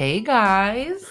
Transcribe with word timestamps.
Hey 0.00 0.20
guys, 0.20 1.04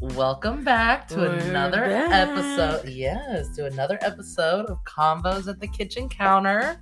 welcome 0.00 0.64
back 0.64 1.06
to 1.10 1.18
We're 1.18 1.34
another 1.34 1.82
back. 1.86 2.10
episode. 2.30 2.88
Yes, 2.88 3.54
to 3.54 3.66
another 3.66 3.96
episode 4.02 4.66
of 4.66 4.78
Convos 4.82 5.46
at 5.46 5.60
the 5.60 5.68
Kitchen 5.68 6.08
Counter, 6.08 6.80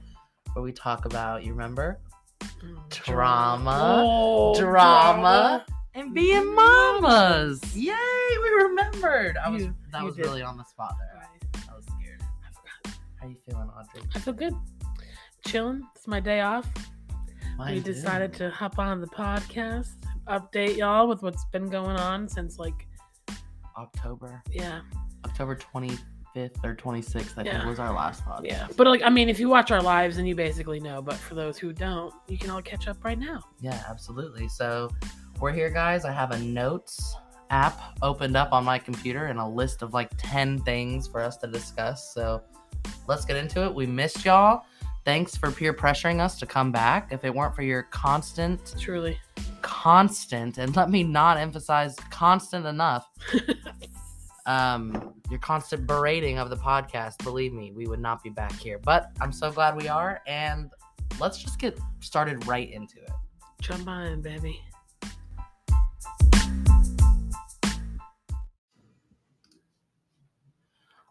where 0.55 0.63
we 0.63 0.73
talk 0.73 1.05
about, 1.05 1.45
you 1.45 1.53
remember, 1.53 2.01
Drama, 2.89 4.01
Oh, 4.03 4.59
drama, 4.59 5.67
and 5.93 6.15
being 6.15 6.55
mamas. 6.55 7.61
Yay, 7.77 7.93
we 8.43 8.49
remembered. 8.63 9.37
I 9.37 9.51
was 9.51 9.65
You- 9.65 9.77
that 9.93 9.99
you 10.01 10.07
was 10.07 10.17
did. 10.17 10.25
really 10.25 10.41
on 10.41 10.57
the 10.57 10.65
spot 10.65 10.95
there. 10.99 11.21
Right. 11.21 11.67
I 11.71 11.75
was 11.77 11.85
scared. 11.85 12.23
I 12.23 12.49
forgot. 12.55 12.99
How 13.21 13.27
you 13.29 13.37
feeling, 13.47 13.69
Audrey? 13.79 14.01
I 14.15 14.19
feel 14.21 14.33
good. 14.33 14.55
Chilling. 15.45 15.87
It's 15.97 16.07
my 16.09 16.19
day 16.19 16.41
off. 16.41 16.67
Mine 17.59 17.75
we 17.75 17.81
too. 17.83 17.93
decided 17.93 18.33
to 18.35 18.49
hop 18.49 18.79
on 18.79 19.03
the 19.03 19.07
podcast, 19.09 19.91
update 20.29 20.77
y'all 20.77 21.09
with 21.09 21.23
what's 21.23 21.45
been 21.47 21.69
going 21.69 21.97
on 21.97 22.29
since 22.29 22.59
like 22.59 22.87
October, 23.77 24.43
yeah, 24.51 24.81
October 25.25 25.55
twenty 25.55 25.97
fifth 26.35 26.65
or 26.65 26.75
twenty 26.75 27.03
sixth. 27.03 27.39
I 27.39 27.45
think 27.45 27.65
was 27.65 27.79
our 27.79 27.93
last 27.93 28.25
podcast. 28.25 28.45
yeah. 28.47 28.67
But 28.77 28.87
like 28.87 29.03
I 29.03 29.11
mean, 29.11 29.29
if 29.29 29.39
you 29.39 29.49
watch 29.49 29.71
our 29.71 29.83
lives, 29.83 30.17
then 30.17 30.27
you 30.27 30.35
basically 30.35 30.81
know. 30.81 31.03
But 31.03 31.15
for 31.15 31.35
those 31.35 31.59
who 31.59 31.73
don't, 31.73 32.13
you 32.29 32.39
can 32.39 32.51
all 32.51 32.63
catch 32.63 32.89
up 32.89 33.05
right 33.05 33.19
now. 33.19 33.45
Yeah, 33.61 33.83
absolutely. 33.89 34.49
So 34.49 34.91
we're 35.41 35.53
here, 35.53 35.71
guys. 35.71 36.05
I 36.05 36.13
have 36.13 36.31
a 36.31 36.39
notes 36.39 37.15
app 37.51 37.81
opened 38.01 38.37
up 38.37 38.53
on 38.53 38.65
my 38.65 38.79
computer 38.79 39.27
and 39.27 39.39
a 39.39 39.47
list 39.47 39.83
of 39.83 39.93
like 39.93 40.11
10 40.17 40.61
things 40.61 41.07
for 41.07 41.21
us 41.21 41.37
to 41.37 41.47
discuss. 41.47 42.13
So 42.15 42.43
let's 43.07 43.25
get 43.25 43.37
into 43.37 43.65
it. 43.65 43.75
We 43.75 43.87
missed 43.87 44.25
y'all. 44.25 44.65
Thanks 45.05 45.37
for 45.37 45.51
peer 45.51 45.75
pressuring 45.75 46.21
us 46.21 46.39
to 46.39 46.47
come 46.47 46.71
back. 46.71 47.09
If 47.11 47.25
it 47.25 47.35
weren't 47.35 47.57
for 47.57 47.63
your 47.63 47.83
constant, 47.85 48.77
Truly. 48.79 49.19
constant, 49.61 50.59
and 50.59 50.77
let 50.77 50.91
me 50.91 51.03
not 51.03 51.39
emphasize 51.39 51.97
constant 52.11 52.67
enough, 52.67 53.09
um, 54.47 55.15
your 55.29 55.41
constant 55.41 55.89
berating 55.89 56.39
of 56.39 56.51
the 56.51 56.57
podcast, 56.57 57.19
believe 57.25 57.53
me, 57.53 57.73
we 57.73 57.89
would 57.89 57.99
not 57.99 58.23
be 58.23 58.31
back 58.31 58.53
here. 58.53 58.79
But 58.79 59.11
I'm 59.21 59.33
so 59.33 59.51
glad 59.51 59.77
we 59.77 59.89
are. 59.89 60.21
And 60.29 60.71
let's 61.19 61.39
just 61.39 61.59
get 61.59 61.77
started 61.99 62.47
right 62.47 62.71
into 62.71 62.99
it. 62.99 63.11
Jump 63.61 63.89
on, 63.89 64.23
baby. 64.23 64.61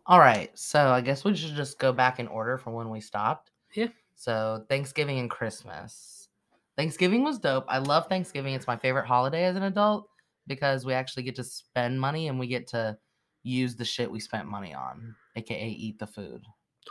All 0.06 0.20
right, 0.20 0.50
so 0.58 0.90
I 0.90 1.02
guess 1.02 1.24
we 1.26 1.36
should 1.36 1.56
just 1.56 1.78
go 1.78 1.92
back 1.94 2.20
in 2.20 2.28
order 2.28 2.58
from 2.58 2.74
when 2.74 2.90
we 2.90 3.02
stopped. 3.02 3.51
Yeah. 3.74 3.88
So 4.16 4.66
Thanksgiving 4.70 5.20
and 5.20 5.30
Christmas. 5.30 6.30
Thanksgiving 6.78 7.24
was 7.24 7.40
dope. 7.40 7.66
I 7.68 7.78
love 7.80 8.08
Thanksgiving. 8.08 8.54
It's 8.54 8.68
my 8.68 8.78
favorite 8.78 9.06
holiday 9.06 9.44
as 9.46 9.56
an 9.56 9.64
adult 9.64 10.08
because 10.48 10.86
we 10.86 10.94
actually 10.94 11.24
get 11.24 11.36
to 11.36 11.44
spend 11.44 12.00
money 12.00 12.28
and 12.28 12.40
we 12.40 12.48
get 12.48 12.68
to 12.70 12.98
use 13.44 13.76
the 13.76 13.86
shit 13.86 14.10
we 14.10 14.20
spent 14.20 14.48
money 14.48 14.74
on, 14.74 15.16
aka 15.36 15.68
eat 15.68 16.00
the 16.00 16.08
food. 16.08 16.44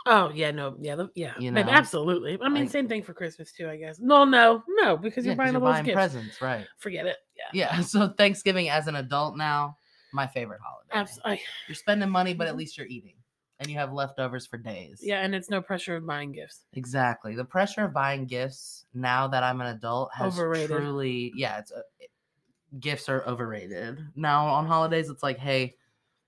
Oh 0.05 0.31
yeah, 0.33 0.51
no, 0.51 0.75
yeah, 0.79 0.95
the, 0.95 1.09
yeah, 1.15 1.33
You 1.37 1.51
babe, 1.51 1.65
know? 1.65 1.71
absolutely. 1.71 2.37
I 2.41 2.47
mean, 2.49 2.63
Like- 2.63 2.71
same 2.71 2.87
thing 2.87 3.03
for 3.03 3.13
Christmas 3.13 3.51
too, 3.51 3.69
I 3.69 3.75
guess. 3.77 3.99
No, 3.99 4.23
no, 4.23 4.63
no, 4.67 4.95
because 4.97 5.25
Yeah, 5.25 5.31
you're 5.31 5.35
'cause 5.35 5.37
buying 5.45 5.51
you're 5.53 5.61
buying 5.61 5.85
gifts. 5.85 5.95
presents, 5.95 6.41
right? 6.41 6.65
Forget 6.77 7.05
it. 7.07 7.17
Yeah, 7.37 7.43
Yeah. 7.53 7.81
So 7.81 8.09
Thanksgiving 8.09 8.69
as 8.69 8.87
an 8.87 8.95
adult 8.95 9.35
now, 9.37 9.77
my 10.13 10.27
favorite 10.27 10.61
holiday. 10.63 10.89
Abs- 10.93 11.19
I, 11.25 11.41
You're 11.67 11.75
spending 11.75 12.09
money, 12.09 12.33
but 12.33 12.47
at 12.47 12.53
Mhm. 12.53 12.57
least 12.59 12.77
you're 12.77 12.87
eating, 12.87 13.15
and 13.61 13.69
you 13.71 13.77
have 13.77 13.93
leftovers 13.93 14.45
for 14.45 14.57
days. 14.57 14.99
yeah, 15.03 15.21
and 15.21 15.33
it's 15.33 15.49
no 15.49 15.61
pressure 15.61 15.95
of 15.95 16.05
buying 16.05 16.31
gifts. 16.33 16.65
Exactly. 16.73 17.35
The 17.35 17.45
pressure 17.45 17.85
of 17.85 17.93
buying 17.93 18.25
gifts 18.25 18.85
now 18.93 19.27
that 19.29 19.43
I'm 19.43 19.61
an 19.61 19.67
adult 19.67 20.13
has 20.13 20.33
Overrated. 20.33 20.69
truly, 20.69 21.31
yeah, 21.35 21.59
it's 21.59 21.71
uh, 21.71 21.81
gifts 22.79 23.09
are 23.09 23.23
overrated. 23.27 23.99
Now 24.15 24.47
on 24.47 24.65
holidays, 24.65 25.09
it's 25.09 25.23
like, 25.23 25.37
hey, 25.37 25.75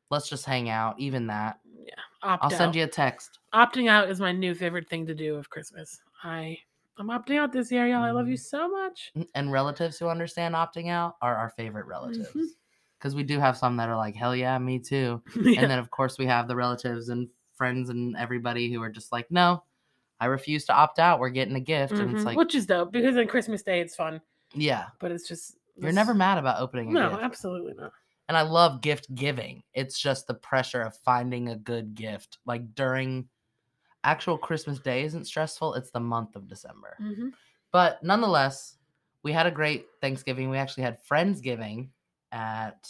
let's 0.09 0.29
just 0.29 0.45
hang 0.45 0.69
out. 0.69 0.99
Even 0.99 1.27
that, 1.27 1.59
Yeah, 1.85 1.93
opt 2.21 2.43
I'll 2.43 2.49
send 2.51 2.75
you 2.75 2.83
a 2.83 2.87
text. 2.87 3.39
Opting 3.53 3.89
out 3.89 4.09
is 4.09 4.19
my 4.19 4.31
new 4.31 4.55
favorite 4.55 4.89
thing 4.89 5.05
to 5.07 5.15
do 5.15 5.35
of 5.35 5.49
Christmas. 5.49 6.01
I 6.23 6.57
I'm 6.97 7.07
opting 7.07 7.37
out 7.39 7.51
this 7.51 7.71
year, 7.71 7.87
y'all. 7.87 8.03
I 8.03 8.11
love 8.11 8.27
you 8.27 8.35
Mhm. 8.35 8.39
so 8.39 8.69
much. 8.69 9.11
And 9.33 9.51
relatives 9.51 9.97
who 9.97 10.07
understand 10.07 10.53
opting 10.55 10.89
out 10.89 11.15
are 11.21 11.35
our 11.35 11.49
favorite 11.49 11.85
relatives. 11.87 12.29
Mhm. 12.35 12.47
Because 13.03 13.15
we 13.15 13.23
do 13.23 13.37
have 13.37 13.57
some 13.57 13.75
that 13.77 13.89
are 13.89 13.97
like, 13.97 14.15
hell 14.15 14.33
yeah, 14.33 14.57
me 14.57 14.79
too. 14.79 15.21
Yeah. 15.35 15.59
And 15.59 15.69
then, 15.69 15.77
of 15.77 15.91
course, 15.91 16.17
we 16.17 16.25
have 16.27 16.47
the 16.47 16.55
relatives 16.55 17.09
and 17.09 17.27
friends 17.53 17.89
and 17.89 18.15
everybody 18.15 18.71
who 18.71 18.81
are 18.81 18.89
just 18.89 19.11
like, 19.11 19.29
no, 19.29 19.65
I 20.21 20.27
refuse 20.27 20.63
to 20.67 20.73
opt 20.73 20.99
out. 20.99 21.19
We're 21.19 21.29
getting 21.29 21.55
a 21.55 21.59
gift. 21.59 21.91
And 21.99 22.11
it's 22.11 22.21
Mhm. 22.21 22.25
like, 22.27 22.37
which 22.37 22.55
is 22.55 22.65
dope 22.65 22.93
because 22.93 23.17
on 23.17 23.27
Christmas 23.27 23.61
Day 23.61 23.81
it's 23.81 23.93
fun, 23.93 24.21
yeah, 24.53 24.85
but 24.99 25.11
it's 25.11 25.27
just 25.27 25.57
you're 25.75 25.91
never 25.91 26.13
mad 26.13 26.37
about 26.37 26.61
opening 26.61 26.91
a 26.91 26.93
No, 26.93 27.09
gift. 27.09 27.23
absolutely 27.23 27.73
not. 27.73 27.91
and 28.29 28.37
I 28.37 28.43
love 28.43 28.79
gift 28.81 29.13
giving. 29.13 29.63
It's 29.73 29.99
just 29.99 30.27
the 30.27 30.33
pressure 30.35 30.81
of 30.81 30.95
finding 30.99 31.49
a 31.49 31.57
good 31.57 31.95
gift. 31.95 32.37
Like 32.45 32.73
during 32.73 33.27
actual 34.05 34.37
Christmas 34.37 34.79
Day 34.79 35.03
isn't 35.03 35.25
stressful. 35.25 35.73
It's 35.73 35.91
the 35.91 35.99
month 35.99 36.37
of 36.37 36.47
December. 36.47 36.95
hmm 36.99 37.29
But 37.73 38.01
nonetheless, 38.01 38.77
we 39.23 39.33
had 39.33 39.45
a 39.45 39.51
great 39.51 39.87
Thanksgiving. 39.99 40.49
We 40.49 40.57
actually 40.57 40.83
had 40.83 41.03
Friendsgiving 41.05 41.89
at 42.33 42.89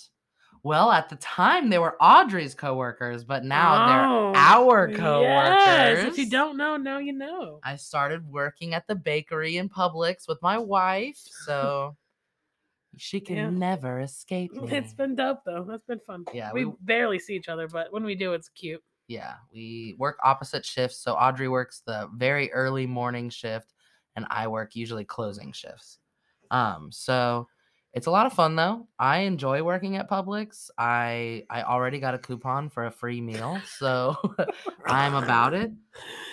well, 0.63 0.91
at 0.91 1.09
the 1.09 1.17
time 1.17 1.69
they 1.69 1.77
were 1.77 1.97
Audrey's 2.01 2.55
coworkers, 2.55 3.25
but 3.25 3.43
now 3.43 3.73
Oh, 3.73 4.31
they're 4.31 4.41
our 4.41 4.87
coworkers. 4.87 5.25
Yes, 5.25 6.07
if 6.07 6.17
you 6.17 6.29
don't 6.29 6.55
know, 6.55 6.77
now 6.77 6.99
you 6.99 7.11
know. 7.11 7.59
I 7.63 7.75
started 7.75 8.25
working 8.25 8.73
at 8.73 8.87
the 8.87 8.95
bakery 8.95 9.57
in 9.57 9.67
Publix 9.67 10.25
with 10.25 10.41
my 10.41 10.57
wife, 10.57 11.17
so 11.45 11.97
she 12.95 13.19
can 13.19 13.35
Yeah. 13.35 13.49
never 13.49 13.99
escape 13.99 14.53
me. 14.53 14.71
It's 14.71 14.93
been 14.93 15.15
dope 15.15 15.43
though. 15.45 15.65
That's 15.67 15.83
been 15.85 15.99
fun. 16.07 16.23
Yeah, 16.33 16.53
we, 16.53 16.63
we- 16.65 16.75
barely 16.81 17.19
see 17.19 17.35
each 17.35 17.49
other, 17.49 17.67
but 17.67 17.91
when 17.91 18.05
we 18.05 18.15
do, 18.15 18.31
it's 18.33 18.47
cute. 18.49 18.81
yeah, 19.09 19.33
we 19.51 19.95
work 19.97 20.17
opposite 20.23 20.65
shifts. 20.65 20.97
So 21.03 21.13
Audrey 21.13 21.49
works 21.49 21.81
the 21.85 22.09
very 22.15 22.49
early 22.53 22.87
morning 22.87 23.29
shift, 23.29 23.73
and 24.15 24.25
I 24.29 24.47
work 24.47 24.75
usually 24.77 25.03
closing 25.03 25.51
shifts. 25.51 25.99
Um, 26.51 26.89
so 26.89 27.49
it's 27.93 28.07
a 28.07 28.11
lot 28.11 28.25
of 28.25 28.33
fun 28.33 28.55
though. 28.55 28.87
I 28.97 29.19
enjoy 29.19 29.61
working 29.61 29.97
at 29.97 30.09
Publix. 30.09 30.69
I 30.77 31.43
I 31.49 31.61
already 31.63 31.99
got 31.99 32.15
a 32.15 32.17
coupon 32.17 32.69
for 32.69 32.85
a 32.85 32.91
free 32.91 33.21
meal, 33.21 33.61
so 33.77 34.15
I'm 34.87 35.13
about 35.13 35.53
it. 35.53 35.71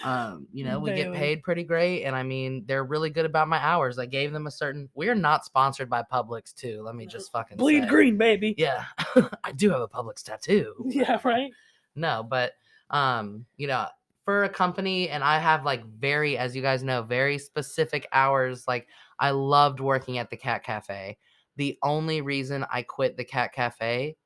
Um, 0.03 0.47
you 0.53 0.65
know, 0.65 0.79
we 0.79 0.95
get 0.95 1.13
paid 1.13 1.43
pretty 1.43 1.65
great, 1.65 2.05
and 2.05 2.17
I 2.17 2.23
mean 2.23 2.65
they're 2.67 2.85
really 2.85 3.11
good 3.11 3.27
about 3.27 3.47
my 3.49 3.59
hours. 3.59 3.99
I 3.99 4.07
gave 4.07 4.33
them 4.33 4.47
a 4.47 4.51
certain. 4.51 4.89
We 4.95 5.09
are 5.11 5.15
not 5.15 5.45
sponsored 5.45 5.91
by 5.91 6.03
Publix 6.11 6.55
too. 6.55 6.83
Let 6.83 6.95
me 6.95 7.07
just 7.07 7.31
fucking 7.31 7.59
Bleed 7.59 7.83
say. 7.83 7.89
green, 7.89 8.17
baby. 8.17 8.55
Yeah, 8.57 8.85
I 9.45 9.53
do 9.53 9.71
have 9.71 9.83
a 9.83 9.89
Publix 9.89 10.23
tattoo 10.23 10.75
Yeah, 10.89 11.19
right. 11.25 11.53
no 11.95 12.23
but 12.23 12.53
um 12.91 13.45
you 13.57 13.67
know 13.67 13.87
for 14.25 14.45
a 14.45 14.49
company 14.49 15.09
and 15.09 15.25
i 15.25 15.39
have 15.39 15.65
like 15.65 15.85
very 15.87 16.37
as 16.39 16.55
you 16.55 16.63
guys 16.63 16.83
know 16.83 17.03
very 17.03 17.39
specific 17.39 18.07
hours 18.13 18.67
like 18.69 18.87
i 19.19 19.31
loved 19.31 19.81
working 19.81 20.19
at 20.19 20.31
the 20.31 20.37
cat 20.37 20.63
cafe 20.63 21.17
the 21.61 21.79
only 21.83 22.23
reason 22.23 22.65
i 22.73 22.81
quit 22.81 23.19
the 23.19 23.25
cat 23.25 23.53
cafe 23.53 24.17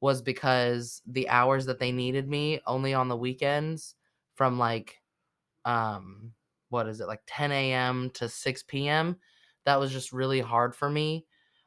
was 0.00 0.22
because 0.22 1.02
the 1.06 1.28
hours 1.28 1.66
that 1.66 1.78
they 1.78 1.92
needed 1.92 2.26
me 2.26 2.58
only 2.66 2.94
on 2.94 3.08
the 3.08 3.16
weekends 3.16 3.94
from 4.34 4.58
like 4.58 5.02
um 5.66 6.32
what 6.70 6.88
is 6.88 7.02
it 7.02 7.06
like 7.06 7.20
10 7.26 7.52
a.m 7.52 8.08
to 8.14 8.26
6 8.26 8.62
p.m 8.62 9.18
that 9.66 9.78
was 9.78 9.92
just 9.92 10.14
really 10.14 10.40
hard 10.40 10.74
for 10.74 10.88
me 10.88 11.26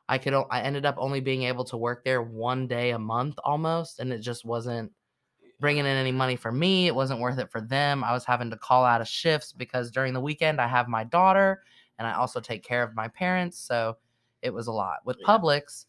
i 0.09 0.17
could 0.17 0.33
i 0.49 0.59
ended 0.61 0.87
up 0.87 0.95
only 0.97 1.19
being 1.19 1.43
able 1.43 1.63
to 1.63 1.77
work 1.77 2.03
there 2.03 2.23
one 2.23 2.65
day 2.65 2.89
a 2.89 2.97
month 2.99 3.37
almost 3.43 3.99
and 3.99 4.11
it 4.11 4.21
just 4.21 4.43
wasn't 4.43 4.91
bringing 5.59 5.85
in 5.85 5.95
any 5.95 6.11
money 6.11 6.35
for 6.35 6.51
me. 6.51 6.87
It 6.87 6.95
wasn't 6.95 7.19
worth 7.19 7.37
it 7.37 7.51
for 7.51 7.61
them. 7.61 8.03
I 8.03 8.13
was 8.13 8.25
having 8.25 8.49
to 8.49 8.57
call 8.57 8.83
out 8.83 8.99
of 8.99 9.07
shifts 9.07 9.53
because 9.53 9.91
during 9.91 10.11
the 10.11 10.19
weekend 10.19 10.59
I 10.59 10.65
have 10.65 10.87
my 10.87 11.03
daughter 11.03 11.61
and 11.99 12.07
I 12.07 12.13
also 12.13 12.39
take 12.39 12.63
care 12.63 12.81
of 12.81 12.95
my 12.95 13.07
parents. 13.09 13.59
So 13.59 13.97
it 14.41 14.53
was 14.53 14.67
a 14.67 14.71
lot. 14.71 14.99
With 15.05 15.17
Yeah. 15.19 15.27
Publix, 15.27 15.85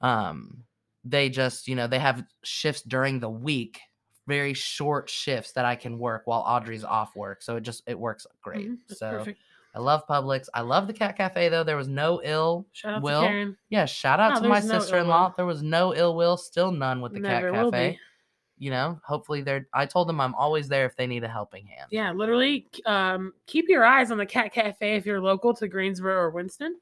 um, 0.00 0.64
they 1.04 1.28
just, 1.28 1.68
you 1.68 1.74
know, 1.74 1.86
they 1.86 1.98
have 1.98 2.24
shifts 2.44 2.82
during 2.82 3.20
the 3.20 3.30
week, 3.30 3.80
very 4.26 4.54
short 4.54 5.10
shifts 5.10 5.52
that 5.52 5.64
I 5.64 5.74
can 5.76 5.98
work 5.98 6.22
while 6.26 6.40
Audrey's 6.46 6.84
off 6.84 7.16
work. 7.16 7.42
So 7.42 7.56
it 7.56 7.62
just 7.62 7.82
it 7.86 7.98
works 7.98 8.26
great. 8.40 8.70
Mhm, 8.70 8.78
so 8.88 9.10
perfect. 9.18 9.40
I 9.74 9.78
love 9.80 10.06
Publix. 10.06 10.48
I 10.54 10.60
love 10.60 10.86
the 10.86 10.92
Cat 10.92 11.16
Cafe 11.16 11.48
though. 11.48 11.64
There 11.64 11.76
was 11.78 11.88
no 11.88 12.20
ill 12.22 12.66
Shout 12.72 12.94
out 12.94 13.02
will. 13.02 13.54
Yeah, 13.70 13.86
shout 13.86 14.20
out 14.20 14.38
Oh, 14.38 14.42
to 14.42 14.48
my 14.48 14.60
no 14.60 14.78
sister 14.78 14.98
in 14.98 15.08
law. 15.08 15.32
There 15.36 15.46
was 15.46 15.62
no 15.62 15.94
ill 15.94 16.14
will, 16.14 16.36
still 16.36 16.70
none 16.70 17.00
with 17.00 17.12
the 17.14 17.20
Never 17.20 17.50
Cat 17.50 17.64
Cafe 17.64 17.98
you 18.58 18.70
know 18.70 19.00
hopefully 19.04 19.40
they're 19.42 19.66
i 19.72 19.86
told 19.86 20.06
them 20.08 20.20
i'm 20.20 20.34
always 20.34 20.68
there 20.68 20.84
if 20.84 20.94
they 20.94 21.06
need 21.06 21.24
a 21.24 21.28
helping 21.28 21.66
hand 21.66 21.88
Yeah, 21.90 22.12
literally. 22.12 22.68
Um, 22.84 23.32
keep 23.46 23.68
your 23.68 23.84
eyes 23.84 24.10
on 24.10 24.18
the 24.18 24.26
Cat 24.26 24.52
Cafe 24.52 24.94
if 24.94 25.06
you're 25.06 25.20
local 25.20 25.54
to 25.54 25.66
Greensboro 25.66 26.14
or 26.14 26.30
Winston. 26.30 26.78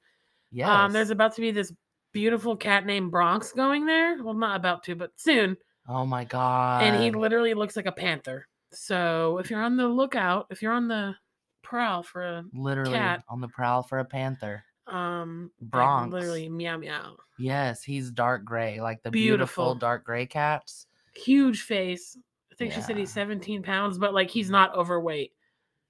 Yes 0.52 0.68
Um, 0.68 0.92
there's 0.92 1.10
about 1.10 1.34
to 1.36 1.40
be 1.40 1.50
this 1.50 1.72
beautiful 2.12 2.56
cat 2.56 2.86
named 2.86 3.10
Bronx 3.10 3.52
going 3.52 3.86
there. 3.86 4.22
Well, 4.22 4.34
not 4.34 4.56
about 4.56 4.82
to, 4.84 4.94
but 4.96 5.12
soon. 5.16 5.56
oh 5.88 6.04
my 6.06 6.24
god 6.24 6.82
and 6.84 7.02
he 7.02 7.10
literally 7.10 7.54
looks 7.54 7.76
like 7.76 7.86
a 7.86 7.92
panther. 7.92 8.46
So 8.72 9.38
if 9.38 9.50
you're 9.50 9.62
on 9.62 9.76
the 9.76 9.88
lookout, 9.88 10.46
if 10.50 10.62
you're 10.62 10.72
on 10.72 10.86
the 10.88 11.14
prowl 11.62 12.02
for 12.02 12.22
a 12.22 12.44
literally 12.52 12.92
cat. 12.94 13.22
on 13.28 13.40
the 13.40 13.48
prowl 13.48 13.82
for 13.82 13.98
a 14.00 14.04
panther 14.04 14.64
Um, 14.86 15.50
Bronx. 15.60 16.12
literally 16.12 16.48
meow 16.48 16.76
meow. 16.78 17.16
Yes, 17.38 17.82
he's 17.82 18.10
dark 18.10 18.44
gray, 18.44 18.80
like 18.80 19.02
the 19.02 19.10
beautiful, 19.10 19.64
Beautiful. 19.64 19.74
dark 19.76 20.04
gray 20.04 20.26
cats. 20.26 20.86
Huge 21.14 21.62
face. 21.62 22.16
I 22.52 22.54
think 22.56 22.72
she 22.72 22.82
said 22.82 22.96
he's 22.98 23.12
17 23.12 23.62
pounds, 23.62 23.98
but 23.98 24.12
like 24.14 24.30
he's 24.30 24.50
not 24.50 24.74
overweight. 24.76 25.32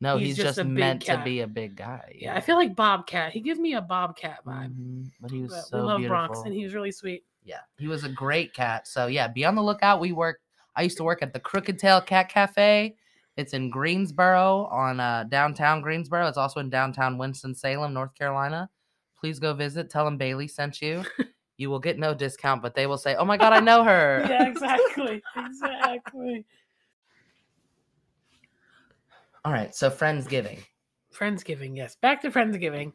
No, 0.00 0.17
He's 0.17 0.29
he's, 0.29 0.37
just 0.38 0.56
just, 0.56 0.69
meant 0.69 1.02
to 1.02 1.20
be 1.25 1.41
a 1.41 1.47
big 1.47 1.76
guy. 1.76 2.17
Yeah, 2.19 2.35
I 2.35 2.41
feel 2.41 2.56
like 2.56 2.75
Bobcat. 2.75 3.32
He 3.32 3.41
gives 3.41 3.61
me 3.61 3.75
a 3.75 3.82
Bobcat 3.82 4.44
vibe. 4.47 4.73
Mhm, 4.75 5.11
But 5.20 5.31
he 5.31 5.43
was 5.43 5.50
But 5.50 5.64
so 5.67 5.76
we 5.76 5.82
love 5.82 5.99
beautiful. 5.99 6.26
Bronx, 6.26 6.41
and 6.47 6.55
he 6.55 6.64
was 6.64 6.75
really 6.75 6.91
sweet. 6.93 7.25
yeah, 7.44 7.61
he 7.79 7.87
was 7.87 8.05
a 8.05 8.08
great 8.08 8.55
cat. 8.55 8.87
So 8.88 9.06
yeah, 9.06 9.29
be 9.29 9.44
on 9.44 9.55
the 9.55 9.62
lookout. 9.62 10.00
We 10.00 10.12
work. 10.12 10.41
I 10.76 10.82
used 10.82 10.97
to 10.99 11.05
work 11.05 11.23
at 11.23 11.32
the 11.32 11.41
Crooked 11.41 11.79
Tail 11.79 12.00
Cat 12.00 12.29
Cafe. 12.31 12.97
It's 13.37 13.52
in 13.52 13.70
Greensboro 13.70 14.67
on 14.70 15.00
uh, 15.00 15.25
downtown 15.29 15.81
Greensboro. 15.82 16.26
It's 16.26 16.38
also 16.38 16.61
in 16.61 16.70
downtown 16.70 17.19
Winston 17.19 17.55
Salem, 17.55 17.93
North 17.93 18.14
Carolina. 18.14 18.70
Please 19.19 19.38
go 19.38 19.53
visit. 19.53 19.91
Tell 19.91 20.05
them 20.05 20.17
Bailey 20.17 20.49
sent 20.49 20.81
you. 20.81 21.05
you 21.58 21.69
will 21.69 21.79
get 21.79 21.99
no 21.99 22.14
discount, 22.14 22.62
but 22.62 22.75
they 22.75 22.87
will 22.87 22.99
say, 22.99 23.17
"Oh 23.17 23.25
my 23.26 23.37
God, 23.37 23.53
I 23.53 23.61
know 23.61 23.85
her." 23.85 24.25
yeah, 24.29 24.46
exactly, 24.49 25.23
exactly. 25.37 26.46
All 29.44 29.52
right, 29.52 29.75
so 29.75 29.90
Friendsgiving. 29.90 30.58
Friendsgiving, 31.14 31.76
yes. 31.76 31.96
Back 31.96 32.22
to 32.22 32.31
Friendsgiving. 32.31 32.92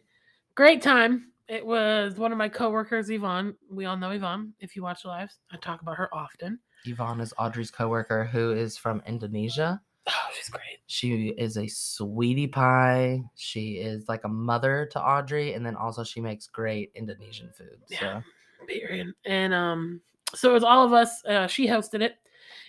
Great 0.54 0.82
time. 0.82 1.32
It 1.48 1.66
was 1.66 2.18
one 2.18 2.32
of 2.32 2.38
my 2.38 2.50
coworkers, 2.50 3.10
Yvonne. 3.10 3.56
We 3.70 3.86
all 3.86 3.98
know 3.98 4.12
Yvonne. 4.12 4.54
If 4.60 4.76
you 4.76 4.84
watch 4.84 5.06
lives, 5.06 5.40
I 5.52 5.58
talk 5.58 5.82
about 5.82 5.98
her 5.98 6.14
often. 6.14 6.60
Yvonne 6.86 7.20
is 7.20 7.34
Audrey's 7.38 7.72
coworker 7.72 8.26
who 8.26 8.52
is 8.52 8.78
from 8.78 9.02
Indonesia. 9.06 9.82
Oh, 10.08 10.28
she's 10.36 10.50
great. 10.50 10.80
She 10.88 11.30
is 11.30 11.58
a 11.58 11.68
sweetie 11.68 12.48
pie. 12.48 13.24
She 13.36 13.74
is 13.74 14.08
like 14.08 14.24
a 14.24 14.30
mother 14.30 14.88
to 14.92 15.02
Audrey, 15.02 15.54
and 15.54 15.66
then 15.66 15.76
also 15.76 16.04
she 16.04 16.22
makes 16.22 16.48
great 16.48 16.92
Indonesian 16.96 17.50
food. 17.56 17.78
Yeah. 17.90 18.22
Period. 18.68 19.14
And 19.26 19.54
um, 19.54 20.02
so 20.34 20.52
it 20.52 20.54
was 20.54 20.64
all 20.64 20.86
of 20.86 20.94
us. 20.94 21.24
Uh, 21.26 21.48
she 21.48 21.68
hosted 21.68 22.02
it, 22.02 22.18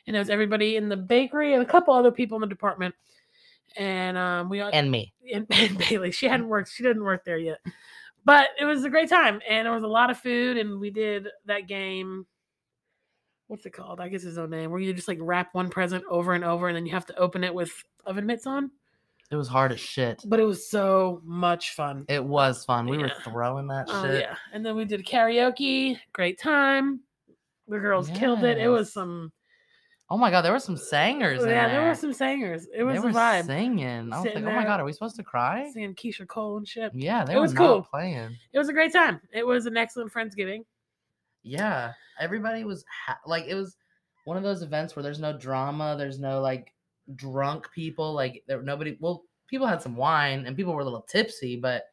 and 0.06 0.16
it 0.16 0.18
was 0.18 0.30
everybody 0.30 0.76
in 0.76 0.88
the 0.88 0.96
bakery 0.96 1.54
and 1.54 1.62
a 1.62 1.66
couple 1.66 1.94
other 1.94 2.10
people 2.10 2.36
in 2.36 2.40
the 2.40 2.46
department. 2.46 2.94
And 3.76 4.16
um, 4.16 4.48
we 4.48 4.60
all 4.60 4.70
and 4.72 4.90
me. 4.90 5.12
and, 5.32 5.46
and 5.50 5.78
Bailey. 5.78 6.10
She 6.12 6.26
hadn't 6.26 6.48
worked. 6.48 6.70
She 6.72 6.82
didn't 6.82 7.04
work 7.04 7.24
there 7.24 7.38
yet, 7.38 7.58
but 8.24 8.48
it 8.60 8.64
was 8.64 8.84
a 8.84 8.90
great 8.90 9.08
time, 9.08 9.40
and 9.48 9.66
there 9.66 9.74
was 9.74 9.82
a 9.82 9.88
lot 9.88 10.10
of 10.10 10.18
food, 10.18 10.56
and 10.56 10.80
we 10.80 10.90
did 10.90 11.28
that 11.46 11.68
game. 11.68 12.26
What's 13.48 13.64
it 13.66 13.70
called? 13.70 14.00
I 14.00 14.08
guess 14.08 14.24
it's 14.24 14.36
no 14.36 14.46
name. 14.46 14.70
Where 14.70 14.80
you 14.80 14.92
just 14.92 15.08
like 15.08 15.18
wrap 15.20 15.54
one 15.54 15.68
present 15.68 16.04
over 16.10 16.32
and 16.32 16.42
over, 16.44 16.68
and 16.68 16.76
then 16.76 16.86
you 16.86 16.92
have 16.92 17.06
to 17.06 17.16
open 17.16 17.44
it 17.44 17.54
with 17.54 17.70
oven 18.04 18.26
mitts 18.26 18.46
on. 18.46 18.70
It 19.30 19.36
was 19.36 19.48
hard 19.48 19.72
as 19.72 19.80
shit. 19.80 20.22
But 20.24 20.38
it 20.38 20.44
was 20.44 20.68
so 20.68 21.20
much 21.24 21.74
fun. 21.74 22.04
It 22.08 22.24
was 22.24 22.64
fun. 22.64 22.86
We 22.86 22.98
were 22.98 23.10
throwing 23.24 23.66
that 23.68 23.86
Oh 23.88 24.04
shit. 24.04 24.20
yeah, 24.20 24.36
and 24.52 24.64
then 24.64 24.76
we 24.76 24.84
did 24.84 25.04
karaoke. 25.04 25.98
Great 26.12 26.38
time. 26.40 27.00
The 27.68 27.78
girls 27.78 28.08
killed 28.10 28.44
it. 28.44 28.58
It 28.58 28.68
was 28.68 28.92
some. 28.92 29.32
Oh 30.08 30.16
my 30.16 30.30
god, 30.30 30.42
there 30.42 30.52
were 30.52 30.60
some 30.60 30.76
singers. 30.76 31.42
in 31.42 31.48
Yeah, 31.48 31.66
there 31.68 31.80
there 31.80 31.88
were 31.88 31.94
some 31.94 32.12
singers. 32.12 32.68
It 32.72 32.84
was 32.84 32.94
they 32.94 33.00
were 33.00 33.12
vibe. 33.12 33.46
singing. 33.46 34.12
I 34.12 34.16
was 34.16 34.22
Sitting 34.22 34.44
like, 34.44 34.52
oh 34.52 34.56
my 34.56 34.64
god, 34.64 34.78
are 34.78 34.84
we 34.84 34.92
supposed 34.92 35.16
to 35.16 35.24
cry? 35.24 35.68
Singing 35.72 35.94
Keyshia 35.94 36.28
Cole 36.28 36.58
and 36.58 36.68
shit. 36.68 36.92
Yeah, 36.94 37.24
they 37.24 37.32
It 37.32 37.36
were 37.36 37.42
was 37.42 37.54
cool. 37.54 37.82
playing. 37.82 38.36
It 38.52 38.58
was 38.58 38.68
a 38.68 38.72
great 38.72 38.92
time. 38.92 39.20
It 39.32 39.44
was 39.46 39.66
an 39.66 39.76
excellent 39.76 40.12
Friendsgiving. 40.12 40.64
Yeah, 41.42 41.92
everybody 42.20 42.64
was 42.64 42.84
ha- 43.06 43.18
like, 43.26 43.46
it 43.46 43.54
was 43.54 43.76
one 44.24 44.36
of 44.36 44.42
those 44.42 44.62
events 44.62 44.94
where 44.96 45.02
there's 45.02 45.20
no 45.20 45.36
drama, 45.36 45.96
there's 45.98 46.18
no 46.18 46.40
like 46.40 46.72
drunk 47.14 47.68
people, 47.72 48.12
like 48.12 48.44
there 48.46 48.62
nobody. 48.62 48.96
Well, 49.00 49.24
people 49.48 49.66
had 49.66 49.82
some 49.82 49.96
wine 49.96 50.44
and 50.46 50.56
people 50.56 50.72
were 50.74 50.80
a 50.82 50.84
little 50.84 51.02
tipsy, 51.08 51.56
but 51.56 51.84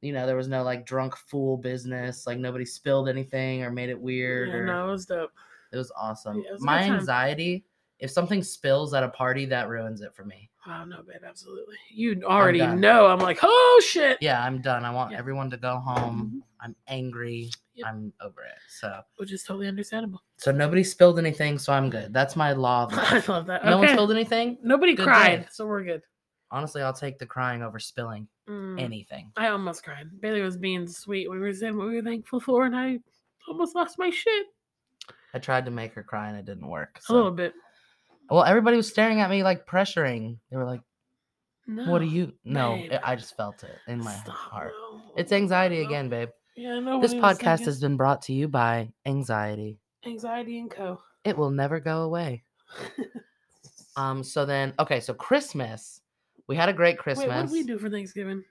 you 0.00 0.12
know 0.12 0.26
there 0.26 0.36
was 0.36 0.48
no 0.48 0.62
like 0.64 0.84
drunk 0.86 1.16
fool 1.16 1.56
business. 1.56 2.26
Like 2.26 2.38
nobody 2.38 2.64
spilled 2.64 3.08
anything 3.08 3.62
or 3.62 3.70
made 3.70 3.88
it 3.88 4.00
weird. 4.00 4.48
Yeah, 4.48 4.54
or, 4.56 4.66
no, 4.66 4.88
it 4.88 4.92
was 4.92 5.06
dope. 5.06 5.30
It 5.72 5.76
was 5.76 5.92
awesome. 5.96 6.38
Yeah, 6.38 6.50
it 6.50 6.52
was 6.54 6.62
My 6.62 6.82
anxiety, 6.82 7.64
if 7.98 8.10
something 8.10 8.42
spills 8.42 8.94
at 8.94 9.02
a 9.02 9.08
party, 9.08 9.46
that 9.46 9.68
ruins 9.68 10.00
it 10.00 10.14
for 10.14 10.24
me. 10.24 10.50
Oh 10.66 10.84
no, 10.84 11.02
babe, 11.02 11.22
absolutely. 11.26 11.76
You 11.92 12.22
already 12.24 12.58
done. 12.60 12.80
know. 12.80 13.06
I'm 13.06 13.18
like, 13.18 13.38
oh 13.42 13.82
shit. 13.86 14.18
Yeah, 14.20 14.44
I'm 14.44 14.60
done. 14.60 14.84
I 14.84 14.90
want 14.90 15.10
Yeah. 15.12 15.18
everyone 15.18 15.50
to 15.50 15.56
go 15.56 15.78
home. 15.78 16.42
Mhm. 16.42 16.46
I'm 16.60 16.76
angry. 16.86 17.50
Yep. 17.74 17.86
I'm 17.88 18.12
over 18.20 18.42
it. 18.42 18.58
So, 18.68 19.00
Which 19.16 19.32
is 19.32 19.42
totally 19.42 19.66
understandable. 19.66 20.22
so 20.36 20.52
nobody 20.52 20.84
spilled 20.84 21.18
anything, 21.18 21.58
so 21.58 21.72
I'm 21.72 21.90
good. 21.90 22.12
That's 22.12 22.36
my 22.36 22.52
law. 22.52 22.84
Of 22.84 22.90
I 22.96 23.22
love 23.32 23.46
that. 23.46 23.64
No 23.64 23.78
one 23.78 23.88
spilled 23.88 24.12
anything. 24.12 24.58
Nobody 24.62 24.94
Good 24.94 25.04
cried, 25.06 25.40
day. 25.42 25.48
so 25.50 25.66
we're 25.66 25.82
good. 25.82 26.02
Honestly, 26.50 26.82
I'll 26.82 26.92
take 26.92 27.18
the 27.18 27.26
crying 27.26 27.62
over 27.62 27.78
spilling 27.78 28.28
Mm, 28.48 28.78
anything. 28.80 29.32
I 29.36 29.48
almost 29.48 29.84
cried. 29.84 30.08
Bailey 30.20 30.42
was 30.42 30.56
being 30.58 30.86
sweet. 30.86 31.30
We 31.30 31.38
were 31.38 31.52
saying 31.54 31.76
what 31.78 31.86
we 31.88 31.94
were 31.96 32.02
thankful 32.02 32.40
for, 32.40 32.66
and 32.66 32.76
I 32.76 32.98
almost 33.48 33.74
lost 33.74 33.98
my 33.98 34.10
shit 34.10 34.46
I 35.34 35.38
tried 35.38 35.64
to 35.64 35.70
make 35.70 35.94
her 35.94 36.02
cry 36.02 36.28
and 36.28 36.36
it 36.38 36.44
didn't 36.44 36.68
work. 36.68 37.00
a 37.08 37.12
little 37.12 37.30
bit. 37.30 37.54
Well, 38.30 38.44
everybody 38.44 38.76
was 38.76 38.88
staring 38.88 39.20
at 39.20 39.30
me 39.30 39.42
like 39.42 39.66
pressuring. 39.66 40.38
They 40.50 40.56
were 40.56 40.64
like, 40.64 40.80
No. 41.66 41.90
"What 41.90 42.00
are 42.02 42.06
you?" 42.06 42.32
No, 42.44 42.74
it- 42.74 43.00
I 43.04 43.16
just 43.16 43.36
felt 43.36 43.62
it 43.64 43.76
in 43.86 43.98
my 43.98 44.12
Stop, 44.14 44.34
heart. 44.34 44.72
no. 44.76 45.00
It's 45.16 45.32
anxiety 45.32 45.80
No. 45.80 45.86
again, 45.86 46.08
babe. 46.08 46.28
Yeah, 46.56 46.78
no. 46.80 47.00
This 47.00 47.14
podcast 47.14 47.64
has 47.64 47.80
been 47.80 47.96
brought 47.96 48.22
to 48.22 48.32
you 48.32 48.48
by 48.48 48.92
anxiety. 49.06 49.78
anxiety 50.04 50.58
and 50.58 50.70
co. 50.70 51.00
It 51.24 51.36
will 51.38 51.50
never 51.50 51.78
go 51.80 52.02
away. 52.02 52.44
Um. 53.96 54.22
So 54.24 54.46
then, 54.46 54.72
okay. 54.78 55.00
So 55.00 55.12
Christmas, 55.12 56.00
we 56.48 56.56
had 56.56 56.70
a 56.70 56.72
great 56.72 56.98
Christmas. 56.98 57.28
Wait, 57.28 57.34
what 57.36 57.42
did 57.42 57.52
we 57.52 57.62
do 57.62 57.78
for 57.78 57.90
Thanksgiving? 57.90 58.42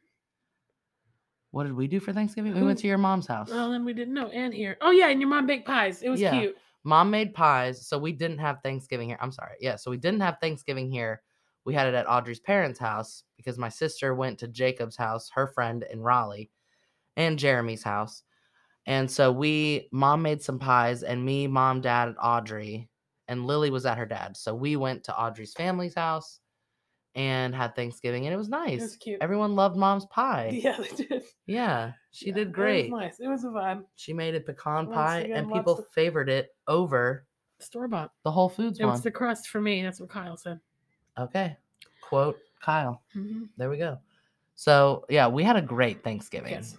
What 1.49 1.63
did 1.63 1.73
we 1.73 1.87
do 1.87 1.99
for 1.99 2.13
Thanksgiving? 2.13 2.53
We 2.53 2.61
went 2.61 2.77
to 2.79 2.87
your 2.87 2.99
mom's 2.99 3.25
house. 3.27 3.49
Oh, 3.51 3.71
then 3.71 3.83
we 3.83 3.93
didn't 3.93 4.13
know. 4.13 4.27
And 4.27 4.53
here. 4.53 4.77
Oh 4.81 4.91
yeah, 4.91 5.07
and 5.09 5.19
your 5.19 5.29
mom 5.29 5.47
baked 5.47 5.65
pies. 5.67 6.01
It 6.03 6.09
was 6.09 6.21
Yeah. 6.21 6.39
cute. 6.39 6.55
Mom 6.83 7.11
made 7.11 7.33
pies, 7.33 7.87
so 7.87 7.97
we 7.97 8.11
didn't 8.11 8.39
have 8.39 8.59
Thanksgiving 8.63 9.09
here. 9.09 9.17
I'm 9.21 9.31
sorry. 9.31 9.55
Yeah, 9.59 9.75
so 9.75 9.91
we 9.91 9.97
didn't 9.97 10.21
have 10.21 10.37
Thanksgiving 10.41 10.89
here. 10.91 11.21
We 11.63 11.73
had 11.73 11.87
it 11.87 11.93
at 11.93 12.09
Audrey's 12.09 12.39
parents' 12.39 12.79
house 12.79 13.23
because 13.37 13.57
my 13.57 13.69
sister 13.69 14.15
went 14.15 14.39
to 14.39 14.47
Jacob's 14.47 14.97
house, 14.97 15.29
her 15.33 15.47
friend 15.47 15.85
in 15.91 16.01
Raleigh, 16.01 16.49
and 17.17 17.37
Jeremy's 17.39 17.83
house. 17.83 18.23
And 18.87 19.09
so 19.09 19.31
we, 19.31 19.87
mom 19.91 20.23
made 20.23 20.41
some 20.41 20.57
pies, 20.59 21.03
and 21.03 21.23
me, 21.23 21.47
mom, 21.47 21.81
dad, 21.81 22.09
and 22.09 22.17
Audrey, 22.21 22.89
and 23.27 23.45
Lily 23.45 23.69
was 23.69 23.85
at 23.85 23.97
her 23.99 24.07
dad's. 24.07 24.39
So 24.39 24.53
we 24.55 24.75
went 24.75 25.03
to 25.05 25.17
Audrey's 25.17 25.53
family's 25.53 25.95
house 25.95 26.40
and 27.15 27.53
had 27.53 27.75
Thanksgiving, 27.75 28.25
and 28.25 28.33
it 28.33 28.37
was 28.37 28.49
nice. 28.49 28.79
It 28.79 28.83
was 28.83 28.95
cute. 28.97 29.17
Everyone 29.21 29.55
loved 29.55 29.75
mom's 29.77 30.05
pie. 30.11 30.59
Yeah, 30.63 30.77
they 30.79 31.03
did. 31.03 31.23
Yeah, 31.45 31.91
she 32.11 32.27
Yeah, 32.29 32.33
did 32.35 32.53
great. 32.53 32.85
It 32.87 32.91
was 32.91 32.99
nice. 33.01 33.19
It 33.19 33.27
was 33.27 33.43
a 33.43 33.47
vibe. 33.47 33.83
She 33.95 34.13
made 34.13 34.35
a 34.35 34.39
pecan 34.39 34.85
Once 34.87 34.93
pie, 34.95 35.19
again, 35.19 35.37
and 35.37 35.51
people 35.51 35.79
of- 35.79 35.87
favored 35.89 36.29
it 36.29 36.49
over 36.67 37.25
Store 37.59 37.87
bought. 37.87 38.11
the 38.23 38.31
Whole 38.31 38.49
Foods 38.49 38.79
one. 38.79 38.83
It 38.83 38.85
one. 38.87 38.93
was 38.93 39.01
the 39.01 39.11
crust 39.11 39.47
for 39.49 39.61
me. 39.61 39.83
That's 39.83 39.99
what 39.99 40.09
Kyle 40.09 40.37
said. 40.37 40.59
Okay. 41.17 41.55
Quote 42.01 42.39
Kyle. 42.61 43.01
hmm 43.13 43.43
There 43.57 43.69
we 43.69 43.77
go. 43.77 43.97
So, 44.55 45.05
yeah, 45.09 45.27
we 45.27 45.43
had 45.43 45.55
a 45.55 45.61
great 45.61 46.03
Thanksgiving. 46.03 46.51
Yes. 46.53 46.77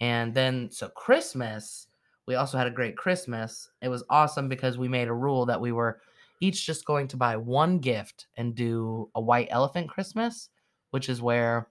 And 0.00 0.34
then, 0.34 0.70
so 0.70 0.88
Christmas, 0.88 1.88
we 2.26 2.34
also 2.36 2.58
had 2.58 2.66
a 2.66 2.70
great 2.70 2.96
Christmas. 2.96 3.70
It 3.82 3.88
was 3.88 4.02
awesome 4.10 4.48
because 4.48 4.76
we 4.78 4.88
made 4.88 5.08
a 5.08 5.12
rule 5.12 5.46
that 5.46 5.60
we 5.60 5.72
were 5.72 6.00
each 6.40 6.66
just 6.66 6.84
going 6.84 7.08
to 7.08 7.16
buy 7.16 7.36
one 7.36 7.78
gift 7.78 8.26
and 8.36 8.54
do 8.54 9.10
a 9.14 9.20
white 9.20 9.48
elephant 9.50 9.88
Christmas, 9.88 10.48
which 10.90 11.08
is 11.08 11.22
where 11.22 11.68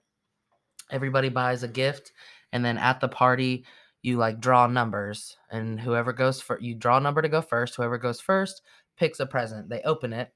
everybody 0.90 1.28
buys 1.28 1.62
a 1.62 1.68
gift. 1.68 2.12
And 2.52 2.64
then 2.64 2.78
at 2.78 3.00
the 3.00 3.08
party, 3.08 3.64
you 4.02 4.16
like 4.18 4.40
draw 4.40 4.66
numbers. 4.66 5.36
And 5.50 5.80
whoever 5.80 6.12
goes 6.12 6.40
for 6.40 6.58
you 6.60 6.74
draw 6.74 6.98
a 6.98 7.00
number 7.00 7.22
to 7.22 7.28
go 7.28 7.40
first. 7.40 7.74
Whoever 7.76 7.98
goes 7.98 8.20
first 8.20 8.62
picks 8.96 9.20
a 9.20 9.26
present. 9.26 9.68
They 9.68 9.82
open 9.82 10.12
it. 10.12 10.32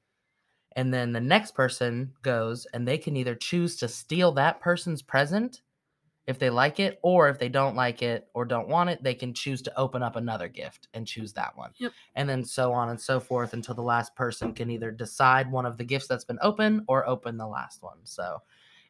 And 0.77 0.93
then 0.93 1.13
the 1.13 1.21
next 1.21 1.55
person 1.55 2.13
goes 2.23 2.67
and 2.73 2.87
they 2.87 2.99
can 2.99 3.17
either 3.17 3.35
choose 3.35 3.77
to 3.77 3.89
steal 3.89 4.33
that 4.33 4.61
person's 4.61 5.03
present 5.03 5.63
if 6.29 6.39
they 6.39 6.51
like 6.51 6.79
it, 6.79 6.99
or 7.03 7.31
if 7.31 7.39
they 7.39 7.49
don't 7.49 7.75
like 7.75 8.03
it 8.03 8.29
or 8.35 8.45
don't 8.45 8.69
want 8.69 8.91
it, 8.91 9.03
they 9.03 9.15
can 9.15 9.33
choose 9.33 9.63
to 9.63 9.79
open 9.79 10.03
up 10.03 10.15
another 10.15 10.47
gift 10.47 10.87
and 10.93 11.07
choose 11.07 11.33
that 11.33 11.57
one. 11.57 11.71
Yep. 11.79 11.93
And 12.17 12.29
then 12.29 12.45
so 12.45 12.71
on 12.71 12.91
and 12.91 13.01
so 13.01 13.19
forth 13.19 13.55
until 13.55 13.75
the 13.75 13.81
last 13.81 14.15
person 14.15 14.53
can 14.53 14.71
either 14.71 14.91
decide 14.91 15.51
one 15.51 15.65
of 15.65 15.79
the 15.79 15.85
gifts 15.85 16.07
that's 16.07 16.27
been 16.27 16.39
open 16.43 16.85
or 16.87 17.09
open 17.09 17.39
the 17.39 17.47
last 17.47 17.83
one. 17.83 17.97
So 18.05 18.43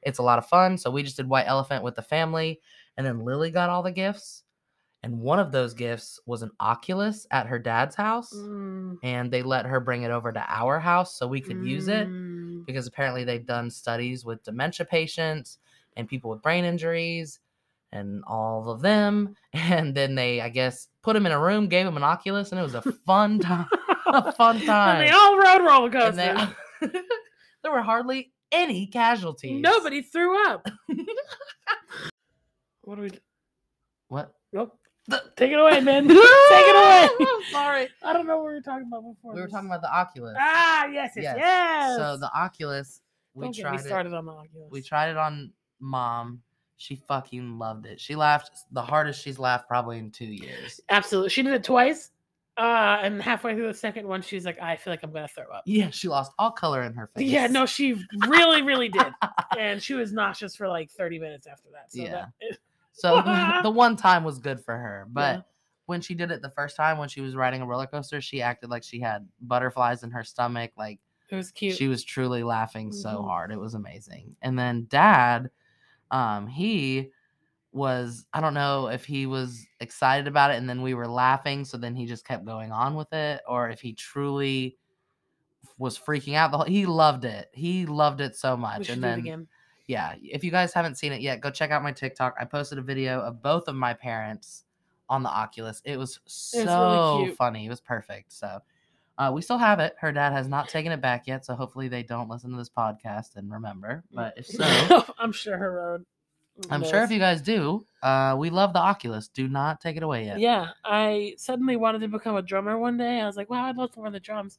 it's 0.03 0.19
a 0.19 0.23
lot 0.23 0.41
of 0.41 0.49
fun. 0.49 0.77
So 0.79 0.91
we 0.91 1.05
just 1.05 1.17
did 1.17 1.29
White 1.29 1.47
Elephant 1.47 1.85
with 1.85 1.95
the 1.95 2.03
family, 2.03 2.61
and 2.97 3.07
then 3.07 3.25
Lily 3.25 3.53
got 3.53 3.71
all 3.71 3.85
the 3.85 3.93
gifts. 3.93 4.43
And 5.05 5.21
one 5.21 5.39
of 5.39 5.53
those 5.53 5.75
gifts 5.75 6.19
was 6.27 6.43
an 6.43 6.51
Oculus 6.59 7.25
at 7.31 7.47
her 7.47 7.61
dad's 7.61 7.95
house, 7.95 8.35
Mm, 8.35 8.97
and 9.05 9.31
they 9.31 9.45
let 9.45 9.65
her 9.65 9.79
bring 9.79 10.03
it 10.03 10.11
over 10.11 10.33
to 10.33 10.45
our 10.49 10.81
house 10.81 11.17
so 11.17 11.29
we 11.29 11.41
could 11.41 11.65
use 11.65 11.87
it 11.87 12.09
mm. 12.09 12.67
because 12.67 12.89
apparently 12.89 13.23
they've 13.23 13.47
done 13.47 13.71
studies 13.71 14.25
with 14.25 14.43
dementia 14.43 14.85
patients 14.85 15.59
and 15.99 16.09
people 16.09 16.31
with 16.31 16.41
brain 16.41 16.65
injuries 16.65 17.39
and 17.93 18.23
all 18.27 18.71
of 18.71 18.81
them. 18.81 19.35
And 19.53 19.95
then 19.95 20.15
they, 20.15 20.41
I 20.41 20.49
guess, 20.49 20.89
put 21.03 21.17
him 21.17 21.27
in 21.27 21.33
a 21.33 21.39
room, 21.41 21.69
gave 21.69 21.87
him 21.87 21.97
an 21.97 22.03
Oculus, 22.05 22.51
and 22.53 22.59
it 22.61 22.63
was 22.63 22.75
a 22.75 22.83
fun 23.05 23.39
time. 23.41 23.67
a 24.07 24.33
fun 24.33 24.57
And 24.57 24.67
time. 24.67 25.05
they 25.05 25.11
all 25.11 25.37
rode 25.37 25.63
roller 25.67 25.85
And 25.85 26.17
coasters. 26.17 26.49
they- 26.81 27.01
there 27.63 27.73
were 27.73 27.83
hardly 27.83 28.33
any 28.53 28.87
casualties. 28.87 29.61
Nobody 29.61 30.01
threw 30.03 30.47
up. 30.49 30.67
what 32.83 32.97
do 32.97 33.03
we? 33.03 33.09
do? 33.11 33.19
What? 34.09 34.33
Nope. 34.53 34.79
The- 35.09 35.23
Take 35.37 35.53
it 35.53 35.59
away, 35.59 35.81
man. 35.81 36.07
Take 36.09 36.17
it 36.19 36.77
away. 36.77 37.27
Sorry. 37.51 37.89
I 38.03 38.13
don't 38.13 38.27
know 38.27 38.37
what 38.39 38.47
we 38.47 38.53
were 38.55 38.61
talking 38.61 38.87
about 38.87 39.03
before. 39.03 39.35
We 39.35 39.41
were 39.41 39.49
talking 39.49 39.69
about 39.69 39.83
the 39.83 39.93
Oculus. 39.95 40.37
Ah, 40.39 40.87
yes, 40.87 41.13
yes, 41.17 41.25
Yes. 41.25 41.37
yes. 41.39 41.97
So 41.97 42.17
the 42.19 42.31
Oculus, 42.35 43.01
we 43.35 43.45
Don't 43.47 43.53
get 43.57 43.65
me 43.65 43.71
tried 43.71 43.81
it. 43.81 43.87
started 43.87 44.15
on 44.15 44.27
the 44.27 44.33
Oculus. 44.33 44.69
We 44.71 44.83
tried 44.83 45.11
it 45.11 45.17
on 45.17 45.53
mom. 45.81 46.43
She 46.77 46.95
fucking 46.97 47.59
loved 47.59 47.87
it. 47.87 48.01
She 48.01 48.15
laughed 48.15 48.53
the 48.71 48.83
hardest 48.83 49.21
she's 49.23 49.39
laughed 49.39 49.67
probably 49.69 49.99
in 49.99 50.11
two 50.13 50.27
years. 50.27 50.81
Absolutely. 50.89 51.31
She 51.31 51.43
did 51.43 51.55
it 51.55 51.65
twice. 51.65 52.11
Uh, 52.57 52.99
and 53.03 53.21
halfway 53.23 53.55
through 53.55 53.67
the 53.69 53.75
second 53.75 54.07
one, 54.07 54.21
she's 54.23 54.45
like, 54.45 54.61
I 54.61 54.77
feel 54.77 54.93
like 54.93 55.03
I'm 55.03 55.13
gonna 55.13 55.29
throw 55.29 55.45
up. 55.53 55.63
Yeah, 55.67 55.91
she 55.91 56.09
lost 56.09 56.33
all 56.39 56.51
color 56.53 56.83
in 56.83 56.95
her 56.95 57.09
face. 57.17 57.29
Yeah, 57.29 57.47
no, 57.49 57.67
she 57.67 57.97
really, 58.27 58.63
really 58.63 58.89
did. 58.89 59.13
And 59.59 59.83
she 59.83 59.95
was 59.95 60.13
nauseous 60.13 60.55
for 60.55 60.69
like 60.69 60.91
30 60.91 61.19
minutes 61.19 61.47
after 61.49 61.69
that. 61.73 61.91
So 61.91 62.03
Yeah. 62.03 62.27
that, 62.41 62.59
So 62.93 63.23
the 63.63 63.71
one 63.71 63.97
time 63.97 64.23
was 64.25 64.39
good 64.39 64.61
for 64.65 64.77
her, 64.77 65.07
but 65.11 65.37
Yeah. 65.37 65.43
when 65.87 66.01
she 66.01 66.15
did 66.15 66.31
it 66.31 66.43
the 66.43 66.51
first 66.51 66.77
time, 66.77 66.99
when 66.99 67.09
she 67.09 67.21
was 67.21 67.35
riding 67.35 67.61
a 67.63 67.67
roller 67.67 67.87
coaster, 67.87 68.21
she 68.21 68.43
acted 68.43 68.71
like 68.71 68.83
she 68.85 69.01
had 69.01 69.27
butterflies 69.41 70.03
in 70.05 70.11
her 70.11 70.23
stomach. 70.23 70.73
Like 70.77 70.99
it 71.31 71.35
was 71.37 71.51
cute. 71.51 71.77
she 71.77 71.89
was 71.89 72.05
truly 72.05 72.43
laughing 72.45 72.93
so 72.93 73.09
Mhm. 73.23 73.25
hard. 73.27 73.51
It 73.53 73.59
was 73.59 73.75
amazing. 73.75 74.37
And 74.43 74.57
then 74.59 74.87
dad, 74.89 75.51
um, 76.11 76.47
he 76.47 77.11
was 77.73 78.27
I 78.33 78.41
don't 78.41 78.55
know 78.55 78.89
if 78.89 79.05
he 79.05 79.27
was 79.27 79.67
excited 79.81 80.27
about 80.27 80.51
it 80.51 80.57
and 80.57 80.69
then 80.69 80.83
we 80.83 80.95
were 80.95 81.07
laughing, 81.07 81.65
so 81.65 81.77
then 81.77 81.95
he 81.95 82.07
just 82.07 82.27
kept 82.27 82.45
going 82.45 82.73
on 82.73 82.95
with 82.95 83.13
it, 83.13 83.41
or 83.47 83.71
if 83.71 83.81
he 83.81 83.93
truly 83.93 84.77
was 85.79 85.99
freaking 85.99 86.35
out. 86.35 86.51
The 86.51 86.59
whole, 86.59 86.67
he 86.67 86.87
loved 86.87 87.25
it. 87.25 87.49
He 87.53 87.87
loved 87.87 88.21
it 88.21 88.37
so 88.37 88.57
much. 88.57 88.89
And 88.89 89.03
then 89.03 89.47
yeah, 89.87 90.15
if 90.23 90.45
you 90.45 90.51
guys 90.51 90.73
haven't 90.75 90.97
seen 90.97 91.13
it 91.13 91.21
yet, 91.21 91.41
go 91.41 91.51
check 91.51 91.71
out 91.71 91.83
my 91.83 91.93
TikTok. 91.93 92.37
I 92.39 92.45
posted 92.45 92.79
a 92.79 92.83
video 92.83 93.21
of 93.21 93.43
both 93.43 93.69
of 93.69 93.75
my 93.75 93.95
parents 93.95 94.65
on 95.09 95.23
the 95.23 95.31
Oculus. 95.31 95.81
It 95.85 95.97
was 95.97 96.21
really 96.55 96.67
so 96.67 97.23
cute. 97.25 97.37
funny. 97.37 97.67
It 97.67 97.71
was 97.71 97.81
perfect. 97.81 98.33
So 98.33 98.61
uh, 99.19 99.31
we 99.35 99.43
still 99.43 99.59
have 99.59 99.81
it. 99.81 99.95
Her 100.01 100.13
dad 100.13 100.33
has 100.33 100.49
not 100.49 100.69
taken 100.69 100.93
it 100.93 101.01
back 101.01 101.27
yet, 101.27 101.45
so 101.45 101.55
hopefully 101.55 101.89
they 101.89 102.03
don't 102.03 102.29
listen 102.29 102.51
to 102.53 102.57
this 102.57 102.71
podcast 102.71 103.37
and 103.37 103.51
remember. 103.53 104.05
But 104.13 104.35
if 104.37 104.47
so, 104.47 105.05
I'm 105.19 105.33
sure 105.33 105.59
her 105.59 105.73
road. 105.73 106.05
I'm 106.71 106.83
sure 106.83 107.03
if 107.05 107.11
you 107.11 107.21
guys 107.21 107.41
do, 107.41 107.87
uh, 108.03 108.35
we 108.39 108.51
love 108.51 108.73
the 108.73 108.81
Oculus. 108.81 109.29
Do 109.29 109.47
not 109.49 109.81
take 109.81 109.97
it 109.97 110.03
away 110.03 110.25
yet. 110.27 110.41
Yeah, 110.41 110.71
I 110.85 111.35
suddenly 111.37 111.77
wanted 111.77 112.01
to 112.01 112.09
become 112.09 112.37
a 112.37 112.43
drummer 112.43 112.77
one 112.79 112.97
day. 112.97 113.21
I 113.21 113.27
was 113.27 113.37
like, 113.37 113.49
wow, 113.49 113.65
I'd 113.65 113.77
love 113.77 113.93
to 113.93 114.01
learn 114.01 114.13
the 114.13 114.19
drums. 114.21 114.59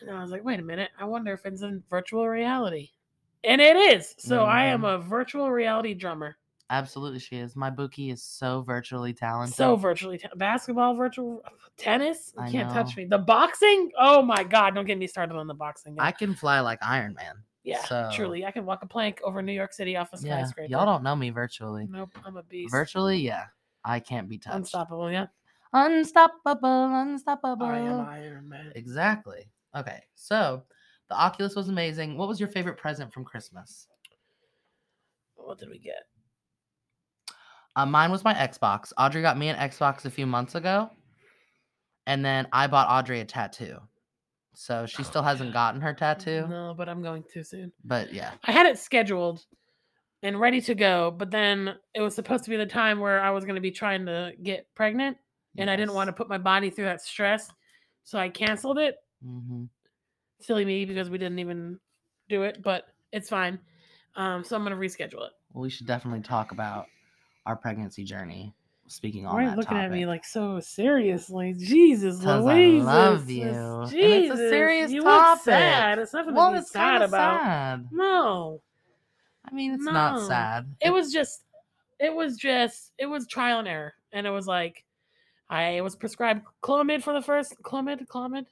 And 0.00 0.10
I 0.10 0.20
was 0.22 0.30
like, 0.30 0.44
wait 0.44 0.60
a 0.60 0.62
minute, 0.62 0.90
I 0.98 1.04
wonder 1.04 1.32
if 1.32 1.44
it's 1.44 1.62
in 1.62 1.82
virtual 1.90 2.28
reality. 2.28 2.90
And 3.42 3.60
it 3.60 3.76
is. 3.76 4.14
So 4.18 4.44
I 4.44 4.66
am 4.66 4.82
Mhm. 4.82 4.94
a 4.94 4.98
virtual 4.98 5.50
reality 5.50 5.94
drummer. 5.94 6.36
Absolutely, 6.68 7.20
she 7.20 7.36
is. 7.36 7.54
My 7.54 7.70
bookie 7.70 8.10
is 8.10 8.22
so 8.22 8.62
virtually 8.62 9.12
talented. 9.14 9.54
So 9.54 9.76
virtually 9.76 10.18
ta- 10.18 10.30
basketball, 10.36 10.94
virtual 10.96 11.42
tennis. 11.76 12.32
You 12.36 12.42
I 12.42 12.50
can't 12.50 12.70
touch 12.72 12.96
me. 12.96 13.04
The 13.04 13.18
boxing. 13.18 13.90
Oh 13.98 14.20
my 14.22 14.42
god! 14.42 14.74
Don't 14.74 14.84
get 14.84 14.98
me 14.98 15.06
started 15.06 15.36
on 15.36 15.46
the 15.46 15.54
boxing. 15.54 15.94
I 16.00 16.10
can 16.10 16.34
fly 16.34 16.58
like 16.60 16.80
Iron 16.82 17.14
Man. 17.14 17.36
yeah, 17.62 17.84
so- 17.84 18.10
truly, 18.12 18.44
I 18.44 18.50
can 18.50 18.66
walk 18.66 18.82
a 18.82 18.86
plank 18.86 19.20
over 19.22 19.42
New 19.42 19.52
York 19.52 19.72
City 19.72 19.96
off 19.96 20.12
a 20.12 20.18
Yeah, 20.20 20.42
skyscraper. 20.42 20.68
y'all 20.70 20.86
don't 20.86 21.04
know 21.04 21.14
me 21.14 21.30
virtually. 21.30 21.86
Nope, 21.88 22.10
I'm 22.24 22.36
a 22.36 22.42
beast. 22.42 22.72
Virtually, 22.72 23.18
yeah, 23.18 23.44
I 23.84 24.00
can't 24.00 24.28
be 24.28 24.38
touched. 24.38 24.56
unstoppable. 24.56 25.08
Yeah, 25.10 25.26
Unstoppable, 25.72 26.92
unstoppable. 26.94 27.66
I 27.66 27.78
am 27.78 28.00
Iron 28.08 28.48
Man. 28.48 28.72
Exactly. 28.74 29.48
Okay, 29.76 30.02
so 30.16 30.64
the 31.08 31.14
Oculus 31.14 31.54
was 31.54 31.68
amazing. 31.68 32.16
What 32.16 32.26
was 32.26 32.40
your 32.40 32.48
favorite 32.48 32.76
present 32.78 33.12
from 33.12 33.24
Christmas? 33.24 33.86
What 35.36 35.58
did 35.58 35.70
we 35.70 35.78
get? 35.78 36.08
Uh, 37.76 37.86
mine 37.86 38.10
was 38.10 38.24
my 38.24 38.34
Xbox. 38.34 38.92
Audrey 38.98 39.20
got 39.22 39.36
me 39.38 39.48
an 39.48 39.56
Xbox 39.56 40.04
a 40.06 40.10
few 40.10 40.26
months 40.26 40.54
ago, 40.54 40.90
and 42.06 42.24
then 42.24 42.48
I 42.52 42.66
bought 42.66 42.88
Audrey 42.88 43.20
a 43.20 43.24
tattoo. 43.24 43.78
So 44.54 44.86
she 44.86 45.02
Oh, 45.02 45.06
still 45.06 45.22
hasn't 45.22 45.50
yeah. 45.50 45.52
gotten 45.54 45.80
her 45.82 45.92
tattoo, 45.92 46.46
No, 46.48 46.74
but 46.76 46.88
I'm 46.88 47.02
going 47.02 47.22
too 47.30 47.42
soon. 47.44 47.72
but 47.84 48.12
yeah, 48.12 48.32
I 48.44 48.52
had 48.52 48.64
it 48.66 48.78
scheduled 48.78 49.44
and 50.22 50.40
ready 50.40 50.62
to 50.62 50.74
go, 50.74 51.10
but 51.10 51.30
then 51.30 51.74
it 51.94 52.00
was 52.00 52.14
supposed 52.14 52.44
to 52.44 52.50
be 52.50 52.56
the 52.56 52.64
time 52.64 52.98
where 52.98 53.20
I 53.20 53.30
was 53.30 53.44
going 53.44 53.56
to 53.56 53.60
be 53.60 53.70
trying 53.70 54.06
to 54.06 54.32
get 54.42 54.66
pregnant, 54.74 55.18
and 55.58 55.68
I 55.70 55.76
didn't 55.76 55.94
want 55.94 56.08
to 56.08 56.12
put 56.14 56.28
my 56.28 56.38
body 56.38 56.70
through 56.70 56.86
that 56.86 57.02
stress, 57.02 57.50
so 58.04 58.18
I 58.18 58.30
canceled 58.30 58.78
it. 58.78 58.96
hmm 59.22 59.64
Silly 60.40 60.64
me 60.64 60.84
because 60.86 61.10
we 61.10 61.18
didn't 61.18 61.38
even 61.38 61.78
do 62.28 62.42
it, 62.42 62.62
but 62.62 62.84
it's 63.12 63.28
fine. 63.28 63.58
Um, 64.16 64.42
so 64.44 64.56
I'm 64.56 64.64
going 64.64 64.78
to 64.78 64.80
reschedule 64.80 65.26
it. 65.26 65.32
Well, 65.52 65.62
we 65.62 65.70
should 65.70 65.86
definitely 65.86 66.20
talk 66.22 66.52
about 66.52 66.86
our 67.46 67.56
pregnancy 67.56 68.04
journey. 68.04 68.52
Speaking 68.88 69.26
on 69.26 69.34
Why 69.34 69.44
are 69.46 69.50
you 69.50 69.56
looking 69.56 69.76
at 69.76 69.90
me 69.90 70.06
like 70.06 70.24
so 70.24 70.60
seriously? 70.60 71.54
Jesus, 71.58 72.18
'Cause 72.22 72.46
I 72.46 72.54
Louise. 72.54 72.84
love 72.84 73.28
you, 73.28 73.42
and 73.42 73.82
it's 73.84 73.92
a 73.92 73.96
Jesus, 73.96 74.38
serious 74.38 74.92
you 74.92 75.02
topic. 75.02 75.34
Look 75.34 75.42
sad. 75.44 75.98
It's 75.98 76.12
nothing 76.12 76.34
well, 76.34 76.50
to 76.50 76.56
be 76.56 76.58
it's 76.60 76.70
sad 76.70 77.02
about. 77.02 77.40
sad. 77.40 77.88
No, 77.90 78.60
I 79.44 79.52
mean, 79.52 79.72
it's 79.72 79.82
not 79.84 80.20
sad. 80.28 80.66
it 80.80 80.90
was 80.90 81.12
just 81.12 81.42
it 81.98 82.14
was 82.14 82.36
just 82.36 82.92
it 82.98 83.06
was 83.06 83.26
trial 83.26 83.58
and 83.58 83.66
error 83.68 83.94
and 84.12 84.26
it 84.26 84.30
was 84.30 84.46
like 84.46 84.84
i 85.48 85.80
was 85.80 85.96
prescribed 85.96 86.42
clomid 86.62 87.02
for 87.02 87.14
the 87.14 87.22
first 87.22 87.54
clomid 87.62 88.06
clomid 88.06 88.44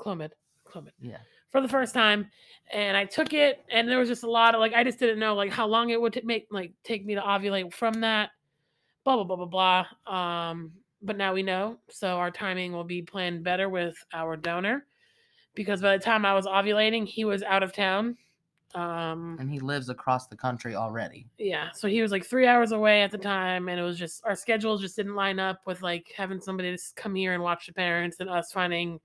clomid 0.00 0.30
clomid 0.66 0.92
yeah. 1.00 1.18
for 1.50 1.60
the 1.60 1.68
first 1.68 1.92
time 1.92 2.26
and 2.72 2.96
i 2.96 3.04
took 3.04 3.34
it 3.34 3.62
and 3.70 3.86
there 3.88 3.98
was 3.98 4.08
just 4.08 4.22
a 4.22 4.30
lot 4.30 4.54
of 4.54 4.60
like 4.60 4.72
i 4.72 4.82
just 4.82 4.98
didn't 4.98 5.18
know 5.18 5.34
like 5.34 5.50
how 5.50 5.66
long 5.66 5.90
it 5.90 6.00
would 6.00 6.14
t- 6.14 6.22
make 6.24 6.46
like 6.50 6.72
take 6.84 7.04
me 7.04 7.14
to 7.14 7.20
ovulate 7.20 7.72
from 7.74 7.92
that 8.00 8.30
blah 9.06 9.14
blah 9.22 9.36
blah 9.36 9.46
blah 9.46 9.84
blah 10.06 10.12
um 10.12 10.72
but 11.00 11.16
now 11.16 11.32
we 11.32 11.40
know 11.42 11.78
so 11.88 12.16
our 12.18 12.30
timing 12.30 12.72
will 12.72 12.82
be 12.82 13.00
planned 13.02 13.44
better 13.44 13.68
with 13.68 13.96
our 14.12 14.36
donor 14.36 14.84
because 15.54 15.80
by 15.80 15.96
the 15.96 16.02
time 16.02 16.26
i 16.26 16.34
was 16.34 16.44
ovulating 16.44 17.06
he 17.06 17.24
was 17.24 17.44
out 17.44 17.62
of 17.62 17.72
town 17.72 18.16
um 18.74 19.36
And 19.38 19.48
he 19.48 19.60
lives 19.60 19.90
across 19.90 20.26
the 20.26 20.36
country 20.36 20.74
already. 20.74 21.28
yeah 21.38 21.70
so 21.72 21.86
he 21.86 22.02
was 22.02 22.10
like 22.10 22.26
three 22.26 22.48
hours 22.48 22.72
away 22.72 23.02
at 23.02 23.12
the 23.12 23.18
time 23.18 23.68
and 23.68 23.78
it 23.78 23.84
was 23.84 23.96
just 23.96 24.22
our 24.24 24.34
schedules 24.34 24.80
just 24.80 24.96
didn't 24.96 25.14
line 25.14 25.38
up 25.38 25.60
with 25.66 25.82
like 25.82 26.12
having 26.16 26.40
somebody 26.40 26.76
to 26.76 26.82
come 26.96 27.14
here 27.14 27.32
and 27.32 27.42
watch 27.42 27.66
the 27.68 27.72
parents 27.72 28.16
and 28.18 28.28
us 28.28 28.50
finding 28.50 28.98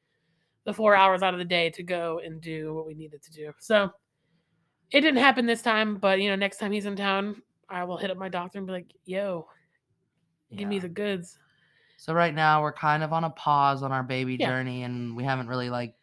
the 0.65 0.73
four 0.73 0.95
hours 0.95 1.21
out 1.21 1.33
of 1.35 1.37
the 1.39 1.45
day 1.45 1.69
to 1.69 1.83
go 1.83 2.19
and 2.25 2.41
do 2.41 2.73
what 2.73 2.87
we 2.87 2.95
needed 2.95 3.21
to 3.21 3.31
do 3.31 3.51
so 3.59 3.91
it 4.89 5.01
didn't 5.01 5.21
happen 5.21 5.45
this 5.45 5.61
time 5.61 5.97
but 5.97 6.19
you 6.19 6.27
know 6.27 6.35
next 6.35 6.57
time 6.57 6.71
he's 6.71 6.87
in 6.87 6.95
town 6.95 7.39
i 7.69 7.83
will 7.83 7.97
hit 7.97 8.09
up 8.09 8.17
my 8.17 8.29
doctor 8.29 8.57
and 8.57 8.65
be 8.65 8.73
like 8.73 8.91
yo 9.05 9.45
give 10.55 10.67
me 10.67 10.79
the 10.79 10.89
goods 10.89 11.37
So 11.97 12.13
right 12.13 12.33
now 12.33 12.61
we're 12.61 12.73
kind 12.73 13.03
of 13.03 13.13
on 13.13 13.23
a 13.23 13.29
pause 13.29 13.83
on 13.83 13.91
our 13.91 14.03
baby 14.03 14.37
Yeah. 14.37 14.47
journey 14.47 14.83
and 14.83 15.15
we 15.15 15.23
haven't 15.23 15.47
really 15.47 15.69
like 15.69 15.95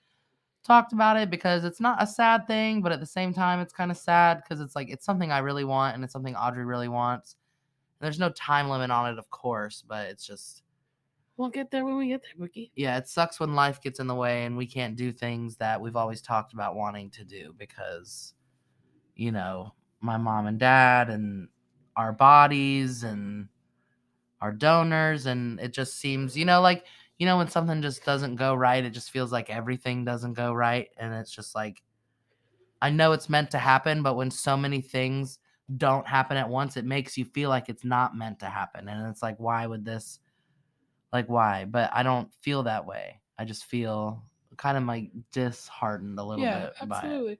talked 0.64 0.93
about 0.93 1.17
it 1.17 1.31
because 1.31 1.64
it's 1.64 1.81
not 1.81 2.02
a 2.02 2.07
sad 2.07 2.47
thing, 2.47 2.83
but 2.83 2.93
at 2.93 3.00
the 3.00 3.07
same 3.07 3.33
time 3.33 3.61
it's 3.61 3.73
kind 3.73 3.90
of 3.90 3.97
sad 3.97 4.43
because 4.43 4.61
it's 4.61 4.76
like 4.76 4.90
it's 4.90 5.05
something 5.05 5.33
I 5.33 5.38
really 5.38 5.64
want 5.64 5.95
and 5.95 6.05
it's 6.05 6.12
something 6.12 6.37
Audrey 6.37 6.64
really 6.64 6.88
wants. 6.88 7.37
And 8.00 8.07
there's 8.07 8.19
no 8.21 8.31
time 8.31 8.69
limit 8.69 8.90
on 8.90 9.12
it, 9.12 9.19
of 9.19 9.28
course, 9.31 9.83
but 9.87 10.07
it's 10.09 10.26
just 10.26 10.62
we'll 11.37 11.49
get 11.50 11.71
there 11.71 11.85
when 11.85 11.97
we 11.97 12.09
get 12.09 12.23
there 12.23 12.49
Wookie. 12.49 12.71
yeah, 12.76 12.97
it 12.99 13.09
sucks 13.09 13.40
when 13.40 13.55
life 13.55 13.81
gets 13.81 14.00
in 14.00 14.07
the 14.09 14.14
way 14.14 14.45
and 14.45 14.57
we 14.57 14.67
can't 14.67 14.97
do 14.97 15.12
things 15.12 15.57
that 15.57 15.81
we've 15.81 15.97
always 15.97 16.21
talked 16.21 16.52
about 16.52 16.76
wanting 16.76 17.11
to 17.11 17.25
do 17.25 17.55
because 17.59 18.35
you 19.17 19.33
know, 19.33 19.73
my 20.00 20.17
mom 20.17 20.47
and 20.47 20.61
dad 20.61 21.11
and 21.11 21.49
our 21.97 22.12
bodies 22.12 23.02
and 23.02 23.49
our 24.40 24.52
donors 24.52 25.26
and 25.26 25.61
it 25.61 25.73
just 25.73 25.99
seems, 25.99 26.37
you 26.37 26.45
know, 26.45 26.61
like 26.61 26.85
you 27.18 27.26
know 27.26 27.37
when 27.38 27.49
something 27.49 27.83
just 27.83 28.04
doesn't 28.04 28.37
go 28.37 28.54
right, 28.54 28.85
it 28.85 28.90
just 28.90 29.11
feels 29.11 29.33
like 29.33 29.50
everything 29.50 30.04
doesn't 30.04 30.35
go 30.35 30.52
right 30.52 30.88
and 30.97 31.12
it's 31.14 31.33
just 31.33 31.54
like 31.54 31.83
I 32.80 32.90
know 32.90 33.12
it's 33.12 33.28
meant 33.28 33.50
to 33.52 33.59
happen, 33.59 34.02
but 34.02 34.14
when 34.14 34.30
so 34.30 34.57
many 34.57 34.80
things 34.80 35.40
don't 35.76 36.07
happen 36.07 36.37
at 36.37 36.49
once, 36.49 36.76
it 36.76 36.85
makes 36.85 37.18
you 37.18 37.25
feel 37.25 37.50
like 37.50 37.68
it's 37.68 37.85
not 37.85 38.16
meant 38.16 38.38
to 38.40 38.47
happen 38.47 38.88
and 38.88 39.09
it's 39.09 39.23
like 39.23 39.37
why 39.38 39.66
would 39.66 39.85
this 39.85 40.21
like 41.12 41.26
why? 41.28 41.64
But 41.64 41.90
i 41.92 42.02
don't 42.02 42.33
feel 42.42 42.62
that 42.64 42.87
way. 42.87 43.21
I 43.38 43.45
just 43.45 43.64
feel 43.66 44.23
kind 44.57 44.76
of 44.76 44.85
like 44.85 45.11
disheartened 45.33 46.18
a 46.18 46.23
little 46.25 46.45
yeah 46.45 46.71
bit 46.80 46.88
by 46.88 46.99
it. 46.99 47.02
absolutely. 47.04 47.38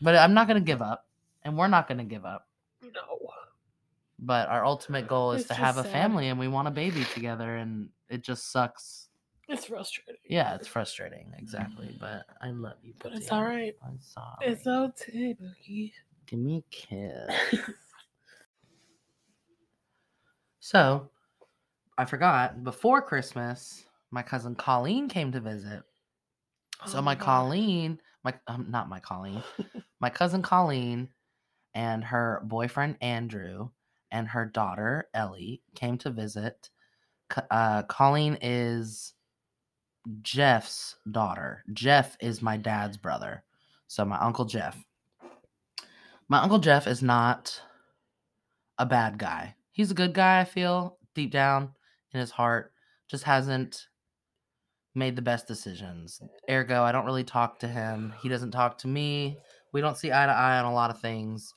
But 0.00 0.16
i'm 0.16 0.34
not 0.34 0.46
gonna 0.48 0.60
give 0.60 0.82
up 0.82 1.06
and 1.42 1.56
we're 1.56 1.68
not 1.68 1.88
gonna 1.88 2.04
give 2.04 2.24
up. 2.24 2.48
No 2.82 3.18
but 4.18 4.48
our 4.48 4.64
ultimate 4.64 5.08
goal 5.08 5.32
is 5.32 5.42
It's 5.42 5.48
to 5.48 5.54
have 5.54 5.76
a 5.78 5.82
sad. 5.82 5.92
family 5.92 6.28
and 6.28 6.38
we 6.38 6.48
want 6.48 6.68
a 6.68 6.70
baby 6.70 7.04
together 7.14 7.56
and 7.56 7.88
it 8.08 8.22
just 8.22 8.52
sucks. 8.52 9.08
It's 9.48 9.66
frustrating. 9.66 10.20
Yeah 10.28 10.54
it's 10.54 10.66
frustrating 10.68 11.32
exactly 11.38 11.94
but 12.00 12.24
i 12.40 12.48
love 12.50 12.76
you 12.82 12.94
but 13.02 13.12
it's 13.12 13.30
all 13.30 13.44
right 13.44 13.74
i'm 13.86 13.98
sorry. 14.00 14.26
It's 14.42 14.66
okay 14.66 15.34
Bookie. 15.38 15.92
give 16.26 16.38
me 16.40 16.64
a 16.66 16.70
kiss. 16.74 17.60
So 20.60 21.10
i 21.98 22.04
forgot 22.04 22.64
before 22.64 23.02
christmas 23.02 23.84
my 24.10 24.22
cousin 24.22 24.54
colleen 24.54 25.08
came 25.08 25.30
to 25.32 25.40
visit. 25.40 25.82
So 26.86 26.98
Oh 26.98 27.02
my 27.02 27.14
God. 27.14 27.24
Colleen, 27.24 28.00
my 28.24 28.34
um, 28.46 28.66
not 28.70 28.88
my 28.88 29.00
Colleen, 29.00 29.42
my 30.00 30.08
cousin 30.10 30.40
Colleen, 30.42 31.08
and 31.74 32.02
her 32.04 32.40
boyfriend 32.44 32.96
Andrew, 33.00 33.70
and 34.14 34.28
her 34.28 34.46
daughter 34.46 35.08
Ellie 35.12 35.60
came 35.74 35.98
to 35.98 36.10
visit. 36.10 36.70
Uh, 37.50 37.82
Colleen 37.82 38.38
is 38.40 39.12
Jeff's 40.22 40.96
daughter. 41.10 41.64
Jeff 41.72 42.16
is 42.20 42.40
my 42.40 42.56
dad's 42.56 42.96
brother. 42.96 43.42
So 43.88 44.04
my 44.04 44.18
uncle 44.18 44.44
Jeff. 44.44 44.82
My 46.28 46.40
uncle 46.40 46.60
Jeff 46.60 46.86
is 46.86 47.02
not 47.02 47.60
a 48.78 48.86
bad 48.86 49.18
guy. 49.18 49.56
He's 49.72 49.90
a 49.90 49.94
good 49.94 50.14
guy, 50.14 50.40
I 50.40 50.44
feel, 50.44 50.98
deep 51.14 51.32
down 51.32 51.72
in 52.12 52.20
his 52.20 52.30
heart. 52.30 52.72
Just 53.10 53.24
hasn't 53.24 53.88
made 54.94 55.16
the 55.16 55.22
best 55.22 55.48
decisions. 55.48 56.20
Ergo, 56.48 56.84
I 56.84 56.92
don't 56.92 57.04
really 57.04 57.24
talk 57.24 57.58
to 57.58 57.68
him. 57.68 58.14
He 58.22 58.28
doesn't 58.28 58.52
talk 58.52 58.78
to 58.78 58.88
me. 58.88 59.38
We 59.72 59.80
don't 59.80 59.96
see 59.96 60.12
eye 60.12 60.26
to 60.26 60.32
eye 60.32 60.58
on 60.60 60.66
a 60.66 60.72
lot 60.72 60.90
of 60.90 61.00
things. 61.00 61.52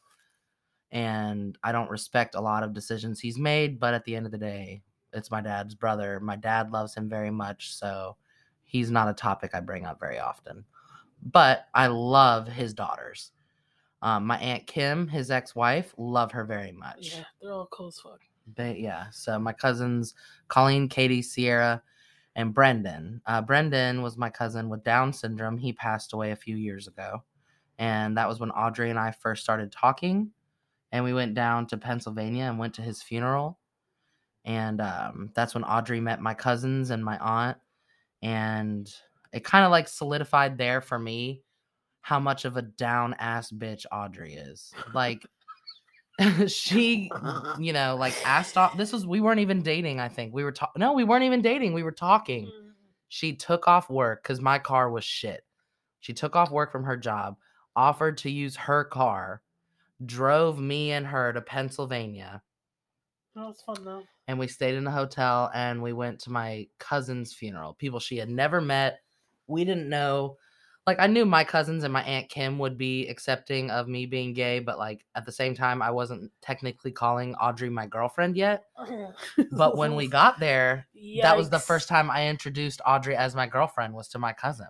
And 0.91 1.57
I 1.63 1.71
don't 1.71 1.89
respect 1.89 2.35
a 2.35 2.41
lot 2.41 2.63
of 2.63 2.73
decisions 2.73 3.19
he's 3.19 3.37
made, 3.37 3.79
but 3.79 3.93
at 3.93 4.05
the 4.05 4.15
end 4.15 4.25
of 4.25 4.31
the 4.31 4.37
day, 4.37 4.81
it's 5.13 5.31
my 5.31 5.41
dad's 5.41 5.75
brother. 5.75 6.19
My 6.19 6.35
dad 6.35 6.71
loves 6.71 6.95
him 6.95 7.09
very 7.09 7.31
much, 7.31 7.73
so 7.75 8.15
he's 8.63 8.91
not 8.91 9.09
a 9.09 9.13
topic 9.13 9.51
I 9.53 9.59
bring 9.59 9.85
up 9.85 9.99
very 9.99 10.19
often. 10.19 10.63
But 11.23 11.67
I 11.73 11.87
love 11.87 12.47
his 12.47 12.73
daughters. 12.73 13.31
Um, 14.01 14.25
my 14.27 14.37
aunt 14.37 14.67
Kim, 14.67 15.07
his 15.07 15.31
ex-wife, 15.31 15.93
love 15.97 16.31
her 16.31 16.45
very 16.45 16.71
much. 16.71 17.15
Yeah, 17.15 17.23
they're 17.41 17.51
all 17.51 17.67
cool 17.71 17.87
as 17.87 17.99
fuck. 17.99 18.21
But 18.55 18.79
yeah, 18.79 19.07
so 19.11 19.39
my 19.39 19.53
cousins, 19.53 20.13
Colleen, 20.47 20.87
Katie, 20.87 21.21
Sierra, 21.21 21.81
and 22.35 22.53
Brendan. 22.53 23.21
Uh, 23.25 23.41
Brendan 23.41 24.03
was 24.03 24.15
my 24.15 24.29
cousin 24.29 24.69
with 24.69 24.83
Down 24.83 25.11
syndrome. 25.11 25.57
He 25.57 25.73
passed 25.73 26.13
away 26.13 26.31
a 26.31 26.35
few 26.35 26.55
years 26.55 26.87
ago. 26.87 27.23
And 27.79 28.15
that 28.17 28.27
was 28.27 28.39
when 28.39 28.51
Audrey 28.51 28.89
and 28.89 28.99
I 28.99 29.11
first 29.11 29.43
started 29.43 29.71
talking. 29.71 30.31
And 30.91 31.03
we 31.03 31.13
went 31.13 31.33
down 31.33 31.67
to 31.67 31.77
Pennsylvania 31.77 32.43
and 32.43 32.59
went 32.59 32.75
to 32.75 32.81
his 32.81 33.01
funeral. 33.01 33.59
And 34.45 34.79
um, 34.79 35.31
that's 35.35 35.53
when 35.53 35.63
Audrey 35.65 35.99
met 35.99 36.21
my 36.21 36.33
cousins 36.33 36.89
and 36.89 37.03
my 37.03 37.17
aunt. 37.17 37.57
And 38.21 38.89
it 39.33 39.43
kind 39.43 39.65
of 39.65 39.71
like 39.71 39.87
solidified 39.87 40.57
there 40.57 40.81
for 40.81 40.97
me 40.97 41.43
how 42.01 42.19
much 42.19 42.45
of 42.45 42.55
a 42.55 42.61
down 42.61 43.13
ass 43.19 43.51
bitch 43.51 43.85
Audrey 43.91 44.33
is. 44.33 44.71
Like, 44.93 45.25
she 46.47 47.11
you 47.59 47.73
know, 47.73 47.97
like 47.99 48.13
asked 48.25 48.57
off. 48.57 48.77
This 48.77 48.93
was 48.93 49.05
we 49.05 49.19
weren't 49.19 49.41
even 49.41 49.61
dating. 49.61 49.99
I 49.99 50.07
think 50.07 50.33
we 50.33 50.43
were 50.43 50.53
talking. 50.53 50.79
No, 50.79 50.93
we 50.93 51.03
weren't 51.03 51.25
even 51.25 51.41
dating. 51.41 51.73
We 51.73 51.83
were 51.83 51.91
talking. 51.91 52.45
Mm. 52.45 52.71
She 53.09 53.35
took 53.35 53.67
off 53.67 53.89
work 53.89 54.23
because 54.23 54.41
my 54.41 54.57
car 54.59 54.89
was 54.89 55.03
shit. 55.03 55.43
She 55.99 56.13
took 56.13 56.35
off 56.35 56.51
work 56.51 56.71
from 56.71 56.83
her 56.85 56.97
job, 56.97 57.35
offered 57.75 58.17
to 58.19 58.31
use 58.31 58.55
her 58.55 58.83
car, 58.85 59.41
drove 60.05 60.59
me 60.59 60.91
and 60.91 61.07
her 61.07 61.33
to 61.33 61.41
Pennsylvania, 61.41 62.41
That 63.35 63.45
was 63.47 63.61
fun 63.61 63.83
though. 63.83 64.03
and 64.27 64.37
we 64.39 64.47
stayed 64.47 64.75
in 64.75 64.87
a 64.87 64.91
hotel 64.91 65.49
and 65.53 65.81
we 65.81 65.93
went 65.93 66.19
to 66.21 66.31
my 66.31 66.67
cousin's 66.79 67.33
funeral. 67.33 67.73
People 67.73 67.99
she 67.99 68.17
had 68.17 68.29
never 68.29 68.61
met. 68.61 68.99
We 69.47 69.63
didn't 69.65 69.89
know. 69.89 70.37
Like 70.85 70.99
I 70.99 71.07
knew 71.07 71.25
my 71.25 71.43
cousins 71.43 71.83
and 71.83 71.91
my 71.91 72.03
aunt 72.03 72.29
Kim 72.29 72.59
would 72.59 72.77
be 72.77 73.07
accepting 73.07 73.69
of 73.71 73.89
me 73.89 74.05
being 74.05 74.33
gay, 74.33 74.59
but 74.59 74.77
like 74.77 75.03
at 75.15 75.25
the 75.25 75.31
same 75.33 75.53
time 75.53 75.81
I 75.81 75.91
wasn't 75.91 76.31
technically 76.41 76.91
calling 76.91 77.35
Audrey 77.35 77.69
my 77.69 77.87
girlfriend 77.87 78.37
yet. 78.37 78.63
But 79.51 79.75
when 79.77 79.95
we 79.95 80.07
got 80.07 80.39
there, 80.39 80.87
that 81.23 81.35
was 81.37 81.49
the 81.49 81.59
first 81.59 81.87
time 81.89 82.09
I 82.09 82.27
introduced 82.29 82.79
Audrey 82.85 83.15
as 83.17 83.35
my 83.35 83.47
girlfriend 83.47 83.93
was 83.95 84.07
to 84.09 84.19
my 84.19 84.31
cousin. 84.33 84.67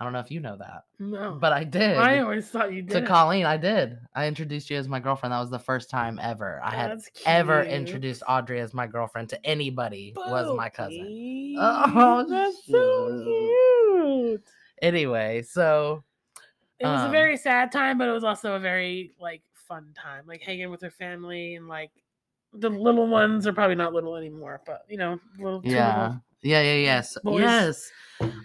I 0.00 0.04
don't 0.04 0.12
know 0.12 0.20
if 0.20 0.30
you 0.30 0.38
know 0.38 0.56
that, 0.58 0.84
No, 1.00 1.32
but 1.40 1.52
I 1.52 1.64
did. 1.64 1.96
I 1.96 2.20
always 2.20 2.48
thought 2.48 2.72
you 2.72 2.82
did. 2.82 3.00
to. 3.00 3.06
Colleen, 3.06 3.44
I 3.46 3.56
did. 3.56 3.98
I 4.14 4.28
introduced 4.28 4.70
you 4.70 4.76
as 4.76 4.86
my 4.88 5.00
girlfriend. 5.00 5.32
That 5.32 5.40
was 5.40 5.50
the 5.50 5.58
first 5.58 5.90
time 5.90 6.20
ever 6.22 6.60
I 6.62 6.70
had 6.70 7.00
ever 7.26 7.64
introduced 7.64 8.22
Audrey 8.28 8.60
as 8.60 8.72
my 8.72 8.86
girlfriend 8.86 9.28
to 9.30 9.44
anybody 9.46 10.12
was 10.16 10.56
my 10.56 10.68
cousin. 10.68 11.54
Oh, 11.60 12.24
that's 12.28 12.64
so 12.68 13.24
cute. 13.24 14.44
Anyway, 14.80 15.42
so 15.42 16.04
It 16.78 16.86
was 16.86 17.00
a 17.02 17.06
Um, 17.06 17.10
very 17.10 17.36
sad 17.36 17.72
time, 17.72 17.98
but 17.98 18.08
it 18.08 18.12
was 18.12 18.22
also 18.22 18.54
a 18.54 18.60
very 18.60 19.12
like 19.18 19.42
fun 19.52 19.92
time, 19.96 20.22
like 20.28 20.42
hanging 20.42 20.70
with 20.70 20.80
her 20.82 20.90
family 20.90 21.56
and 21.56 21.66
like 21.66 21.90
the 22.52 22.70
little 22.70 23.08
ones 23.08 23.48
are 23.48 23.52
probably 23.52 23.74
not 23.74 23.92
little 23.92 24.14
anymore, 24.14 24.60
but 24.64 24.82
you 24.88 24.96
know, 24.96 25.18
little 25.40 25.60
yeah. 25.64 26.02
little- 26.02 26.22
Yeah, 26.42 26.62
yeah, 26.62 26.74
yes. 26.74 27.18
boys. 27.22 27.40
Yes. 27.40 27.90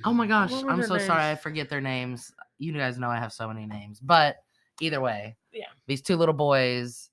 Oh 0.04 0.14
my 0.14 0.28
gosh. 0.28 0.52
I'm 0.52 0.84
so 0.84 0.98
sorry 0.98 1.32
I 1.32 1.36
forget 1.36 1.70
their 1.70 1.82
names. 1.82 2.32
You 2.58 2.74
guys 2.74 2.98
know 2.98 3.10
I 3.10 3.18
have 3.18 3.34
so 3.34 3.48
many 3.48 3.66
names. 3.66 4.00
But 4.00 4.38
either 4.82 5.02
way, 5.02 5.36
Yeah. 5.52 5.66
These 5.88 6.02
two 6.02 6.16
little 6.16 6.34
boys, 6.34 7.10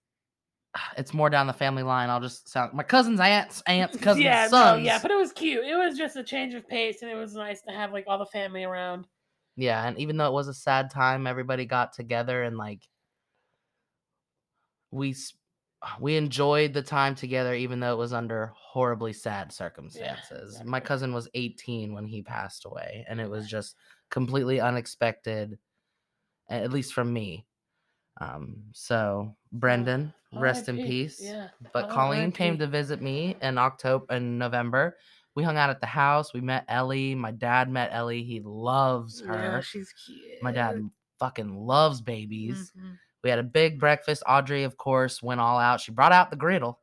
it's 0.96 1.12
more 1.12 1.30
down 1.30 1.46
the 1.46 1.52
family 1.52 1.82
line. 1.82 2.08
I'll 2.10 2.20
just 2.20 2.48
sound 2.48 2.72
my 2.72 2.82
cousins, 2.82 3.20
aunts, 3.20 3.62
aunts, 3.66 3.96
cousins, 4.00 4.24
yeah, 4.24 4.48
sons. 4.48 4.78
no, 4.78 4.84
yeah, 4.84 4.98
but 5.00 5.10
it 5.10 5.16
was 5.16 5.32
cute. 5.32 5.64
It 5.64 5.76
was 5.76 5.98
just 5.98 6.16
a 6.16 6.24
change 6.24 6.54
of 6.54 6.68
pace, 6.68 7.02
and 7.02 7.10
it 7.10 7.16
was 7.16 7.34
nice 7.34 7.60
to 7.62 7.72
have 7.72 7.92
like 7.92 8.04
all 8.06 8.18
the 8.18 8.26
family 8.26 8.64
around. 8.64 9.06
Yeah, 9.56 9.86
and 9.86 9.98
even 9.98 10.16
though 10.16 10.26
it 10.26 10.32
was 10.32 10.48
a 10.48 10.54
sad 10.54 10.90
time, 10.90 11.26
everybody 11.26 11.66
got 11.66 11.92
together 11.92 12.42
and 12.42 12.56
like 12.56 12.86
we 14.90 15.14
we 16.00 16.16
enjoyed 16.16 16.72
the 16.74 16.82
time 16.82 17.14
together, 17.14 17.54
even 17.54 17.80
though 17.80 17.92
it 17.92 17.98
was 17.98 18.12
under 18.12 18.52
horribly 18.54 19.12
sad 19.12 19.52
circumstances. 19.52 20.60
My 20.64 20.78
exactly. 20.78 20.80
cousin 20.80 20.84
cousin 20.88 21.14
was 21.14 21.28
18 21.34 21.94
when 21.94 22.06
he 22.06 22.22
passed 22.22 22.64
away, 22.66 23.06
and 23.08 23.20
it 23.20 23.30
was 23.30 23.48
just 23.48 23.76
completely 24.10 24.60
unexpected, 24.60 25.58
at 26.48 26.72
least 26.72 26.92
from 26.92 27.12
me. 27.12 27.46
Um, 28.20 28.64
so 28.72 29.34
Brendan, 29.52 30.12
rest 30.32 30.68
in 30.68 30.76
peace. 30.76 31.20
Yeah, 31.22 31.48
But 31.72 31.88
Colleen 31.88 32.32
came 32.32 32.58
to 32.58 32.66
visit 32.66 33.00
me 33.00 33.36
in 33.40 33.56
October 33.56 34.04
and 34.10 34.38
November. 34.38 34.96
We 35.34 35.42
hung 35.42 35.56
out 35.56 35.70
at 35.70 35.80
the 35.80 35.86
house. 35.86 36.34
We 36.34 36.40
met 36.40 36.64
Ellie. 36.68 37.14
My 37.14 37.30
dad 37.30 37.70
met 37.70 37.90
Ellie. 37.92 38.24
He 38.24 38.40
loves 38.44 39.20
her. 39.20 39.34
yeah, 39.34 39.60
she's 39.60 39.92
cute. 39.92 40.42
My 40.42 40.52
dad 40.52 40.90
fucking 41.18 41.54
loves 41.54 42.02
babies. 42.02 42.72
Mhm. 42.76 42.98
We 43.22 43.30
had 43.30 43.38
a 43.38 43.44
big 43.44 43.78
breakfast. 43.78 44.22
Audrey, 44.26 44.62
of 44.62 44.76
course, 44.76 45.22
went 45.22 45.40
all 45.40 45.58
out. 45.58 45.80
She 45.80 45.92
brought 45.92 46.12
out 46.12 46.30
the 46.30 46.36
griddle. 46.36 46.80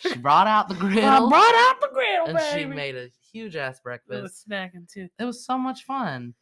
She 0.00 0.16
brought 0.18 0.46
out 0.46 0.68
the 0.68 0.74
griddle. 0.74 1.04
I 1.04 1.18
brought 1.18 1.54
out 1.54 1.80
the 1.80 1.90
griddle, 1.92 2.36
and 2.36 2.58
she 2.58 2.64
made 2.64 2.96
a 2.96 3.08
huge 3.32 3.56
ass 3.56 3.80
breakfast. 3.80 4.18
It 4.18 4.22
was 4.22 4.44
snacking 4.48 4.90
too. 4.90 5.08
It 5.18 5.24
was 5.24 5.44
so 5.44 5.56
much 5.58 5.84
fun. 5.84 6.34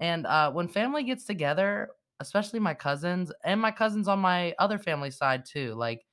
And 0.00 0.26
uh, 0.26 0.50
when 0.52 0.68
family 0.68 1.04
gets 1.04 1.24
together, 1.24 1.90
especially 2.20 2.60
my 2.60 2.74
cousins 2.74 3.32
and 3.44 3.60
my 3.60 3.70
cousins 3.70 4.08
on 4.08 4.18
my 4.18 4.54
other 4.58 4.78
family 4.78 5.10
side 5.10 5.44
too, 5.44 5.74
like 5.74 6.04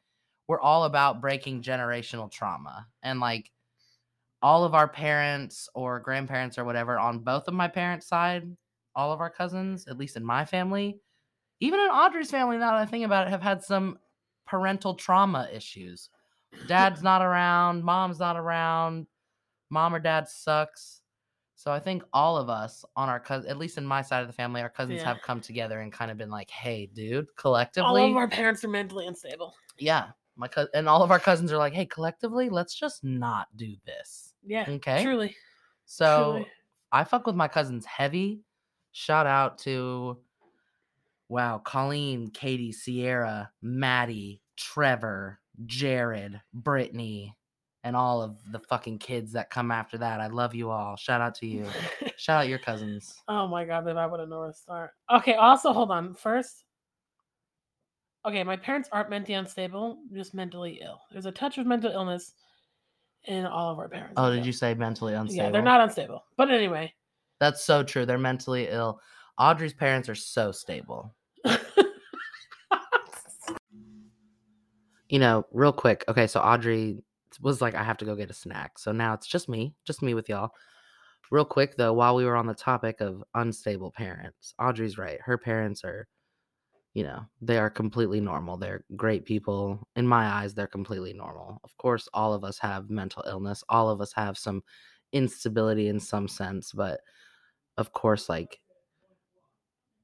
we're 0.47 0.61
all 0.61 0.85
about 0.85 1.21
breaking 1.21 1.61
generational 1.61 2.31
trauma. 2.31 2.87
And 3.03 3.19
like 3.19 3.51
all 4.41 4.63
of 4.63 4.73
our 4.73 4.87
parents 4.87 5.69
or 5.75 5.99
grandparents 5.99 6.57
or 6.57 6.65
whatever 6.65 6.97
on 6.97 7.19
both 7.19 7.47
of 7.47 7.53
my 7.53 7.67
parents' 7.67 8.07
side, 8.07 8.49
all 8.95 9.11
of 9.11 9.19
our 9.19 9.29
cousins, 9.29 9.87
at 9.87 9.97
least 9.97 10.17
in 10.17 10.25
my 10.25 10.45
family, 10.45 10.99
even 11.61 11.79
in 11.79 11.87
Audrey's 11.87 12.29
family, 12.31 12.57
now 12.57 12.71
that 12.71 12.81
I 12.81 12.85
think 12.85 13.05
about 13.05 13.27
it, 13.27 13.29
have 13.29 13.41
had 13.41 13.63
some 13.63 13.97
parental 14.45 14.95
trauma 14.95 15.47
issues. 15.53 16.09
Dad's 16.65 17.01
not 17.09 17.21
around, 17.21 17.83
mom's 17.83 18.19
not 18.19 18.35
around, 18.35 19.07
mom 19.69 19.95
or 19.95 19.99
dad 19.99 20.27
sucks. 20.27 21.01
So 21.55 21.71
I 21.71 21.79
think 21.79 22.03
all 22.11 22.37
of 22.37 22.49
us 22.49 22.83
on 22.95 23.07
our 23.07 23.19
cousin, 23.19 23.49
at 23.49 23.57
least 23.57 23.77
in 23.77 23.85
my 23.85 24.01
side 24.01 24.21
of 24.21 24.27
the 24.27 24.33
family, 24.33 24.61
our 24.61 24.69
cousins 24.69 24.99
Yeah. 24.99 25.05
have 25.13 25.21
come 25.21 25.39
together 25.41 25.79
and 25.81 25.93
kind 25.93 26.09
of 26.11 26.17
been 26.17 26.31
like, 26.31 26.49
"Hey, 26.49 26.87
dude, 26.87 27.27
collectively." 27.37 28.01
All 28.01 28.09
of 28.11 28.17
our 28.17 28.27
parents 28.27 28.63
are 28.65 28.67
mentally 28.69 29.05
unstable. 29.07 29.53
yeah, 29.77 30.11
my 30.35 30.47
co- 30.47 30.67
and 30.73 30.89
all 30.89 31.03
of 31.03 31.11
our 31.11 31.19
cousins 31.19 31.51
are 31.51 31.57
like, 31.57 31.73
hey, 31.73 31.85
collectively, 31.85 32.49
let's 32.49 32.73
just 32.73 33.03
not 33.03 33.47
do 33.55 33.75
this." 33.85 34.33
Yeah, 34.43 34.65
Okay. 34.67 35.03
truly. 35.03 35.35
So 35.85 36.33
truly. 36.33 36.51
I 36.91 37.03
fuck 37.03 37.27
with 37.27 37.35
my 37.35 37.47
cousins 37.47 37.85
heavy. 37.85 38.41
Shout 38.93 39.27
out 39.27 39.59
to 39.59 40.17
wow, 41.31 41.59
Colleen, 41.63 42.29
Katie, 42.29 42.73
Sierra, 42.73 43.49
Maddie, 43.61 44.41
Trevor, 44.57 45.39
Jared, 45.65 46.39
Brittany, 46.53 47.35
and 47.85 47.95
all 47.95 48.21
of 48.21 48.37
the 48.51 48.59
fucking 48.59 48.99
kids 48.99 49.31
that 49.31 49.49
come 49.49 49.71
after 49.71 49.97
that. 49.97 50.19
I 50.19 50.27
love 50.27 50.53
you 50.53 50.69
all. 50.69 50.97
Shout 50.97 51.21
out 51.21 51.33
to 51.35 51.47
you. 51.47 51.65
Shout 52.17 52.41
out 52.41 52.49
your 52.49 52.59
cousins. 52.59 53.15
oh 53.29 53.47
my 53.47 53.63
god, 53.63 53.87
if 53.87 53.95
I 53.95 54.05
would 54.05 54.19
have 54.19 54.29
known 54.29 54.41
where 54.41 54.51
to 54.51 54.53
start. 54.57 54.91
Okay, 55.09 55.35
also 55.35 55.71
hold 55.71 55.89
on. 55.89 56.13
First, 56.13 56.65
okay, 58.25 58.43
my 58.43 58.57
parents 58.57 58.89
aren't 58.91 59.09
mentally 59.09 59.35
unstable, 59.35 59.99
just 60.13 60.33
mentally 60.33 60.81
ill. 60.83 60.99
There's 61.11 61.25
a 61.25 61.31
touch 61.31 61.57
of 61.57 61.65
mental 61.65 61.91
illness 61.91 62.33
in 63.23 63.45
all 63.45 63.71
of 63.71 63.79
our 63.79 63.87
parents. 63.87 64.15
Oh, 64.17 64.35
did 64.35 64.45
you 64.45 64.51
say 64.51 64.73
mentally 64.73 65.13
unstable? 65.13 65.45
Yeah, 65.45 65.49
they're 65.49 65.61
not 65.61 65.79
unstable. 65.79 66.25
But 66.35 66.51
anyway. 66.51 66.93
That's 67.39 67.63
so 67.63 67.83
true. 67.83 68.05
They're 68.05 68.17
mentally 68.17 68.67
ill. 68.67 68.99
Audrey's 69.37 69.73
parents 69.73 70.09
are 70.09 70.15
so 70.15 70.51
stable. 70.51 71.15
You 75.11 75.19
know, 75.19 75.45
real 75.51 75.73
quick. 75.73 76.03
Okay, 76.07 76.25
so 76.25 76.39
Audrey 76.39 77.03
was 77.39 77.61
like, 77.61 77.75
I 77.75 77.83
have 77.83 77.97
to 77.97 78.05
go 78.05 78.15
get 78.15 78.31
a 78.31 78.33
snack. 78.33 78.79
So 78.79 78.91
now 78.91 79.13
it's 79.13 79.27
just 79.27 79.47
me, 79.47 79.75
just 79.85 80.01
me 80.01 80.15
with 80.15 80.27
y'all. 80.27 80.51
Real 81.29 81.45
quick 81.45 81.77
though, 81.77 81.93
while 81.93 82.15
we 82.15 82.25
were 82.25 82.35
on 82.35 82.47
the 82.47 82.55
topic 82.55 83.01
of 83.01 83.23
unstable 83.35 83.91
parents, 83.91 84.53
Audrey's 84.59 84.97
right. 84.97 85.19
Her 85.21 85.37
parents 85.37 85.83
are 85.83 86.07
you 86.93 87.03
know, 87.03 87.25
they 87.41 87.57
are 87.57 87.69
completely 87.69 88.19
normal. 88.19 88.57
They're 88.57 88.83
great 88.95 89.25
people. 89.25 89.79
In 89.95 90.05
my 90.05 90.25
eyes, 90.25 90.53
they're 90.53 90.67
completely 90.67 91.13
normal. 91.13 91.59
Of 91.63 91.75
course, 91.77 92.09
all 92.13 92.33
of 92.33 92.43
us 92.43 92.57
have 92.59 92.89
mental 92.89 93.23
illness. 93.25 93.63
All 93.69 93.89
of 93.89 94.01
us 94.01 94.11
have 94.13 94.37
some 94.37 94.61
instability 95.13 95.87
in 95.87 95.99
some 95.99 96.27
sense, 96.27 96.73
but 96.73 96.99
of 97.77 97.93
course, 97.93 98.27
like, 98.27 98.59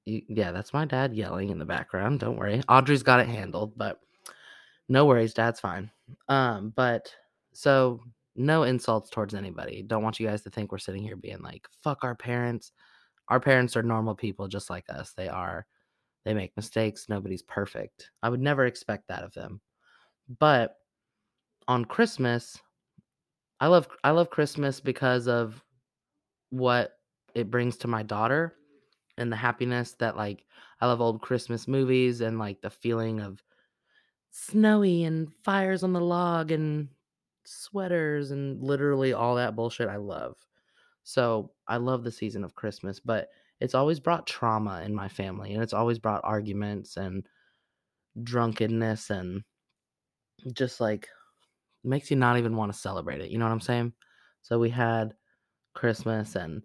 yeah, 0.06 0.54
that's 0.54 0.72
my 0.72 0.86
dad 0.86 1.14
yelling 1.14 1.50
in 1.50 1.60
the 1.60 1.66
background. 1.66 2.22
Don't 2.22 2.38
worry. 2.38 2.62
Audrey's 2.70 3.04
got 3.04 3.20
it 3.20 3.28
handled, 3.28 3.74
but 3.78 4.00
no 4.90 5.06
worries. 5.06 5.34
Dad's 5.34 5.60
fine. 5.60 5.92
Um, 6.30 6.74
but 6.76 7.14
so 7.54 8.02
no 8.36 8.64
insults 8.64 9.10
towards 9.10 9.34
anybody. 9.34 9.84
Don't 9.84 10.04
want 10.04 10.20
you 10.20 10.28
guys 10.28 10.44
to 10.44 10.50
think 10.50 10.72
we're 10.72 10.78
sitting 10.78 11.04
here 11.04 11.16
being 11.16 11.42
like, 11.42 11.68
fuck 11.84 12.04
our 12.04 12.16
parents. 12.16 12.72
Our 13.30 13.40
parents 13.40 13.76
are 13.76 13.84
normal 13.84 14.16
people 14.16 14.48
just 14.48 14.70
like 14.70 14.86
us. 14.90 15.14
They 15.14 15.28
are 15.28 15.66
they 16.24 16.34
make 16.34 16.56
mistakes. 16.58 17.08
Nobody's 17.08 17.42
perfect. 17.42 18.12
I 18.22 18.30
would 18.30 18.42
never 18.42 18.66
expect 18.66 19.08
that 19.08 19.24
of 19.24 19.34
them. 19.34 19.62
But 20.40 20.76
on 21.70 21.86
Christmas, 21.86 22.60
I 23.60 23.68
love 23.68 23.88
I 24.04 24.12
love 24.12 24.30
Christmas 24.30 24.80
because 24.80 25.28
of 25.28 25.64
what 26.50 26.94
it 27.34 27.50
brings 27.50 27.78
to 27.78 27.88
my 27.88 28.04
daughter 28.04 28.56
and 29.18 29.32
the 29.32 29.38
happiness 29.38 29.94
that 30.00 30.18
like 30.18 30.46
I 30.80 30.88
love 30.88 31.02
old 31.02 31.22
Christmas 31.22 31.68
movies 31.68 32.22
and 32.22 32.38
like 32.38 32.62
the 32.62 32.70
feeling 32.70 33.20
of 33.20 33.42
snowy 34.38 35.04
and 35.04 35.34
fires 35.44 35.84
on 35.84 35.94
the 35.94 36.00
log 36.00 36.52
and 36.52 36.90
sweaters 37.44 38.30
and 38.30 38.62
literally 38.62 39.12
all 39.12 39.36
that 39.36 39.56
bullshit 39.56 39.90
I 39.90 39.96
love. 39.96 40.36
So 41.04 41.54
I 41.68 41.78
love 41.78 42.04
the 42.04 42.12
season 42.12 42.44
of 42.44 42.54
Christmas, 42.54 43.00
but 43.00 43.30
it's 43.60 43.74
always 43.74 44.00
brought 44.00 44.28
trauma 44.28 44.84
in 44.84 44.94
my 44.94 45.08
family 45.08 45.54
and 45.54 45.64
it's 45.64 45.74
always 45.74 45.98
brought 45.98 46.22
arguments 46.24 46.98
and 46.98 47.28
drunkenness 48.22 49.10
and 49.10 49.44
just 50.54 50.80
like 50.80 51.10
makes 51.84 52.12
you 52.12 52.18
not 52.18 52.38
even 52.38 52.56
want 52.56 52.72
to 52.72 52.78
celebrate 52.78 53.22
it. 53.22 53.32
You 53.32 53.40
know 53.40 53.46
what 53.46 53.52
I'm 53.54 53.60
saying? 53.60 53.94
So 54.44 54.60
we 54.60 54.70
had 54.70 55.16
Christmas 55.74 56.36
and 56.36 56.62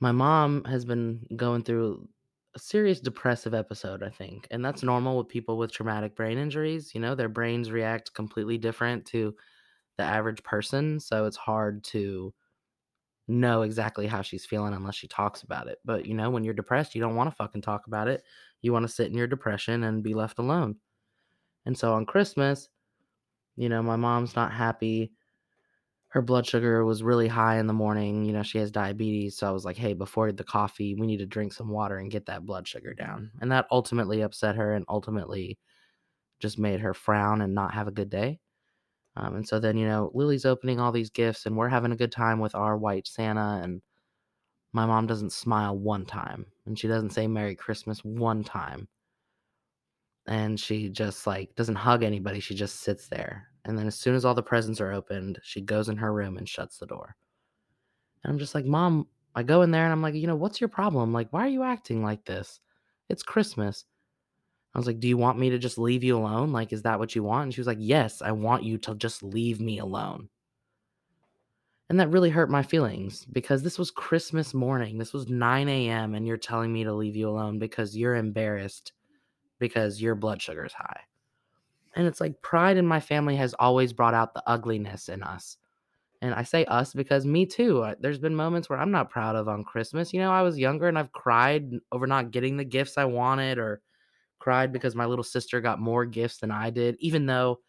my 0.00 0.12
mom 0.12 0.64
has 0.64 0.84
been 0.84 1.26
going 1.34 1.62
through 1.62 2.08
a 2.54 2.58
serious 2.58 3.00
depressive 3.00 3.54
episode, 3.54 4.02
I 4.02 4.10
think. 4.10 4.46
And 4.50 4.64
that's 4.64 4.82
normal 4.82 5.16
with 5.18 5.28
people 5.28 5.56
with 5.58 5.72
traumatic 5.72 6.14
brain 6.14 6.38
injuries. 6.38 6.94
You 6.94 7.00
know, 7.00 7.14
their 7.14 7.28
brains 7.28 7.70
react 7.70 8.14
completely 8.14 8.58
different 8.58 9.06
to 9.06 9.34
the 9.98 10.04
average 10.04 10.42
person. 10.42 11.00
So 11.00 11.26
it's 11.26 11.36
hard 11.36 11.84
to 11.84 12.34
know 13.28 13.62
exactly 13.62 14.06
how 14.06 14.22
she's 14.22 14.46
feeling 14.46 14.74
unless 14.74 14.96
she 14.96 15.08
talks 15.08 15.42
about 15.42 15.68
it. 15.68 15.78
But, 15.84 16.06
you 16.06 16.14
know, 16.14 16.30
when 16.30 16.44
you're 16.44 16.54
depressed, 16.54 16.94
you 16.94 17.00
don't 17.00 17.16
want 17.16 17.30
to 17.30 17.36
fucking 17.36 17.62
talk 17.62 17.86
about 17.86 18.08
it. 18.08 18.24
You 18.62 18.72
want 18.72 18.86
to 18.86 18.92
sit 18.92 19.08
in 19.08 19.16
your 19.16 19.26
depression 19.26 19.84
and 19.84 20.02
be 20.02 20.14
left 20.14 20.38
alone. 20.38 20.76
And 21.66 21.76
so 21.78 21.94
on 21.94 22.06
Christmas, 22.06 22.68
you 23.56 23.68
know, 23.68 23.82
my 23.82 23.96
mom's 23.96 24.36
not 24.36 24.52
happy. 24.52 25.12
Her 26.12 26.20
blood 26.22 26.46
sugar 26.46 26.84
was 26.84 27.02
really 27.02 27.26
high 27.28 27.58
in 27.58 27.66
the 27.66 27.72
morning. 27.72 28.24
You 28.26 28.34
know, 28.34 28.42
she 28.42 28.58
has 28.58 28.70
diabetes. 28.70 29.38
So 29.38 29.48
I 29.48 29.50
was 29.50 29.64
like, 29.64 29.78
hey, 29.78 29.94
before 29.94 30.30
the 30.30 30.44
coffee, 30.44 30.94
we 30.94 31.06
need 31.06 31.18
to 31.18 31.26
drink 31.26 31.54
some 31.54 31.70
water 31.70 31.96
and 31.96 32.10
get 32.10 32.26
that 32.26 32.44
blood 32.44 32.68
sugar 32.68 32.92
down. 32.92 33.30
And 33.40 33.50
that 33.50 33.66
ultimately 33.70 34.20
upset 34.20 34.56
her 34.56 34.74
and 34.74 34.84
ultimately 34.90 35.58
just 36.40 36.58
made 36.58 36.80
her 36.80 36.94
frown 36.94 37.40
and 37.40 37.54
not 37.54 37.74
have 37.74 37.88
a 37.88 37.92
good 37.92 38.10
day. 38.10 38.40
Um, 39.16 39.36
and 39.36 39.48
so 39.48 39.58
then, 39.60 39.76
you 39.78 39.86
know, 39.86 40.10
Lily's 40.14 40.44
opening 40.46 40.80
all 40.80 40.92
these 40.92 41.10
gifts 41.10 41.46
and 41.46 41.56
we're 41.56 41.68
having 41.68 41.92
a 41.92 41.96
good 41.96 42.12
time 42.12 42.40
with 42.40 42.54
our 42.54 42.76
white 42.76 43.06
Santa. 43.06 43.60
And 43.62 43.82
my 44.72 44.86
mom 44.86 45.06
doesn't 45.06 45.32
smile 45.32 45.78
one 45.78 46.06
time 46.06 46.46
and 46.66 46.78
she 46.78 46.88
doesn't 46.88 47.10
say 47.10 47.26
Merry 47.26 47.54
Christmas 47.54 48.00
one 48.04 48.44
time. 48.44 48.88
And 50.26 50.58
she 50.60 50.88
just 50.90 51.26
like 51.26 51.54
doesn't 51.56 51.76
hug 51.76 52.02
anybody. 52.02 52.40
She 52.40 52.54
just 52.54 52.80
sits 52.80 53.08
there. 53.08 53.51
And 53.64 53.78
then 53.78 53.86
as 53.86 53.94
soon 53.94 54.14
as 54.14 54.24
all 54.24 54.34
the 54.34 54.42
presents 54.42 54.80
are 54.80 54.92
opened, 54.92 55.38
she 55.42 55.60
goes 55.60 55.88
in 55.88 55.96
her 55.96 56.12
room 56.12 56.36
and 56.36 56.48
shuts 56.48 56.78
the 56.78 56.86
door. 56.86 57.16
And 58.22 58.32
I'm 58.32 58.38
just 58.38 58.54
like, 58.54 58.64
Mom, 58.64 59.06
I 59.34 59.42
go 59.42 59.62
in 59.62 59.70
there 59.70 59.84
and 59.84 59.92
I'm 59.92 60.02
like, 60.02 60.14
you 60.14 60.26
know, 60.26 60.36
what's 60.36 60.60
your 60.60 60.68
problem? 60.68 61.12
Like, 61.12 61.32
why 61.32 61.44
are 61.44 61.50
you 61.50 61.62
acting 61.62 62.02
like 62.02 62.24
this? 62.24 62.60
It's 63.08 63.22
Christmas. 63.22 63.84
I 64.74 64.78
was 64.78 64.86
like, 64.86 65.00
Do 65.00 65.08
you 65.08 65.16
want 65.16 65.38
me 65.38 65.50
to 65.50 65.58
just 65.58 65.78
leave 65.78 66.02
you 66.02 66.16
alone? 66.16 66.52
Like, 66.52 66.72
is 66.72 66.82
that 66.82 66.98
what 66.98 67.14
you 67.14 67.22
want? 67.22 67.44
And 67.44 67.54
she 67.54 67.60
was 67.60 67.66
like, 67.66 67.78
Yes, 67.80 68.22
I 68.22 68.32
want 68.32 68.64
you 68.64 68.78
to 68.78 68.94
just 68.94 69.22
leave 69.22 69.60
me 69.60 69.78
alone. 69.78 70.28
And 71.90 72.00
that 72.00 72.10
really 72.10 72.30
hurt 72.30 72.50
my 72.50 72.62
feelings 72.62 73.26
because 73.26 73.62
this 73.62 73.78
was 73.78 73.90
Christmas 73.90 74.54
morning. 74.54 74.96
This 74.96 75.12
was 75.12 75.28
9 75.28 75.68
a.m. 75.68 76.14
and 76.14 76.26
you're 76.26 76.38
telling 76.38 76.72
me 76.72 76.84
to 76.84 76.92
leave 76.94 77.16
you 77.16 77.28
alone 77.28 77.58
because 77.58 77.94
you're 77.94 78.14
embarrassed 78.14 78.92
because 79.58 80.00
your 80.00 80.14
blood 80.14 80.40
sugar 80.40 80.64
is 80.64 80.72
high. 80.72 81.02
And 81.94 82.06
it's 82.06 82.20
like 82.20 82.40
pride 82.42 82.76
in 82.76 82.86
my 82.86 83.00
family 83.00 83.36
has 83.36 83.54
always 83.58 83.92
brought 83.92 84.14
out 84.14 84.34
the 84.34 84.42
ugliness 84.46 85.08
in 85.08 85.22
us. 85.22 85.58
And 86.22 86.34
I 86.34 86.44
say 86.44 86.64
us 86.66 86.94
because 86.94 87.26
me 87.26 87.46
too. 87.46 87.84
There's 88.00 88.18
been 88.18 88.34
moments 88.34 88.68
where 88.70 88.78
I'm 88.78 88.92
not 88.92 89.10
proud 89.10 89.34
of 89.34 89.48
on 89.48 89.64
Christmas. 89.64 90.12
You 90.12 90.20
know, 90.20 90.30
I 90.30 90.42
was 90.42 90.58
younger 90.58 90.88
and 90.88 90.98
I've 90.98 91.12
cried 91.12 91.70
over 91.90 92.06
not 92.06 92.30
getting 92.30 92.56
the 92.56 92.64
gifts 92.64 92.96
I 92.96 93.04
wanted 93.04 93.58
or 93.58 93.82
cried 94.38 94.72
because 94.72 94.94
my 94.94 95.04
little 95.04 95.24
sister 95.24 95.60
got 95.60 95.80
more 95.80 96.04
gifts 96.04 96.38
than 96.38 96.50
I 96.50 96.70
did, 96.70 96.96
even 97.00 97.26
though 97.26 97.60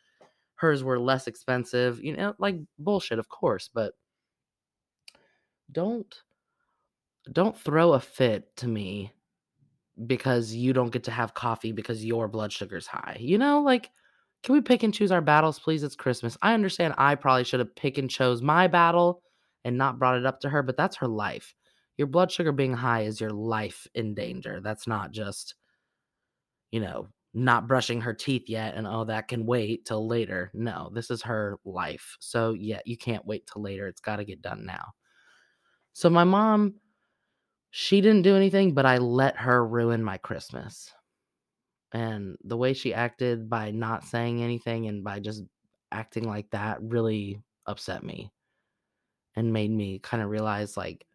hers 0.55 0.83
were 0.83 0.99
less 0.99 1.27
expensive. 1.27 2.01
You 2.03 2.15
know, 2.15 2.35
like 2.37 2.57
bullshit, 2.77 3.19
of 3.19 3.27
course, 3.27 3.69
but 3.73 3.93
don't 5.71 6.13
don't 7.31 7.57
throw 7.57 7.93
a 7.93 7.99
fit 7.99 8.55
to 8.57 8.67
me 8.67 9.13
because 10.05 10.53
you 10.53 10.73
don't 10.73 10.91
get 10.91 11.03
to 11.05 11.11
have 11.11 11.33
coffee 11.33 11.71
because 11.71 12.03
your 12.03 12.27
blood 12.27 12.51
sugar's 12.51 12.87
high. 12.87 13.17
You 13.19 13.37
know, 13.37 13.61
like 13.61 13.89
can 14.43 14.53
we 14.53 14.61
pick 14.61 14.83
and 14.83 14.93
choose 14.93 15.11
our 15.11 15.21
battles, 15.21 15.57
please? 15.57 15.83
It's 15.83 15.95
Christmas. 15.95 16.37
I 16.41 16.53
understand 16.53 16.93
I 16.97 17.15
probably 17.15 17.45
should 17.45 17.61
have 17.61 17.75
pick 17.75 17.97
and 17.97 18.09
chose 18.09 18.41
my 18.41 18.67
battle 18.67 19.21
and 19.63 19.77
not 19.77 19.97
brought 19.97 20.17
it 20.17 20.25
up 20.25 20.41
to 20.41 20.49
her, 20.49 20.61
but 20.61 20.75
that's 20.75 20.97
her 20.97 21.07
life. 21.07 21.55
Your 21.97 22.07
blood 22.07 22.31
sugar 22.31 22.51
being 22.51 22.73
high 22.73 23.03
is 23.03 23.21
your 23.21 23.29
life 23.29 23.87
in 23.95 24.13
danger. 24.13 24.59
That's 24.61 24.85
not 24.85 25.11
just, 25.11 25.55
you 26.71 26.81
know, 26.81 27.07
not 27.33 27.67
brushing 27.67 28.01
her 28.01 28.13
teeth 28.13 28.49
yet 28.49 28.75
and 28.75 28.85
oh, 28.85 29.05
that 29.05 29.29
can 29.29 29.45
wait 29.45 29.85
till 29.85 30.07
later. 30.07 30.51
No, 30.53 30.91
this 30.93 31.09
is 31.09 31.21
her 31.21 31.57
life. 31.63 32.17
So, 32.19 32.51
yeah, 32.51 32.81
you 32.85 32.97
can't 32.97 33.25
wait 33.25 33.47
till 33.47 33.61
later. 33.61 33.87
It's 33.87 34.01
got 34.01 34.17
to 34.17 34.25
get 34.25 34.41
done 34.41 34.65
now. 34.65 34.91
So, 35.93 36.09
my 36.09 36.25
mom, 36.25 36.75
she 37.71 38.01
didn't 38.01 38.23
do 38.23 38.35
anything, 38.35 38.73
but 38.73 38.85
I 38.85 38.97
let 38.97 39.37
her 39.37 39.65
ruin 39.65 40.03
my 40.03 40.17
Christmas 40.17 40.91
and 41.93 42.37
the 42.43 42.57
way 42.57 42.73
she 42.73 42.93
acted 42.93 43.49
by 43.49 43.71
not 43.71 44.03
saying 44.03 44.41
anything 44.41 44.87
and 44.87 45.03
by 45.03 45.19
just 45.19 45.43
acting 45.91 46.27
like 46.27 46.49
that 46.49 46.79
really 46.81 47.39
upset 47.67 48.03
me 48.03 48.31
and 49.35 49.53
made 49.53 49.71
me 49.71 49.99
kind 49.99 50.23
of 50.23 50.29
realize 50.29 50.75
like 50.75 51.05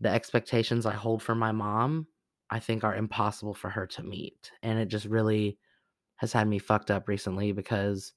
the 0.00 0.08
expectations 0.08 0.86
I 0.86 0.94
hold 0.94 1.22
for 1.22 1.34
my 1.34 1.52
mom, 1.52 2.06
I 2.48 2.58
think 2.58 2.82
are 2.82 2.96
impossible 2.96 3.54
for 3.54 3.68
her 3.68 3.86
to 3.88 4.02
meet. 4.02 4.50
And 4.62 4.78
it 4.78 4.88
just 4.88 5.06
really 5.06 5.58
has 6.16 6.32
had 6.32 6.48
me 6.48 6.58
fucked 6.58 6.90
up 6.90 7.06
recently 7.06 7.52
because 7.52 8.12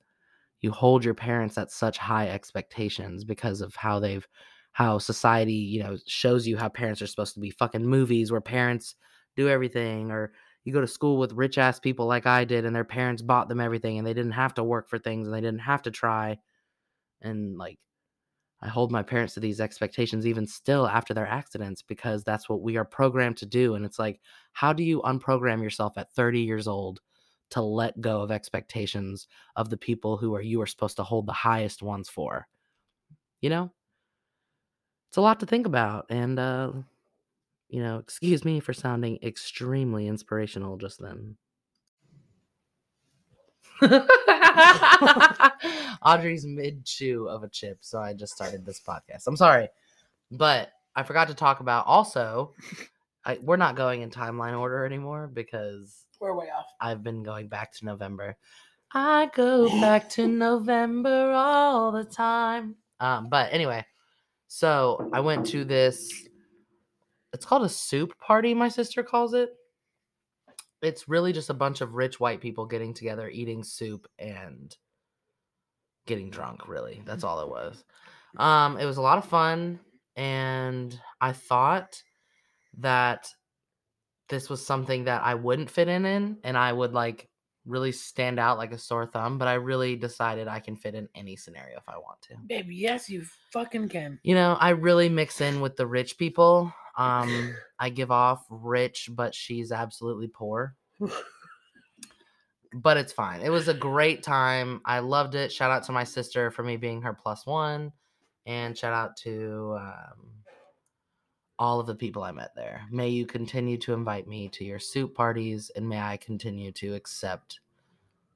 you 0.62 0.72
hold 0.72 1.04
your 1.04 1.14
parents 1.14 1.58
at 1.58 1.72
such 1.72 1.98
high 1.98 2.30
expectations 2.30 3.26
because 3.26 3.62
of 3.62 3.76
how 3.76 4.00
they've 4.00 4.28
how 4.72 4.98
society, 4.98 5.54
you 5.54 5.84
know, 5.84 5.98
shows 6.08 6.48
you 6.48 6.58
how 6.58 6.68
parents 6.68 7.02
are 7.02 7.08
supposed 7.08 7.36
to 7.36 7.40
be 7.40 7.52
fucking 7.52 7.86
movies 7.86 8.32
where 8.32 8.42
parents 8.42 8.96
do 9.36 9.48
everything 9.48 10.10
or 10.10 10.32
you 10.64 10.74
go 10.74 10.82
to 10.82 10.88
school 10.88 11.18
with 11.18 11.34
rich 11.34 11.58
ass 11.58 11.80
people 11.80 12.06
like 12.06 12.26
I 12.26 12.46
did 12.46 12.66
and 12.66 12.76
their 12.76 12.84
parents 12.84 13.22
bought 13.22 13.50
them 13.50 13.60
everything 13.60 13.98
and 13.98 14.08
they 14.08 14.14
didn't 14.14 14.32
have 14.32 14.54
to 14.56 14.64
work 14.64 14.90
for 14.90 14.98
things 14.98 15.28
and 15.28 15.36
they 15.36 15.42
didn't 15.42 15.60
have 15.60 15.82
to 15.84 15.92
try 15.92 16.38
and 17.22 17.58
like 17.58 17.78
I 18.62 18.70
hold 18.70 18.92
my 18.92 19.04
parents 19.04 19.34
to 19.34 19.42
these 19.42 19.60
expectations 19.60 20.26
even 20.26 20.48
still 20.48 20.88
after 20.88 21.14
their 21.14 21.28
accidents 21.28 21.82
because 21.82 22.24
that's 22.24 22.48
what 22.48 22.62
we 22.62 22.78
are 22.78 22.86
programmed 22.86 23.38
to 23.38 23.46
do 23.46 23.76
and 23.76 23.86
it's 23.86 24.00
like 24.00 24.22
how 24.54 24.72
do 24.72 24.84
you 24.84 25.02
unprogram 25.02 25.62
yourself 25.62 25.98
at 25.98 26.14
30 26.14 26.40
years 26.40 26.68
old 26.68 27.02
to 27.50 27.62
let 27.62 28.00
go 28.02 28.22
of 28.22 28.32
expectations 28.32 29.28
of 29.56 29.70
the 29.70 29.78
people 29.78 30.18
who 30.18 30.34
are 30.34 30.42
you 30.42 30.62
are 30.62 30.66
supposed 30.66 30.96
to 30.96 31.04
hold 31.04 31.28
the 31.28 31.34
highest 31.34 31.84
ones 31.84 32.10
for? 32.10 32.48
You 33.42 33.52
know? 33.52 33.72
It's 35.10 35.18
a 35.18 35.22
lot 35.22 35.40
to 35.42 35.46
think 35.46 35.68
about 35.68 36.08
and 36.10 36.40
uh 36.40 36.72
you 37.74 37.82
know, 37.82 37.98
excuse 37.98 38.46
me 38.46 38.60
for 38.60 38.72
sounding 38.72 39.18
extremely 39.24 40.08
inspirational 40.08 40.78
just 40.78 41.00
then. 41.02 41.38
Audrey's 46.06 46.46
mid 46.46 46.86
chew 46.86 47.28
of 47.28 47.42
a 47.42 47.50
chip, 47.50 47.80
so 47.82 47.98
I 47.98 48.14
just 48.14 48.36
started 48.36 48.64
this 48.64 48.80
podcast. 48.80 49.26
I'm 49.26 49.36
sorry, 49.36 49.70
but 50.30 50.72
I 50.96 51.02
forgot 51.02 51.30
to 51.30 51.34
talk 51.34 51.62
about 51.62 51.88
also. 51.88 52.54
I, 53.26 53.40
we're 53.42 53.58
not 53.58 53.76
going 53.76 54.04
in 54.04 54.12
timeline 54.12 54.56
order 54.60 54.86
anymore 54.86 55.28
because 55.34 56.06
We're 56.20 56.36
way 56.36 56.50
off. 56.56 56.68
I've 56.80 57.02
been 57.02 57.24
going 57.24 57.48
back 57.48 57.74
to 57.74 57.86
November. 57.86 58.38
I 58.94 59.32
go 59.34 59.68
back 59.82 60.10
to 60.12 60.28
November 60.28 61.32
all 61.32 61.92
the 61.92 62.04
time. 62.04 62.76
Um, 63.00 63.30
but 63.30 63.52
anyway, 63.52 63.84
so 64.48 65.10
I 65.12 65.22
went 65.22 65.48
to 65.48 65.66
this. 65.66 66.28
It's 67.34 67.46
called 67.46 67.64
a 67.64 67.70
soup 67.70 68.18
party. 68.20 68.54
My 68.54 68.70
sister 68.70 69.04
calls 69.04 69.34
it, 69.34 69.50
it's 70.84 71.08
really 71.08 71.34
just 71.34 71.50
a 71.50 71.54
bunch 71.54 71.82
of 71.82 71.94
rich 71.94 72.20
white 72.20 72.42
people 72.42 72.66
getting 72.66 72.94
together, 72.94 73.30
eating 73.30 73.64
soup 73.64 74.08
and 74.20 74.76
getting 76.06 76.30
drunk, 76.30 76.68
really. 76.68 77.02
That's 77.06 77.24
all 77.24 77.42
it 77.42 77.50
was. 77.50 77.84
Um, 78.38 78.78
it 78.78 78.86
was 78.86 78.98
a 78.98 79.02
lot 79.02 79.18
of 79.18 79.26
fun, 79.26 79.80
and 80.16 81.00
I 81.22 81.32
thought 81.32 82.02
that 82.80 83.30
this 84.28 84.50
was 84.50 84.66
something 84.66 85.06
that 85.06 85.24
I 85.24 85.36
wouldn't 85.36 85.70
fit 85.70 85.88
in 85.88 86.06
in, 86.06 86.38
and 86.44 86.58
I 86.58 86.74
would 86.74 86.94
like 86.94 87.30
really 87.66 87.94
stand 87.94 88.40
out 88.40 88.58
like 88.58 88.74
a 88.74 88.78
sore 88.78 89.06
thumb. 89.06 89.38
But 89.38 89.48
I 89.48 89.54
really 89.54 89.96
decided 89.96 90.48
I 90.48 90.60
can 90.60 90.76
fit 90.76 90.96
in 90.96 91.08
any 91.16 91.38
scenario 91.38 91.78
if 91.78 91.88
I 91.88 91.98
want 91.98 92.22
to. 92.24 92.36
Baby, 92.48 92.76
yes, 92.76 93.10
you 93.10 93.24
fucking 93.52 93.90
can. 93.90 94.20
You 94.24 94.36
know, 94.36 94.58
I 94.60 94.72
really 94.72 95.08
mix 95.08 95.40
in 95.40 95.62
with 95.62 95.78
the 95.78 95.88
rich 95.88 96.18
people. 96.18 96.74
Um, 96.98 97.56
I 97.80 97.90
give 97.90 98.12
off 98.12 98.46
rich, 98.50 99.10
but 99.12 99.34
she's 99.34 99.72
absolutely 99.72 100.28
poor. 100.28 100.76
But 102.76 102.98
it's 102.98 103.14
fine. 103.14 103.42
It 103.42 103.50
was 103.50 103.68
a 103.68 103.74
great 103.74 104.24
time. 104.24 104.82
I 104.86 105.00
loved 105.00 105.36
it. 105.36 105.52
Shout 105.52 105.70
out 105.70 105.84
to 105.84 105.92
my 105.92 106.04
sister 106.04 106.50
for 106.50 106.64
me 106.64 106.76
being 106.76 107.02
her 107.04 107.14
plus 107.14 107.46
one, 107.46 107.92
and 108.46 108.78
shout 108.78 108.94
out 108.94 109.16
to 109.18 109.78
um, 109.80 110.32
all 111.60 111.80
of 111.80 111.86
the 111.86 111.96
people 111.96 112.24
I 112.24 112.32
met 112.32 112.56
there. 112.56 112.82
May 112.92 113.10
you 113.10 113.26
continue 113.28 113.78
to 113.78 113.94
invite 113.94 114.28
me 114.28 114.50
to 114.50 114.66
your 114.66 114.80
soup 114.80 115.14
parties, 115.14 115.72
and 115.76 115.88
may 115.88 116.00
I 116.00 116.18
continue 116.18 116.72
to 116.74 116.96
accept 116.96 117.60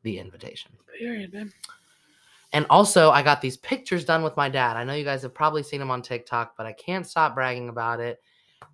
the 0.04 0.20
invitation. 0.20 0.72
Period, 1.00 1.34
man. 1.34 1.52
And 2.54 2.66
also, 2.70 3.10
I 3.10 3.24
got 3.24 3.42
these 3.42 3.58
pictures 3.58 4.06
done 4.06 4.24
with 4.24 4.38
my 4.38 4.50
dad. 4.50 4.78
I 4.78 4.84
know 4.84 4.94
you 4.94 5.04
guys 5.04 5.24
have 5.24 5.34
probably 5.34 5.64
seen 5.64 5.80
them 5.80 5.92
on 5.92 6.02
TikTok, 6.02 6.56
but 6.56 6.66
I 6.66 6.74
can't 6.74 7.06
stop 7.06 7.36
bragging 7.36 7.70
about 7.70 8.00
it. 8.00 8.22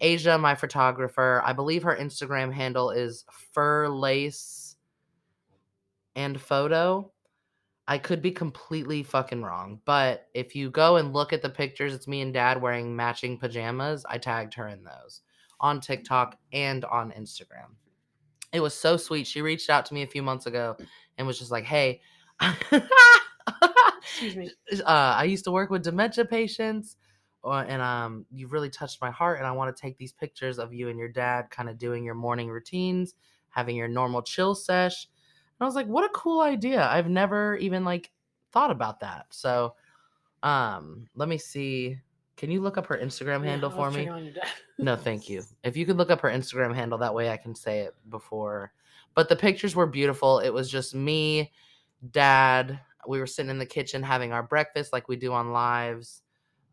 Asia, 0.01 0.37
my 0.37 0.55
photographer, 0.55 1.41
I 1.45 1.53
believe 1.53 1.83
her 1.83 1.95
Instagram 1.95 2.53
handle 2.53 2.91
is 2.91 3.25
fur 3.53 3.87
lace 3.87 4.75
and 6.15 6.39
photo. 6.39 7.11
I 7.87 7.97
could 7.97 8.21
be 8.21 8.31
completely 8.31 9.03
fucking 9.03 9.43
wrong, 9.43 9.81
but 9.83 10.27
if 10.33 10.55
you 10.55 10.69
go 10.69 10.95
and 10.95 11.11
look 11.13 11.33
at 11.33 11.41
the 11.41 11.49
pictures, 11.49 11.93
it's 11.93 12.07
me 12.07 12.21
and 12.21 12.33
dad 12.33 12.61
wearing 12.61 12.95
matching 12.95 13.37
pajamas. 13.37 14.05
I 14.07 14.17
tagged 14.19 14.53
her 14.53 14.67
in 14.67 14.83
those 14.83 15.21
on 15.59 15.81
TikTok 15.81 16.37
and 16.53 16.85
on 16.85 17.11
Instagram. 17.11 17.75
It 18.53 18.61
was 18.61 18.73
so 18.73 18.95
sweet. 18.97 19.27
She 19.27 19.41
reached 19.41 19.69
out 19.69 19.85
to 19.87 19.93
me 19.93 20.03
a 20.03 20.07
few 20.07 20.21
months 20.21 20.45
ago 20.45 20.77
and 21.17 21.27
was 21.27 21.39
just 21.39 21.51
like, 21.51 21.65
hey, 21.65 22.01
Excuse 24.01 24.35
me. 24.35 24.51
uh, 24.81 25.15
I 25.17 25.23
used 25.25 25.45
to 25.45 25.51
work 25.51 25.69
with 25.69 25.83
dementia 25.83 26.25
patients, 26.25 26.97
uh, 27.43 27.65
and 27.67 27.81
um, 27.81 28.25
you've 28.31 28.53
really 28.53 28.69
touched 28.69 29.01
my 29.01 29.11
heart. 29.11 29.37
And 29.37 29.47
I 29.47 29.51
want 29.51 29.75
to 29.75 29.81
take 29.81 29.97
these 29.97 30.11
pictures 30.13 30.59
of 30.59 30.73
you 30.73 30.89
and 30.89 30.97
your 30.97 31.09
dad, 31.09 31.49
kind 31.49 31.69
of 31.69 31.77
doing 31.77 32.03
your 32.03 32.15
morning 32.15 32.49
routines, 32.49 33.15
having 33.49 33.75
your 33.75 33.87
normal 33.87 34.21
chill 34.21 34.55
sesh. 34.55 35.07
And 35.59 35.65
I 35.65 35.65
was 35.65 35.75
like, 35.75 35.87
what 35.87 36.05
a 36.05 36.09
cool 36.09 36.41
idea! 36.41 36.87
I've 36.87 37.09
never 37.09 37.55
even 37.57 37.83
like 37.83 38.11
thought 38.51 38.71
about 38.71 38.99
that. 39.01 39.25
So, 39.29 39.75
um, 40.41 41.07
let 41.15 41.29
me 41.29 41.37
see. 41.37 41.97
Can 42.35 42.49
you 42.49 42.61
look 42.61 42.77
up 42.77 42.87
her 42.87 42.97
Instagram 42.97 43.43
Yeah, 43.43 43.51
handle 43.51 43.69
for 43.69 43.89
me? 43.91 43.97
checking 43.97 44.09
on 44.09 44.23
your 44.23 44.33
dad. 44.33 44.47
No, 44.79 44.95
thank 44.95 45.29
you. 45.29 45.43
If 45.63 45.77
you 45.77 45.85
could 45.85 45.97
look 45.97 46.09
up 46.09 46.21
her 46.21 46.29
Instagram 46.29 46.73
handle, 46.73 46.97
that 46.97 47.13
way 47.13 47.29
I 47.29 47.37
can 47.37 47.55
say 47.55 47.81
it 47.81 47.95
before. 48.09 48.73
But 49.15 49.29
the 49.29 49.35
pictures 49.35 49.75
were 49.75 49.85
beautiful. 49.85 50.39
It 50.39 50.49
was 50.49 50.69
just 50.69 50.95
me, 50.95 51.51
dad. 52.11 52.79
We 53.07 53.19
were 53.19 53.27
sitting 53.27 53.51
in 53.51 53.59
the 53.59 53.65
kitchen 53.65 54.01
having 54.01 54.33
our 54.33 54.43
breakfast 54.43 54.91
like 54.91 55.07
we 55.07 55.15
do 55.15 55.31
on 55.31 55.51
lives, 55.51 56.23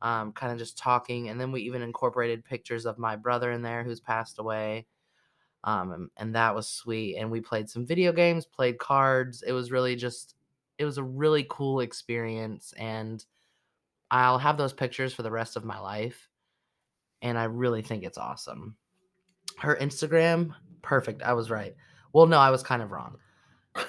um, 0.02 0.32
kind 0.32 0.52
of 0.52 0.58
just 0.58 0.78
talking. 0.78 1.28
And 1.28 1.40
then 1.40 1.52
we 1.52 1.62
even 1.62 1.82
incorporated 1.82 2.44
pictures 2.44 2.86
of 2.86 2.98
my 2.98 3.16
brother 3.16 3.50
in 3.52 3.62
there 3.62 3.84
who's 3.84 4.00
passed 4.00 4.38
away. 4.38 4.86
Um, 5.64 5.92
and, 5.92 6.10
and 6.16 6.34
that 6.34 6.54
was 6.54 6.68
sweet. 6.68 7.16
And 7.16 7.30
we 7.30 7.40
played 7.40 7.68
some 7.68 7.86
video 7.86 8.12
games, 8.12 8.46
played 8.46 8.78
cards. 8.78 9.42
It 9.46 9.52
was 9.52 9.70
really 9.70 9.96
just, 9.96 10.34
it 10.78 10.84
was 10.84 10.98
a 10.98 11.02
really 11.02 11.46
cool 11.50 11.80
experience. 11.80 12.72
And 12.78 13.24
I'll 14.10 14.38
have 14.38 14.56
those 14.56 14.72
pictures 14.72 15.12
for 15.12 15.22
the 15.22 15.30
rest 15.30 15.56
of 15.56 15.64
my 15.64 15.78
life 15.78 16.30
and 17.22 17.38
I 17.38 17.44
really 17.44 17.82
think 17.82 18.04
it's 18.04 18.18
awesome. 18.18 18.76
Her 19.58 19.76
Instagram, 19.76 20.54
perfect. 20.82 21.22
I 21.22 21.32
was 21.34 21.50
right. 21.50 21.74
Well, 22.12 22.26
no, 22.26 22.38
I 22.38 22.50
was 22.50 22.62
kind 22.62 22.82
of 22.82 22.90
wrong. 22.90 23.16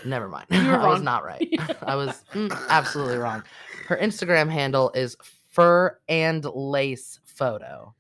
Never 0.05 0.27
mind. 0.27 0.47
You 0.49 0.67
were 0.67 0.75
I 0.79 0.87
was 0.87 1.01
not 1.01 1.23
right. 1.23 1.47
I 1.81 1.95
was 1.95 2.23
mm, 2.33 2.51
absolutely 2.69 3.17
wrong. 3.17 3.43
Her 3.87 3.97
Instagram 3.97 4.49
handle 4.49 4.91
is 4.93 5.15
fur 5.51 5.99
and 6.07 6.43
lace 6.45 7.19
photo. 7.23 7.93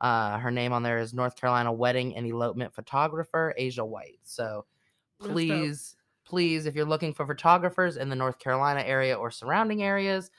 Uh, 0.00 0.38
her 0.38 0.50
name 0.50 0.72
on 0.72 0.82
there 0.82 0.98
is 0.98 1.14
North 1.14 1.36
Carolina 1.36 1.72
wedding 1.72 2.16
and 2.16 2.26
elopement 2.26 2.74
photographer 2.74 3.54
Asia 3.56 3.84
White. 3.84 4.18
So 4.24 4.66
please, 5.20 5.96
please, 6.24 6.66
if 6.66 6.74
you're 6.74 6.84
looking 6.84 7.14
for 7.14 7.26
photographers 7.26 7.96
in 7.96 8.08
the 8.08 8.16
North 8.16 8.38
Carolina 8.38 8.80
area 8.80 9.14
or 9.14 9.30
surrounding 9.30 9.82
areas, 9.82 10.30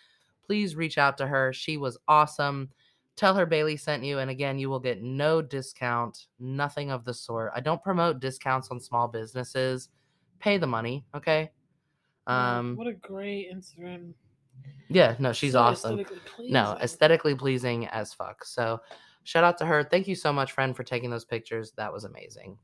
please 0.46 0.76
reach 0.76 0.98
out 0.98 1.18
to 1.18 1.28
her. 1.28 1.54
She 1.54 1.78
was 1.78 1.98
awesome. 2.08 2.70
Tell 3.16 3.34
her 3.34 3.48
Bailey 3.48 3.78
sent 3.78 4.04
you, 4.04 4.20
and 4.20 4.30
again, 4.30 4.60
you 4.60 4.70
will 4.70 4.80
get 4.80 5.02
no 5.02 5.42
discount, 5.42 6.28
nothing 6.40 6.92
of 6.92 7.04
the 7.04 7.14
sort. 7.14 7.52
I 7.56 7.62
don't 7.62 7.82
promote 7.82 8.20
discounts 8.20 8.70
on 8.70 8.80
small 8.80 9.08
businesses. 9.08 9.90
Pay 10.40 10.60
the 10.60 10.68
money, 10.68 11.04
okay? 11.16 11.50
Um, 12.28 12.76
what 12.76 12.86
a 12.86 12.94
great 12.94 13.52
Instagram. 13.52 14.14
Yeah, 14.90 15.16
no, 15.20 15.34
she's 15.34 15.54
So 15.54 15.60
awesome. 15.60 16.00
aesthetically 16.00 16.50
No, 16.50 16.78
aesthetically 16.82 17.36
pleasing 17.36 17.88
as 17.88 18.14
fuck. 18.14 18.44
So, 18.46 18.80
shout 19.24 19.44
out 19.44 19.58
to 19.60 19.66
her. 19.66 19.84
Thank 19.84 20.08
you 20.08 20.16
so 20.16 20.32
much, 20.32 20.52
friend, 20.54 20.76
for 20.76 20.84
taking 20.84 21.10
those 21.10 21.26
pictures. 21.26 21.74
That 21.78 21.92
was 21.92 22.04
amazing. 22.06 22.58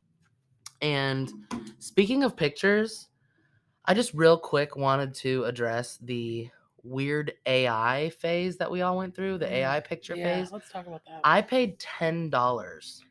And 0.82 1.32
speaking 1.80 2.24
of 2.24 2.36
pictures, 2.36 3.10
I 3.86 3.94
just 3.94 4.14
real 4.14 4.38
quick 4.38 4.76
wanted 4.76 5.14
to 5.16 5.44
address 5.46 5.98
the 6.02 6.50
weird 6.84 7.34
AI 7.46 8.12
phase 8.20 8.58
that 8.58 8.70
we 8.70 8.82
all 8.82 8.98
went 8.98 9.16
through, 9.16 9.38
the 9.38 9.46
Mm, 9.46 9.52
AI 9.52 9.80
picture 9.82 10.16
yeah, 10.16 10.24
phase. 10.24 10.52
let's 10.52 10.70
talk 10.70 10.88
about 10.88 11.02
that. 11.06 11.22
I 11.24 11.42
paid 11.42 11.80
$10. 11.80 13.04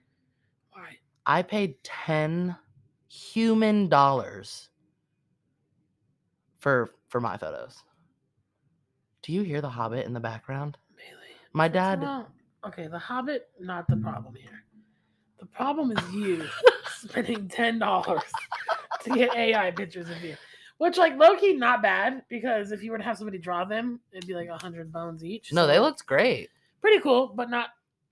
Why? 0.72 0.98
I 1.26 1.42
paid 1.42 1.82
10 1.84 2.56
human 3.08 3.88
dollars 3.88 4.70
for 6.60 6.94
for 7.08 7.20
my 7.20 7.36
photos. 7.36 7.82
Do 9.22 9.32
you 9.32 9.42
hear 9.42 9.60
the 9.60 9.68
Hobbit 9.68 10.04
in 10.04 10.12
the 10.12 10.20
background? 10.20 10.76
Bailey. 10.96 11.36
My 11.52 11.68
dad 11.68 12.02
all, 12.02 12.28
okay, 12.66 12.88
the 12.88 12.98
Hobbit, 12.98 13.48
not 13.60 13.86
the 13.88 13.96
problem 13.96 14.34
here. 14.34 14.64
The 15.38 15.46
problem 15.46 15.92
is 15.92 16.14
you 16.14 16.44
spending 16.86 17.48
ten 17.48 17.78
dollars 17.78 18.22
to 19.02 19.10
get 19.10 19.34
AI 19.34 19.70
pictures 19.70 20.08
of 20.10 20.20
you, 20.22 20.36
which 20.78 20.96
like 20.96 21.16
low 21.16 21.36
key 21.36 21.54
not 21.54 21.82
bad 21.82 22.22
because 22.28 22.72
if 22.72 22.82
you 22.82 22.90
were 22.90 22.98
to 22.98 23.04
have 23.04 23.16
somebody 23.16 23.38
draw 23.38 23.64
them, 23.64 24.00
it'd 24.12 24.26
be 24.26 24.34
like 24.34 24.48
a 24.48 24.58
hundred 24.58 24.92
bones 24.92 25.24
each. 25.24 25.52
No, 25.52 25.62
so 25.62 25.66
they 25.68 25.78
looked 25.78 26.04
great. 26.06 26.50
pretty 26.80 27.00
cool, 27.00 27.32
but 27.34 27.48
not 27.48 27.70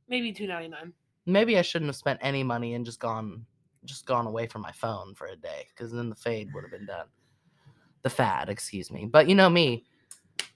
maybe 0.09 0.33
two 0.33 0.47
ninety 0.47 0.69
nine. 0.69 0.93
Maybe 1.27 1.59
I 1.59 1.63
shouldn't 1.63 1.89
have 1.89 1.97
spent 1.97 2.21
any 2.23 2.43
money 2.43 2.75
and 2.75 2.85
just 2.85 3.01
gone 3.01 3.47
just 3.85 4.07
gone 4.07 4.27
away 4.27 4.47
from 4.47 4.63
my 4.63 4.73
phone 4.73 5.15
for 5.15 5.27
a 5.27 5.37
day 5.37 5.67
because 5.75 5.93
then 5.93 6.09
the 6.09 6.15
fade 6.15 6.53
would 6.55 6.65
have 6.65 6.71
been 6.71 6.87
done. 6.87 7.07
The 8.03 8.11
fad, 8.11 8.49
excuse 8.49 8.91
me. 8.91 9.07
But 9.07 9.29
you 9.29 9.35
know 9.35 9.51
me, 9.51 9.85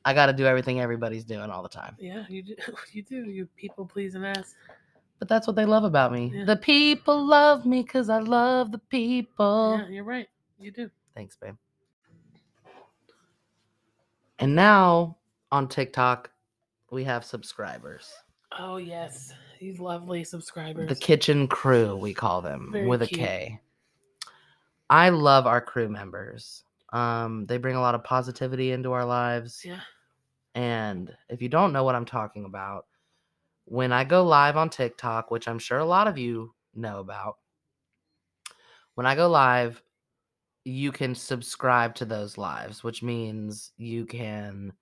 I 0.05 0.13
got 0.13 0.27
to 0.27 0.33
do 0.33 0.45
everything 0.47 0.81
everybody's 0.81 1.25
doing 1.25 1.51
all 1.51 1.63
the 1.63 1.69
time. 1.69 1.97
Yeah, 1.99 2.25
you 2.29 2.43
do. 2.43 2.55
You 2.93 3.03
do. 3.03 3.17
You 3.31 3.49
people 3.57 3.87
pleasing 3.87 4.25
ass. 4.25 4.55
But 5.19 5.29
that's 5.29 5.47
what 5.47 5.57
they 5.57 5.65
love 5.65 5.85
about 5.85 6.13
me. 6.13 6.33
Yeah. 6.35 6.45
The 6.45 6.57
people 6.57 7.25
love 7.25 7.65
me 7.65 7.83
because 7.83 8.11
I 8.11 8.19
love 8.19 8.73
the 8.73 8.79
people. 8.79 9.79
Yeah, 9.81 9.89
you're 9.89 10.05
right. 10.05 10.29
You 10.59 10.71
do. 10.71 10.91
Thanks, 11.15 11.37
babe. 11.37 11.55
And 14.39 14.55
now 14.55 15.17
on 15.53 15.69
TikTok, 15.69 16.31
we 16.91 17.05
have 17.05 17.25
subscribers. 17.25 18.13
Oh 18.59 18.77
yes, 18.77 19.33
these 19.61 19.79
lovely 19.79 20.25
subscribers. 20.25 20.89
The 20.89 20.97
kitchen 20.97 21.49
crew, 21.49 21.97
we 21.97 22.13
call 22.13 22.43
them 22.43 22.71
Very 22.73 22.87
with 22.87 23.03
a 23.03 23.07
cute. 23.07 23.21
K. 23.21 23.61
I 24.91 25.09
love 25.09 25.47
our 25.47 25.61
crew 25.61 25.89
members. 25.89 26.65
Um, 26.93 27.47
they 27.47 27.57
bring 27.57 27.75
a 27.75 27.81
lot 27.81 27.95
of 27.95 28.05
positivity 28.05 28.73
into 28.73 28.93
our 28.93 29.05
lives. 29.05 29.63
yeah. 29.65 29.81
And 30.55 31.13
if 31.29 31.43
you 31.43 31.49
don't 31.49 31.73
know 31.73 31.85
what 31.85 31.95
I'm 31.95 32.05
talking 32.05 32.45
about, 32.45 32.87
when 33.65 33.93
I 33.93 34.05
go 34.05 34.25
live 34.25 34.57
on 34.57 34.71
TikTok, 34.71 35.31
which 35.31 35.49
I'm 35.49 35.59
sure 35.59 35.79
a 35.79 35.85
lot 35.85 36.07
of 36.07 36.19
you 36.19 36.55
know 36.75 37.01
about, 37.01 37.37
when 38.95 39.07
I 39.07 39.15
go 39.15 39.29
live, 39.29 39.83
you 40.65 40.93
can 40.93 41.15
subscribe 41.15 41.95
to 41.97 42.05
those 42.05 42.39
lives, 42.39 42.85
which 42.85 43.03
means 43.03 43.73
you 43.77 44.07
can, 44.07 44.73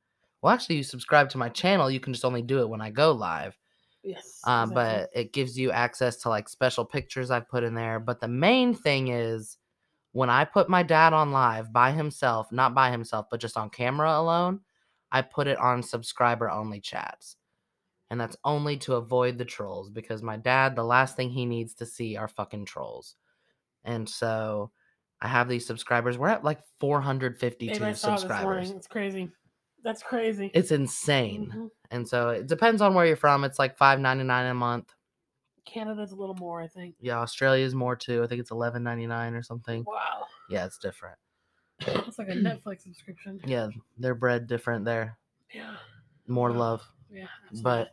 well, 0.43 0.53
actually, 0.53 0.77
you 0.77 0.83
subscribe 0.83 1.29
to 1.31 1.39
my 1.39 1.49
channel. 1.49 1.91
You 1.91 2.01
can 2.01 2.13
just 2.13 2.25
only 2.25 2.43
do 2.43 2.61
it 2.61 2.69
when 2.69 2.81
I 2.81 2.91
go 2.91 3.13
live. 3.13 3.57
Yes. 4.03 4.41
Um, 4.45 4.71
exactly. 4.71 4.75
but 4.75 5.21
it 5.21 5.33
gives 5.33 5.59
you 5.59 5.71
access 5.71 6.17
to 6.19 6.29
like 6.29 6.49
special 6.49 6.85
pictures 6.85 7.31
I've 7.31 7.49
put 7.49 7.65
in 7.65 7.75
there. 7.75 8.01
But 8.01 8.21
the 8.21 8.29
main 8.29 8.75
thing 8.75 9.09
is 9.09 9.59
when 10.13 10.29
I 10.29 10.45
put 10.45 10.69
my 10.69 10.83
dad 10.83 11.13
on 11.13 11.33
live 11.33 11.73
by 11.73 11.93
himself, 11.93 12.51
not 12.53 12.75
by 12.75 12.91
himself, 12.91 13.27
but 13.31 13.41
just 13.41 13.57
on 13.57 13.71
camera 13.71 14.19
alone, 14.19 14.61
I 15.13 15.23
put 15.23 15.47
it 15.47 15.59
on 15.59 15.83
subscriber 15.85 16.51
only 16.51 16.81
chats. 16.81 17.37
And 18.11 18.21
that's 18.21 18.37
only 18.45 18.77
to 18.79 18.97
avoid 18.97 19.39
the 19.39 19.45
trolls 19.45 19.89
because 19.89 20.23
my 20.23 20.37
dad, 20.37 20.75
the 20.77 20.85
last 20.85 21.17
thing 21.17 21.31
he 21.31 21.47
needs 21.47 21.75
to 21.77 21.87
see 21.87 22.17
are 22.17 22.29
fucking 22.29 22.67
trolls. 22.67 23.17
And 23.85 24.09
so 24.09 24.71
I 25.21 25.29
have 25.29 25.49
these 25.49 25.67
subscribers. 25.67 26.19
We're 26.19 26.29
at 26.29 26.45
like 26.45 26.61
452 26.81 27.73
Babe, 27.73 27.83
I 27.83 27.93
saw 27.93 28.09
it 28.09 28.13
this 28.13 28.21
subscribers. 28.23 28.71
It's 28.73 28.87
crazy. 28.87 29.31
That's 29.83 30.03
crazy. 30.03 30.51
It's 30.55 30.73
insane. 30.73 31.53
Mhm. 31.57 31.69
And 31.91 32.09
so 32.09 32.31
it 32.31 32.47
depends 32.49 32.83
on 32.83 32.95
where 32.95 33.07
you're 33.07 33.17
from. 33.17 33.45
It's 33.45 33.59
like 33.59 33.79
5.99 33.79 34.51
a 34.51 34.55
month. 34.55 34.95
Canada's 35.65 36.13
a 36.13 36.17
little 36.17 36.35
more, 36.35 36.61
I 36.61 36.67
think. 36.67 36.97
Yeah, 37.01 37.21
Australia's 37.21 37.75
more 37.75 37.97
too. 37.97 38.23
I 38.23 38.27
think 38.27 38.41
it's 38.41 38.51
11.99 38.51 39.35
or 39.35 39.43
something. 39.43 39.85
Wow. 39.85 40.27
Yeah, 40.51 40.67
it's 40.67 40.79
different. 40.79 41.19
It's 41.87 42.19
like 42.19 42.29
a 42.29 42.33
Netflix 42.33 42.83
subscription. 42.83 43.41
Yeah, 43.45 43.69
they're 43.99 44.15
bred 44.15 44.47
different 44.47 44.85
there. 44.85 45.19
Yeah. 45.53 45.77
More 46.27 46.51
Wow. 46.53 46.59
love. 46.59 46.83
Yeah. 47.11 47.27
But 47.63 47.91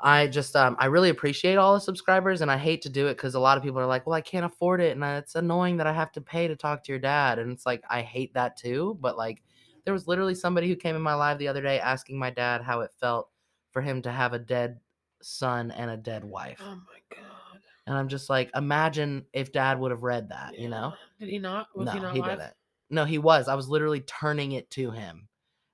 I 0.00 0.26
just 0.26 0.56
um 0.56 0.76
I 0.78 0.86
really 0.86 1.10
appreciate 1.10 1.56
all 1.56 1.74
the 1.74 1.80
subscribers 1.80 2.40
and 2.40 2.50
I 2.50 2.56
hate 2.56 2.82
to 2.82 2.88
do 2.88 3.06
it 3.06 3.16
because 3.16 3.34
a 3.34 3.40
lot 3.40 3.58
of 3.58 3.62
people 3.62 3.80
are 3.80 3.86
like, 3.86 4.06
well, 4.06 4.14
I 4.14 4.20
can't 4.22 4.46
afford 4.46 4.80
it 4.80 4.92
and 4.92 5.04
uh, 5.04 5.20
it's 5.22 5.34
annoying 5.34 5.76
that 5.76 5.86
I 5.86 5.92
have 5.92 6.12
to 6.12 6.20
pay 6.20 6.48
to 6.48 6.56
talk 6.56 6.82
to 6.84 6.92
your 6.92 6.98
dad. 6.98 7.38
And 7.38 7.52
it's 7.52 7.66
like 7.66 7.82
I 7.90 8.00
hate 8.02 8.32
that 8.34 8.56
too. 8.56 8.98
But 9.00 9.18
like 9.18 9.42
there 9.84 9.94
was 9.94 10.06
literally 10.08 10.34
somebody 10.34 10.68
who 10.68 10.76
came 10.76 10.96
in 10.96 11.02
my 11.02 11.14
live 11.14 11.38
the 11.38 11.48
other 11.48 11.62
day 11.62 11.80
asking 11.80 12.18
my 12.18 12.30
dad 12.30 12.62
how 12.62 12.80
it 12.80 12.92
felt 12.98 13.28
for 13.72 13.82
him 13.82 14.02
to 14.02 14.10
have 14.10 14.32
a 14.32 14.38
dead 14.38 14.80
son 15.22 15.70
and 15.70 15.90
a 15.90 15.96
dead 15.96 16.24
wife. 16.24 16.60
Oh 16.62 16.74
my 16.76 17.16
god. 17.16 17.60
And 17.86 17.96
I'm 17.96 18.08
just 18.08 18.30
like, 18.30 18.50
imagine 18.54 19.24
if 19.32 19.52
dad 19.52 19.78
would 19.80 19.90
have 19.90 20.02
read 20.02 20.28
that, 20.30 20.58
you 20.58 20.68
know? 20.68 20.92
Did 21.18 21.28
he 21.28 21.38
not? 21.38 21.68
Was 21.74 21.86
no, 21.86 21.92
he 21.92 22.00
not 22.00 22.12
he 22.14 22.20
live? 22.20 22.38
didn't. 22.38 22.52
No, 22.90 23.04
he 23.04 23.18
was. 23.18 23.48
I 23.48 23.54
was 23.54 23.68
literally 23.68 24.00
turning 24.00 24.52
it 24.52 24.70
to 24.72 24.90
him. 24.90 25.28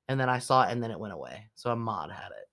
And 0.09 0.21
then 0.21 0.29
I 0.29 0.39
saw 0.39 0.63
it 0.63 0.71
and 0.71 0.83
then 0.83 0.91
it 0.91 1.01
went 1.01 1.15
away. 1.15 1.49
So 1.57 1.71
a 1.71 1.77
mod 1.77 2.11
had 2.13 2.29
it. 2.29 2.49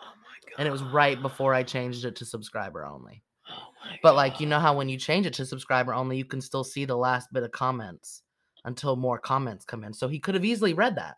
Oh 0.00 0.04
my 0.04 0.50
god. 0.50 0.56
And 0.58 0.68
it 0.68 0.72
was 0.72 0.82
right 0.82 1.20
before 1.20 1.54
I 1.54 1.62
changed 1.62 2.04
it 2.04 2.16
to 2.16 2.24
subscriber 2.24 2.84
only. 2.84 3.22
Oh 3.50 3.68
my 3.84 3.98
But 4.02 4.16
like 4.16 4.40
you 4.40 4.46
know 4.46 4.58
how 4.58 4.76
when 4.76 4.88
you 4.88 4.98
change 4.98 5.24
it 5.26 5.32
to 5.34 5.46
subscriber 5.46 5.94
only, 5.94 6.18
you 6.18 6.24
can 6.24 6.40
still 6.40 6.64
see 6.64 6.84
the 6.84 6.96
last 6.96 7.32
bit 7.32 7.42
of 7.42 7.52
comments 7.52 8.22
until 8.64 8.96
more 8.96 9.18
comments 9.18 9.64
come 9.64 9.84
in. 9.84 9.94
So 9.94 10.08
he 10.08 10.18
could 10.18 10.34
have 10.34 10.44
easily 10.44 10.74
read 10.74 10.96
that. 10.96 11.16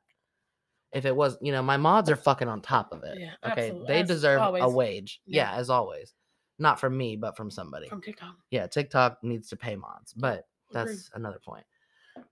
If 0.92 1.04
it 1.04 1.14
was, 1.16 1.36
you 1.42 1.52
know, 1.52 1.62
my 1.62 1.76
mods 1.76 2.08
are 2.10 2.16
fucking 2.16 2.48
on 2.48 2.62
top 2.62 2.92
of 2.92 3.02
it. 3.02 3.18
Yeah, 3.18 3.32
okay. 3.50 3.68
absolute- 3.68 3.86
They 3.88 4.00
as 4.02 4.08
deserve 4.08 4.54
a 4.54 4.68
wage. 4.68 5.20
Yeah. 5.26 5.52
Yeah. 5.52 5.58
as 5.58 5.68
always. 5.68 6.14
Not 6.60 6.80
from 6.80 6.96
me, 6.96 7.16
but 7.16 7.36
from 7.36 7.50
somebody. 7.50 7.88
from 7.88 8.02
TikTok. 8.02 8.34
yeah, 8.50 8.66
TikTok 8.66 9.18
needs 9.22 9.48
to 9.50 9.56
pay 9.56 9.76
mods, 9.76 10.12
but 10.12 10.46
Agreed. 10.70 10.88
that's 10.88 11.10
another 11.14 11.38
point. 11.44 11.64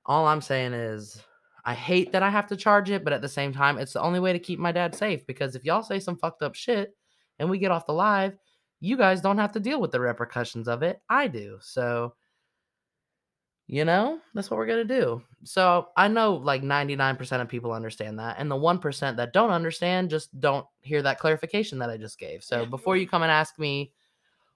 All 0.06 0.26
I'm 0.26 0.40
saying 0.40 0.72
is 0.72 1.20
I 1.64 1.74
hate 1.74 2.12
that 2.12 2.22
I 2.22 2.30
have 2.30 2.46
to 2.48 2.56
charge 2.56 2.90
it, 2.90 3.02
but 3.02 3.12
at 3.12 3.20
the 3.20 3.28
same 3.28 3.52
time, 3.52 3.78
it's 3.78 3.92
the 3.92 4.00
only 4.00 4.20
way 4.20 4.32
to 4.32 4.38
keep 4.38 4.58
my 4.58 4.70
dad 4.72 4.94
safe 4.94 5.26
because 5.26 5.56
if 5.56 5.64
y'all 5.64 5.82
say 5.82 5.98
some 5.98 6.16
fucked 6.16 6.42
up 6.42 6.54
shit 6.54 6.94
and 7.38 7.50
we 7.50 7.58
get 7.58 7.72
off 7.72 7.86
the 7.86 7.92
live, 7.92 8.36
you 8.80 8.96
guys 8.96 9.20
don't 9.20 9.38
have 9.38 9.52
to 9.52 9.60
deal 9.60 9.80
with 9.80 9.90
the 9.90 10.00
repercussions 10.00 10.68
of 10.68 10.82
it. 10.82 11.00
I 11.08 11.26
do. 11.26 11.58
So, 11.60 12.14
you 13.66 13.84
know, 13.84 14.20
that's 14.32 14.48
what 14.48 14.58
we're 14.58 14.66
going 14.66 14.86
to 14.86 15.00
do. 15.00 15.22
So, 15.42 15.88
I 15.96 16.06
know 16.06 16.34
like 16.34 16.62
99% 16.62 17.40
of 17.40 17.48
people 17.48 17.72
understand 17.72 18.20
that. 18.20 18.36
And 18.38 18.48
the 18.48 18.54
1% 18.54 19.16
that 19.16 19.32
don't 19.32 19.50
understand 19.50 20.10
just 20.10 20.38
don't 20.38 20.66
hear 20.82 21.02
that 21.02 21.18
clarification 21.18 21.80
that 21.80 21.90
I 21.90 21.96
just 21.96 22.18
gave. 22.18 22.44
So, 22.44 22.64
before 22.64 22.96
you 22.96 23.08
come 23.08 23.22
and 23.22 23.32
ask 23.32 23.58
me, 23.58 23.92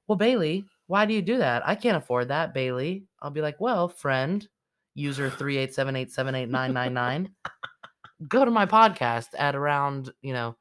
well, 0.06 0.18
Bailey, 0.18 0.64
why 0.86 1.06
do 1.06 1.14
you 1.14 1.22
do 1.22 1.38
that? 1.38 1.66
I 1.66 1.74
can't 1.74 1.96
afford 1.96 2.28
that, 2.28 2.54
Bailey. 2.54 3.04
I'll 3.20 3.30
be 3.30 3.42
like, 3.42 3.60
well, 3.60 3.88
friend, 3.88 4.46
user 4.94 5.30
387878999, 5.30 7.30
go 8.28 8.44
to 8.44 8.50
my 8.50 8.66
podcast 8.66 9.28
at 9.38 9.54
around, 9.56 10.10
you 10.22 10.32
know, 10.32 10.56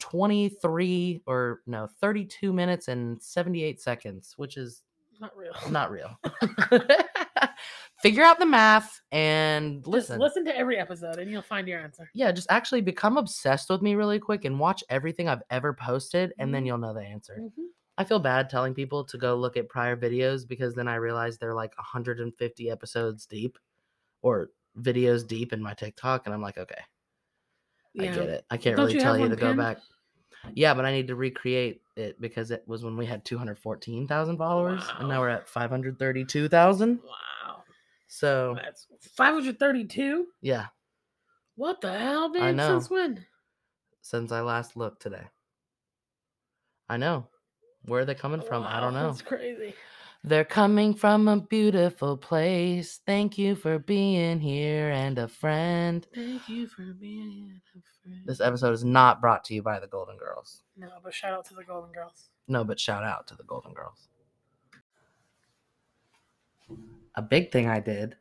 23 0.00 1.22
or 1.26 1.60
no, 1.66 1.88
32 2.00 2.52
minutes 2.52 2.88
and 2.88 3.20
78 3.22 3.80
seconds, 3.80 4.34
which 4.36 4.56
is 4.56 4.82
Not 5.20 5.36
real. 5.36 5.52
not 5.70 5.90
real. 5.90 6.18
Figure 8.02 8.22
out 8.22 8.38
the 8.38 8.46
math 8.46 9.00
and 9.10 9.78
Just 9.80 9.88
listen. 9.88 10.20
listen 10.20 10.44
to 10.44 10.56
every 10.56 10.78
episode 10.78 11.18
and 11.18 11.30
you'll 11.30 11.40
find 11.42 11.66
your 11.66 11.80
answer. 11.80 12.08
Yeah, 12.14 12.30
just 12.30 12.46
actually 12.50 12.82
become 12.82 13.16
obsessed 13.16 13.70
with 13.70 13.80
me 13.80 13.94
really 13.94 14.18
quick 14.18 14.44
and 14.44 14.60
watch 14.60 14.84
everything 14.90 15.28
I've 15.28 15.42
ever 15.50 15.72
posted, 15.72 16.34
and 16.38 16.54
then 16.54 16.62
Mhm. 16.62 16.66
you'll 16.66 16.78
know 16.78 16.92
the 16.92 17.00
answer. 17.00 17.38
Mhm. 17.40 17.68
I 17.98 18.04
feel 18.04 18.18
bad 18.18 18.50
telling 18.50 18.74
people 18.74 19.04
to 19.04 19.16
go 19.16 19.34
look 19.36 19.56
at 19.56 19.70
prior 19.70 19.96
videos 19.96 20.46
because 20.46 20.74
then 20.74 20.86
I 20.88 20.96
realize 20.96 21.38
they're 21.38 21.54
like 21.54 21.72
150 21.78 22.70
episodes 22.70 23.24
deep 23.24 23.58
or 24.22 24.50
videos 24.78 25.26
deep 25.26 25.52
in 25.52 25.62
my 25.62 25.74
TikTok, 25.74 26.26
and 26.26 26.34
I'm 26.34 26.42
like, 26.42 26.58
okay, 26.58 26.82
I 27.98 28.04
get 28.04 28.16
it. 28.18 28.44
I 28.50 28.56
can't 28.56 28.76
Don't 28.76 28.86
really 28.86 28.96
you 28.96 29.00
tell 29.00 29.18
you 29.18 29.28
to 29.28 29.36
go 29.36 29.54
back. 29.54 29.78
Yeah, 30.54 30.74
but 30.74 30.84
I 30.84 30.92
need 30.92 31.08
to 31.08 31.16
recreate 31.16 31.80
it 31.96 32.20
because 32.20 32.50
it 32.50 32.62
was 32.66 32.84
when 32.84 32.96
we 32.96 33.06
had 33.06 33.24
214,000 33.24 34.36
followers, 34.36 34.82
and 34.98 35.08
now 35.08 35.20
we're 35.20 35.30
at 35.30 35.48
532,000. 35.48 37.00
Wow. 37.02 37.64
So 38.06 38.56
That's 38.62 38.86
532? 39.16 40.26
yeah, 40.40 40.66
What 41.56 41.80
the 41.80 41.98
hell, 41.98 42.28
know. 42.28 42.78
Since 42.78 42.90
when? 42.90 43.26
since 44.02 44.30
I 44.30 44.40
last 44.40 44.76
looked 44.76 45.02
today, 45.02 45.24
I 46.88 46.96
know. 46.96 47.26
Where 47.86 48.02
are 48.02 48.04
they 48.04 48.14
coming 48.14 48.40
from? 48.40 48.64
I 48.64 48.80
don't 48.80 48.94
know. 48.94 49.08
That's 49.08 49.22
crazy. 49.22 49.74
They're 50.26 50.44
coming 50.44 50.92
from 50.92 51.28
a 51.28 51.40
beautiful 51.40 52.16
place. 52.16 52.98
Thank 53.06 53.38
you 53.38 53.54
for 53.54 53.78
being 53.78 54.40
here 54.40 54.90
and 54.90 55.16
a 55.18 55.28
friend. 55.28 56.04
Thank 56.12 56.48
you 56.48 56.66
for 56.66 56.82
being 56.98 57.60
a 57.76 57.80
friend. 58.02 58.22
This 58.24 58.40
episode 58.40 58.72
is 58.72 58.82
not 58.84 59.20
brought 59.20 59.44
to 59.44 59.54
you 59.54 59.62
by 59.62 59.78
the 59.78 59.86
Golden 59.86 60.16
Girls. 60.16 60.62
No, 60.76 60.88
but 61.04 61.14
shout 61.14 61.32
out 61.32 61.44
to 61.44 61.54
the 61.54 61.62
Golden 61.62 61.92
Girls. 61.92 62.28
No, 62.48 62.64
but 62.64 62.80
shout 62.80 63.04
out 63.04 63.28
to 63.28 63.36
the 63.36 63.44
Golden 63.44 63.72
Girls. 63.72 64.08
A 67.14 67.22
big 67.22 67.52
thing 67.52 67.68
I 67.68 67.78
did 67.78 68.16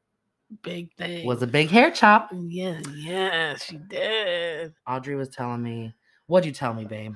Big 0.61 0.93
thing. 0.95 1.25
was 1.25 1.41
a 1.41 1.47
big 1.47 1.69
hair 1.69 1.89
chop. 1.89 2.29
Yeah, 2.31 2.81
yeah, 2.93 3.57
she 3.57 3.77
did. 3.77 4.73
Audrey 4.87 5.15
was 5.15 5.29
telling 5.29 5.63
me, 5.63 5.95
What'd 6.27 6.45
you 6.45 6.51
tell 6.53 6.73
me, 6.75 6.85
babe? 6.85 7.15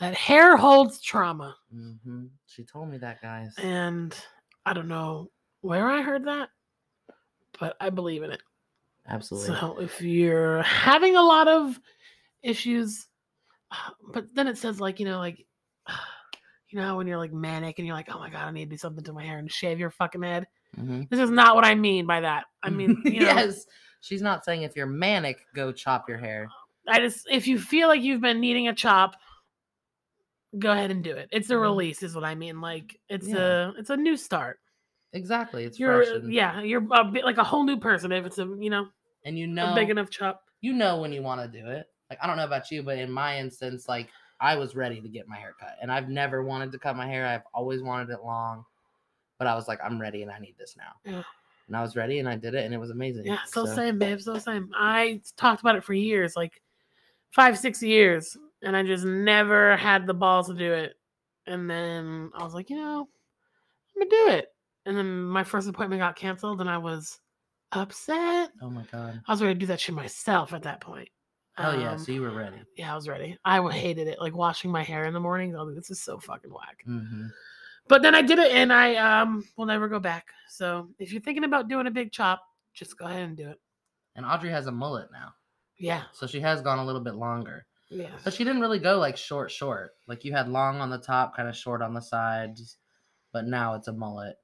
That 0.00 0.14
hair 0.14 0.56
holds 0.56 1.00
trauma. 1.00 1.56
Mm-hmm. 1.74 2.26
She 2.46 2.64
told 2.64 2.88
me 2.88 2.98
that, 2.98 3.20
guys. 3.20 3.54
And 3.58 4.16
I 4.64 4.72
don't 4.72 4.88
know 4.88 5.30
where 5.60 5.88
I 5.88 6.02
heard 6.02 6.24
that, 6.26 6.50
but 7.58 7.76
I 7.80 7.90
believe 7.90 8.22
in 8.22 8.30
it. 8.30 8.42
Absolutely. 9.08 9.48
So 9.56 9.78
if 9.80 10.00
you're 10.00 10.62
having 10.62 11.16
a 11.16 11.22
lot 11.22 11.48
of 11.48 11.80
issues, 12.42 13.08
but 14.12 14.26
then 14.34 14.46
it 14.46 14.58
says 14.58 14.80
like, 14.80 15.00
you 15.00 15.06
know, 15.06 15.18
like, 15.18 15.44
you 16.68 16.78
know, 16.78 16.96
when 16.96 17.06
you're 17.06 17.18
like 17.18 17.32
manic 17.32 17.78
and 17.78 17.86
you're 17.86 17.96
like, 17.96 18.14
oh 18.14 18.18
my 18.18 18.30
God, 18.30 18.46
I 18.46 18.50
need 18.52 18.66
to 18.66 18.70
do 18.70 18.76
something 18.76 19.04
to 19.04 19.12
my 19.12 19.24
hair 19.24 19.38
and 19.38 19.50
shave 19.50 19.80
your 19.80 19.90
fucking 19.90 20.22
head. 20.22 20.46
hmm 20.76 21.02
This 21.10 21.18
is 21.20 21.30
not 21.30 21.56
what 21.56 21.64
I 21.64 21.74
mean 21.74 22.06
by 22.06 22.20
that. 22.20 22.44
I 22.62 22.70
mean, 22.70 23.00
you 23.04 23.20
know, 23.20 23.26
yes. 23.26 23.66
She's 24.00 24.22
not 24.22 24.44
saying 24.44 24.62
if 24.62 24.76
you're 24.76 24.86
manic, 24.86 25.44
go 25.54 25.72
chop 25.72 26.08
your 26.08 26.18
hair. 26.18 26.48
I 26.86 27.00
just, 27.00 27.26
if 27.28 27.48
you 27.48 27.58
feel 27.58 27.88
like 27.88 28.00
you've 28.00 28.20
been 28.20 28.40
needing 28.40 28.68
a 28.68 28.74
chop, 28.74 29.16
go 30.58 30.72
ahead 30.72 30.90
and 30.90 31.02
do 31.04 31.12
it. 31.12 31.28
It's 31.32 31.50
a 31.50 31.54
Mhm. 31.54 31.62
release, 31.62 32.02
is 32.02 32.14
what 32.14 32.24
I 32.24 32.34
mean. 32.34 32.60
Like 32.60 32.98
it's 33.08 33.28
Yeah. 33.28 33.68
a, 33.68 33.72
it's 33.76 33.90
a 33.90 33.96
new 33.96 34.16
start. 34.16 34.60
Exactly. 35.12 35.64
It's 35.64 35.78
You're, 35.78 36.04
fresh. 36.04 36.14
And, 36.16 36.32
yeah, 36.32 36.60
you're 36.60 36.86
a 36.92 37.04
bit 37.04 37.24
like 37.24 37.38
a 37.38 37.44
whole 37.44 37.64
new 37.64 37.78
person 37.78 38.12
if 38.12 38.24
it's 38.26 38.38
a, 38.38 38.44
you 38.58 38.70
know, 38.70 38.88
and 39.24 39.38
you 39.38 39.44
a 39.46 39.48
know 39.48 39.74
big 39.74 39.90
enough 39.90 40.10
chop. 40.10 40.44
you 40.60 40.72
know 40.72 41.00
when 41.00 41.12
you 41.12 41.22
want 41.22 41.40
to 41.40 41.48
do 41.60 41.66
it. 41.68 41.88
Like 42.10 42.18
I 42.22 42.26
don't 42.26 42.36
know 42.36 42.44
about 42.44 42.70
you, 42.70 42.82
but 42.82 42.98
in 42.98 43.10
my 43.10 43.38
instance, 43.38 43.88
like 43.88 44.08
I 44.40 44.56
was 44.56 44.74
ready 44.76 45.00
to 45.00 45.08
get 45.08 45.26
my 45.28 45.36
hair 45.36 45.54
cut, 45.58 45.76
and 45.82 45.90
I've 45.92 46.08
never 46.08 46.42
wanted 46.42 46.72
to 46.72 46.78
cut 46.78 46.96
my 46.96 47.06
hair. 47.06 47.26
I've 47.26 47.42
always 47.52 47.82
wanted 47.82 48.10
it 48.10 48.22
long, 48.22 48.64
but 49.38 49.46
I 49.46 49.54
was 49.54 49.66
like, 49.68 49.80
I'm 49.82 50.00
ready, 50.00 50.22
and 50.22 50.30
I 50.30 50.38
need 50.38 50.56
this 50.58 50.76
now. 50.76 50.92
Yeah. 51.04 51.22
And 51.66 51.76
I 51.76 51.82
was 51.82 51.96
ready, 51.96 52.18
and 52.18 52.28
I 52.28 52.36
did 52.36 52.54
it, 52.54 52.64
and 52.64 52.72
it 52.72 52.78
was 52.78 52.90
amazing. 52.90 53.26
Yeah, 53.26 53.40
so, 53.44 53.66
same, 53.66 53.98
babe. 53.98 54.20
So 54.20 54.38
same. 54.38 54.70
I 54.74 55.20
talked 55.36 55.60
about 55.60 55.76
it 55.76 55.84
for 55.84 55.92
years, 55.92 56.34
like 56.36 56.62
five, 57.32 57.58
six 57.58 57.82
years, 57.82 58.36
and 58.62 58.76
I 58.76 58.82
just 58.82 59.04
never 59.04 59.76
had 59.76 60.06
the 60.06 60.14
balls 60.14 60.48
to 60.48 60.54
do 60.54 60.72
it. 60.72 60.94
And 61.46 61.68
then 61.70 62.30
I 62.34 62.44
was 62.44 62.54
like, 62.54 62.70
you 62.70 62.76
know, 62.76 63.08
I'm 63.96 64.08
gonna 64.08 64.10
do 64.10 64.32
it. 64.38 64.48
And 64.86 64.96
then 64.96 65.22
my 65.22 65.44
first 65.44 65.68
appointment 65.68 66.00
got 66.00 66.16
canceled, 66.16 66.60
and 66.60 66.70
I 66.70 66.78
was 66.78 67.18
upset. 67.72 68.50
Oh 68.62 68.70
my 68.70 68.84
god. 68.90 69.20
I 69.26 69.32
was 69.32 69.42
ready 69.42 69.54
to 69.54 69.60
do 69.60 69.66
that 69.66 69.80
shit 69.80 69.94
myself 69.94 70.52
at 70.52 70.62
that 70.62 70.80
point. 70.80 71.08
Hell 71.56 71.78
yeah! 71.78 71.92
Um, 71.92 71.98
So 71.98 72.12
you 72.12 72.22
were 72.22 72.30
ready. 72.30 72.56
yeah, 72.76 72.92
I 72.92 72.94
was 72.94 73.08
ready. 73.08 73.36
I 73.44 73.60
hated 73.70 74.06
it, 74.08 74.20
like 74.20 74.34
washing 74.34 74.70
my 74.70 74.82
hair 74.82 75.04
in 75.06 75.12
the 75.14 75.20
morning. 75.20 75.54
I 75.56 75.60
was 75.60 75.68
like, 75.68 75.76
this 75.76 75.90
is 75.90 76.00
so 76.02 76.18
fucking 76.18 76.52
whack. 76.52 76.82
hmm 76.84 77.26
But 77.88 78.02
then 78.02 78.14
I 78.14 78.22
did 78.22 78.38
it, 78.38 78.52
and 78.52 78.72
I 78.72 78.94
um 78.96 79.44
will 79.56 79.66
never 79.66 79.88
go 79.88 79.98
back. 79.98 80.26
So 80.48 80.88
if 80.98 81.12
you're 81.12 81.20
thinking 81.22 81.44
about 81.44 81.68
doing 81.68 81.86
a 81.86 81.90
big 81.90 82.12
chop, 82.12 82.42
just 82.74 82.96
go 82.96 83.06
ahead 83.06 83.22
and 83.24 83.36
do 83.36 83.48
it. 83.50 83.60
And 84.14 84.24
Audrey 84.24 84.50
has 84.50 84.66
a 84.66 84.72
mullet 84.72 85.10
now, 85.12 85.32
Yeah, 85.78 86.04
so 86.12 86.26
she 86.26 86.40
has 86.40 86.60
gone 86.62 86.78
a 86.78 86.84
little 86.84 87.00
bit 87.00 87.14
longer. 87.14 87.66
Yeah. 87.90 88.10
But 88.24 88.34
she 88.34 88.44
didn't 88.44 88.60
really 88.60 88.78
go 88.78 88.98
like 88.98 89.16
short, 89.16 89.50
short. 89.50 89.94
Like 90.06 90.24
you 90.24 90.32
had 90.32 90.48
long 90.48 90.80
on 90.80 90.90
the 90.90 90.98
top, 90.98 91.36
kind 91.36 91.48
of 91.48 91.56
short 91.56 91.82
on 91.82 91.94
the 91.94 92.00
sides. 92.00 92.76
But 93.32 93.46
now 93.46 93.74
it's 93.74 93.88
a 93.88 93.92
mullet. 93.92 94.36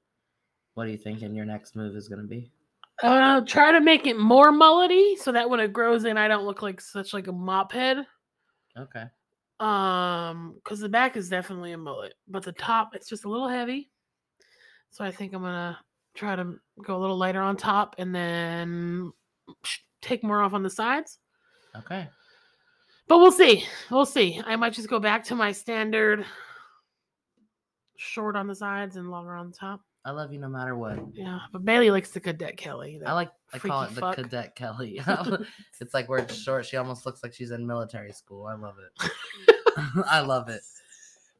What 0.73 0.87
are 0.87 0.91
you 0.91 0.97
thinking 0.97 1.33
your 1.35 1.45
next 1.45 1.75
move 1.75 1.95
is 1.95 2.07
going 2.07 2.21
to 2.21 2.27
be? 2.27 2.51
Uh, 3.03 3.41
try 3.41 3.71
to 3.71 3.81
make 3.81 4.07
it 4.07 4.17
more 4.17 4.51
mullety 4.51 5.17
so 5.17 5.31
that 5.31 5.49
when 5.49 5.59
it 5.59 5.73
grows 5.73 6.05
in, 6.05 6.17
I 6.17 6.27
don't 6.27 6.45
look 6.45 6.61
like 6.61 6.79
such 6.79 7.13
like 7.13 7.27
a 7.27 7.31
mop 7.31 7.71
head. 7.71 8.05
Okay. 8.77 9.05
Um, 9.59 10.55
because 10.55 10.79
the 10.79 10.89
back 10.89 11.15
is 11.15 11.29
definitely 11.29 11.71
a 11.71 11.77
mullet, 11.77 12.13
but 12.27 12.43
the 12.43 12.51
top 12.51 12.93
it's 12.93 13.07
just 13.07 13.25
a 13.25 13.29
little 13.29 13.47
heavy. 13.47 13.89
So 14.91 15.03
I 15.03 15.11
think 15.11 15.33
I'm 15.33 15.41
gonna 15.41 15.77
try 16.13 16.35
to 16.35 16.55
go 16.85 16.97
a 16.97 16.99
little 16.99 17.17
lighter 17.17 17.41
on 17.41 17.55
top 17.55 17.95
and 17.97 18.13
then 18.13 19.11
take 20.01 20.23
more 20.23 20.41
off 20.41 20.53
on 20.53 20.63
the 20.63 20.69
sides. 20.69 21.19
Okay. 21.77 22.09
But 23.07 23.19
we'll 23.19 23.31
see. 23.31 23.65
We'll 23.91 24.05
see. 24.05 24.41
I 24.45 24.55
might 24.55 24.73
just 24.73 24.89
go 24.89 24.99
back 24.99 25.23
to 25.25 25.35
my 25.35 25.51
standard 25.51 26.25
short 27.97 28.35
on 28.35 28.47
the 28.47 28.55
sides 28.55 28.95
and 28.95 29.09
longer 29.09 29.35
on 29.35 29.51
the 29.51 29.57
top. 29.57 29.81
I 30.05 30.11
love 30.11 30.31
you 30.31 30.39
no 30.39 30.49
matter 30.49 30.75
what. 30.75 30.99
Yeah, 31.13 31.39
but 31.51 31.65
Bailey 31.65 31.89
likes 31.89 32.11
the 32.11 32.19
cadet 32.19 32.57
Kelly. 32.57 33.01
I 33.03 33.13
like 33.13 33.31
I 33.53 33.57
call 33.57 33.83
it 33.83 33.95
the 33.95 34.01
fuck. 34.01 34.15
cadet 34.15 34.55
Kelly. 34.55 35.01
it's 35.81 35.93
like 35.93 36.07
where 36.07 36.19
it's 36.19 36.35
short. 36.35 36.65
She 36.65 36.77
almost 36.77 37.05
looks 37.05 37.23
like 37.23 37.33
she's 37.33 37.51
in 37.51 37.65
military 37.65 38.11
school. 38.11 38.45
I 38.45 38.53
love 38.53 38.75
it. 38.77 39.11
I 40.07 40.19
love 40.21 40.49
it. 40.49 40.61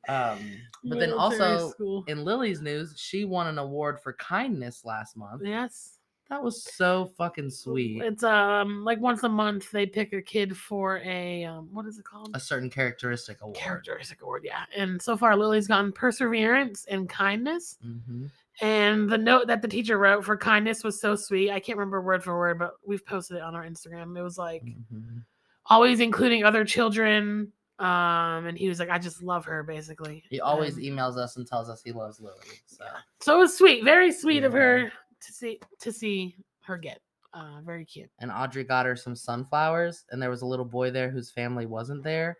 Um, 0.08 0.40
but 0.84 1.00
then 1.00 1.14
also 1.14 1.72
school. 1.72 2.04
in 2.08 2.24
Lily's 2.24 2.62
news, 2.62 2.94
she 2.98 3.26
won 3.26 3.48
an 3.48 3.58
award 3.58 4.00
for 4.00 4.14
kindness 4.14 4.84
last 4.86 5.18
month. 5.18 5.42
yes, 5.44 5.95
That 6.30 6.42
was 6.42 6.64
so 6.64 7.12
fucking 7.18 7.52
sweet. 7.52 8.02
It's 8.02 8.24
um 8.24 8.84
like 8.84 9.00
once 9.00 9.24
a 9.24 9.30
month 9.30 9.72
they 9.72 9.86
pick 9.86 10.12
a 10.14 10.22
kid 10.22 10.58
for 10.58 11.00
a 11.00 11.44
um 11.46 11.70
what 11.72 11.86
is 11.86 12.00
it 12.00 12.06
called? 12.06 12.32
A 12.34 12.40
certain 12.40 12.70
characteristic 12.70 13.42
award. 13.42 13.56
characteristic 13.56 14.22
award, 14.24 14.44
yeah. 14.44 14.64
And 14.76 15.00
so 15.02 15.16
far 15.16 15.36
Lily's 15.36 15.68
gotten 15.68 15.92
perseverance 15.92 16.86
and 16.90 17.08
kindness. 17.08 17.78
hmm 17.82 18.26
And 18.60 19.08
the 19.10 19.18
note 19.20 19.48
that 19.48 19.62
the 19.62 19.68
teacher 19.68 20.00
wrote 20.00 20.26
for 20.26 20.36
kindness 20.36 20.84
was 20.84 21.00
so 21.00 21.16
sweet. 21.16 21.52
I 21.52 21.60
can't 21.60 21.78
remember 21.78 22.02
word 22.02 22.24
for 22.24 22.38
word, 22.38 22.58
but 22.58 22.74
we've 22.86 23.06
posted 23.06 23.38
it 23.38 23.44
on 23.44 23.54
our 23.54 23.64
Instagram. 23.64 24.18
It 24.18 24.24
was 24.24 24.38
like 24.38 24.64
hmm 24.64 25.20
always 25.68 26.00
including 26.00 26.44
other 26.44 26.64
children. 26.66 27.52
Um, 27.80 28.46
and 28.46 28.58
he 28.58 28.70
was 28.70 28.80
like, 28.80 28.90
I 28.90 28.98
just 29.00 29.22
love 29.22 29.46
her, 29.46 29.64
basically. 29.64 30.24
He 30.30 30.40
always 30.40 30.78
And 30.78 30.86
emails 30.86 31.18
us 31.18 31.36
and 31.36 31.46
tells 31.46 31.70
us 31.70 31.82
he 31.84 31.92
loves 31.92 32.22
Lily. 32.22 32.38
So 32.66 32.86
so 33.20 33.36
it 33.36 33.40
was 33.40 33.58
sweet, 33.58 33.84
very 33.84 34.12
sweet 34.12 34.44
of 34.44 34.54
her 34.54 34.92
to 35.26 35.34
see 35.34 35.60
to 35.80 35.92
see 35.92 36.36
her 36.64 36.78
get. 36.78 37.00
Uh, 37.34 37.60
very 37.66 37.84
cute. 37.84 38.10
and 38.20 38.32
Audrey 38.32 38.64
got 38.64 38.86
her 38.86 38.96
some 38.96 39.14
sunflowers, 39.14 40.06
and 40.12 40.22
there 40.22 40.30
was 40.30 40.42
a 40.42 40.46
little 40.46 40.64
boy 40.64 40.90
there 40.90 41.10
whose 41.10 41.30
family 41.30 41.66
wasn't 41.66 42.02
there, 42.02 42.38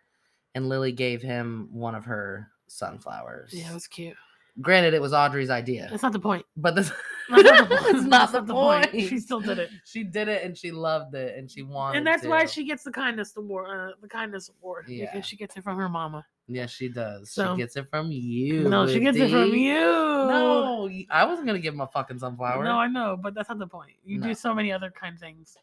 and 0.56 0.70
Lily 0.70 0.94
gave 0.94 1.22
him 1.22 1.68
one 1.70 1.96
of 1.96 2.06
her 2.06 2.50
sunflowers. 2.68 3.52
Yeah, 3.54 3.72
it 3.72 3.74
was 3.74 3.88
cute. 3.88 4.16
Granted, 4.62 4.94
it 4.94 5.02
was 5.02 5.12
Audrey's 5.12 5.50
idea, 5.50 5.90
That's 5.92 6.02
not 6.02 6.14
the 6.14 6.20
point. 6.20 6.46
but 6.56 6.76
this 6.76 6.90
That's 7.30 7.44
not 7.44 7.68
the 7.70 7.76
point. 7.76 7.86
it's 7.98 8.06
not 8.06 8.32
That's 8.32 8.48
the 8.48 8.54
point. 8.54 8.92
She 8.94 9.20
still 9.20 9.42
did 9.42 9.60
it. 9.60 9.70
She 9.84 10.04
did 10.06 10.30
it, 10.30 10.44
and 10.46 10.58
she 10.58 10.72
loved 10.72 11.14
it, 11.14 11.38
and 11.38 11.52
she 11.52 11.62
wanted. 11.62 11.98
and 11.98 12.08
that's 12.08 12.26
why 12.26 12.46
she 12.46 12.64
gets 12.64 12.84
the 12.84 12.92
kindness 12.92 13.36
award, 13.36 13.70
uh, 13.70 13.96
the 14.02 14.08
kindness 14.08 14.50
award, 14.62 14.86
Yeah. 14.88 15.12
because 15.12 15.26
she 15.28 15.36
gets 15.36 15.58
it 15.58 15.64
from 15.66 15.76
her 15.78 15.90
mama. 15.90 16.26
Yes, 16.48 16.72
she 16.72 16.90
does. 16.90 17.32
So- 17.32 17.56
she 17.56 17.62
gets 17.62 17.76
it 17.76 17.90
from 17.90 18.12
you. 18.12 18.70
no, 18.70 18.88
she 18.88 19.00
gets 19.00 19.18
it 19.18 19.32
from 19.32 19.54
you. 19.54 19.74
No, 19.80 20.90
I 21.10 21.26
wasn't 21.26 21.48
gonna 21.48 21.60
give 21.60 21.74
him 21.74 21.82
a 21.82 21.88
fucking 21.88 22.20
sunflower. 22.20 22.64
no, 22.64 22.78
I 22.78 22.88
know, 22.88 23.18
but 23.20 23.34
that's 23.34 23.50
not 23.50 23.60
the 23.60 23.68
point. 23.68 23.94
You 24.04 24.20
No. 24.20 24.28
do 24.28 24.34
so 24.34 24.54
many 24.54 24.72
other 24.72 24.92
kind 24.92 25.20
things. 25.20 25.58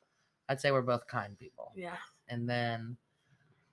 I'd 0.49 0.61
say 0.61 0.71
we're 0.71 0.83
both 0.83 1.07
kind 1.07 1.39
people. 1.39 1.73
Yeah. 1.77 1.97
And 2.29 2.49
then, 2.49 2.97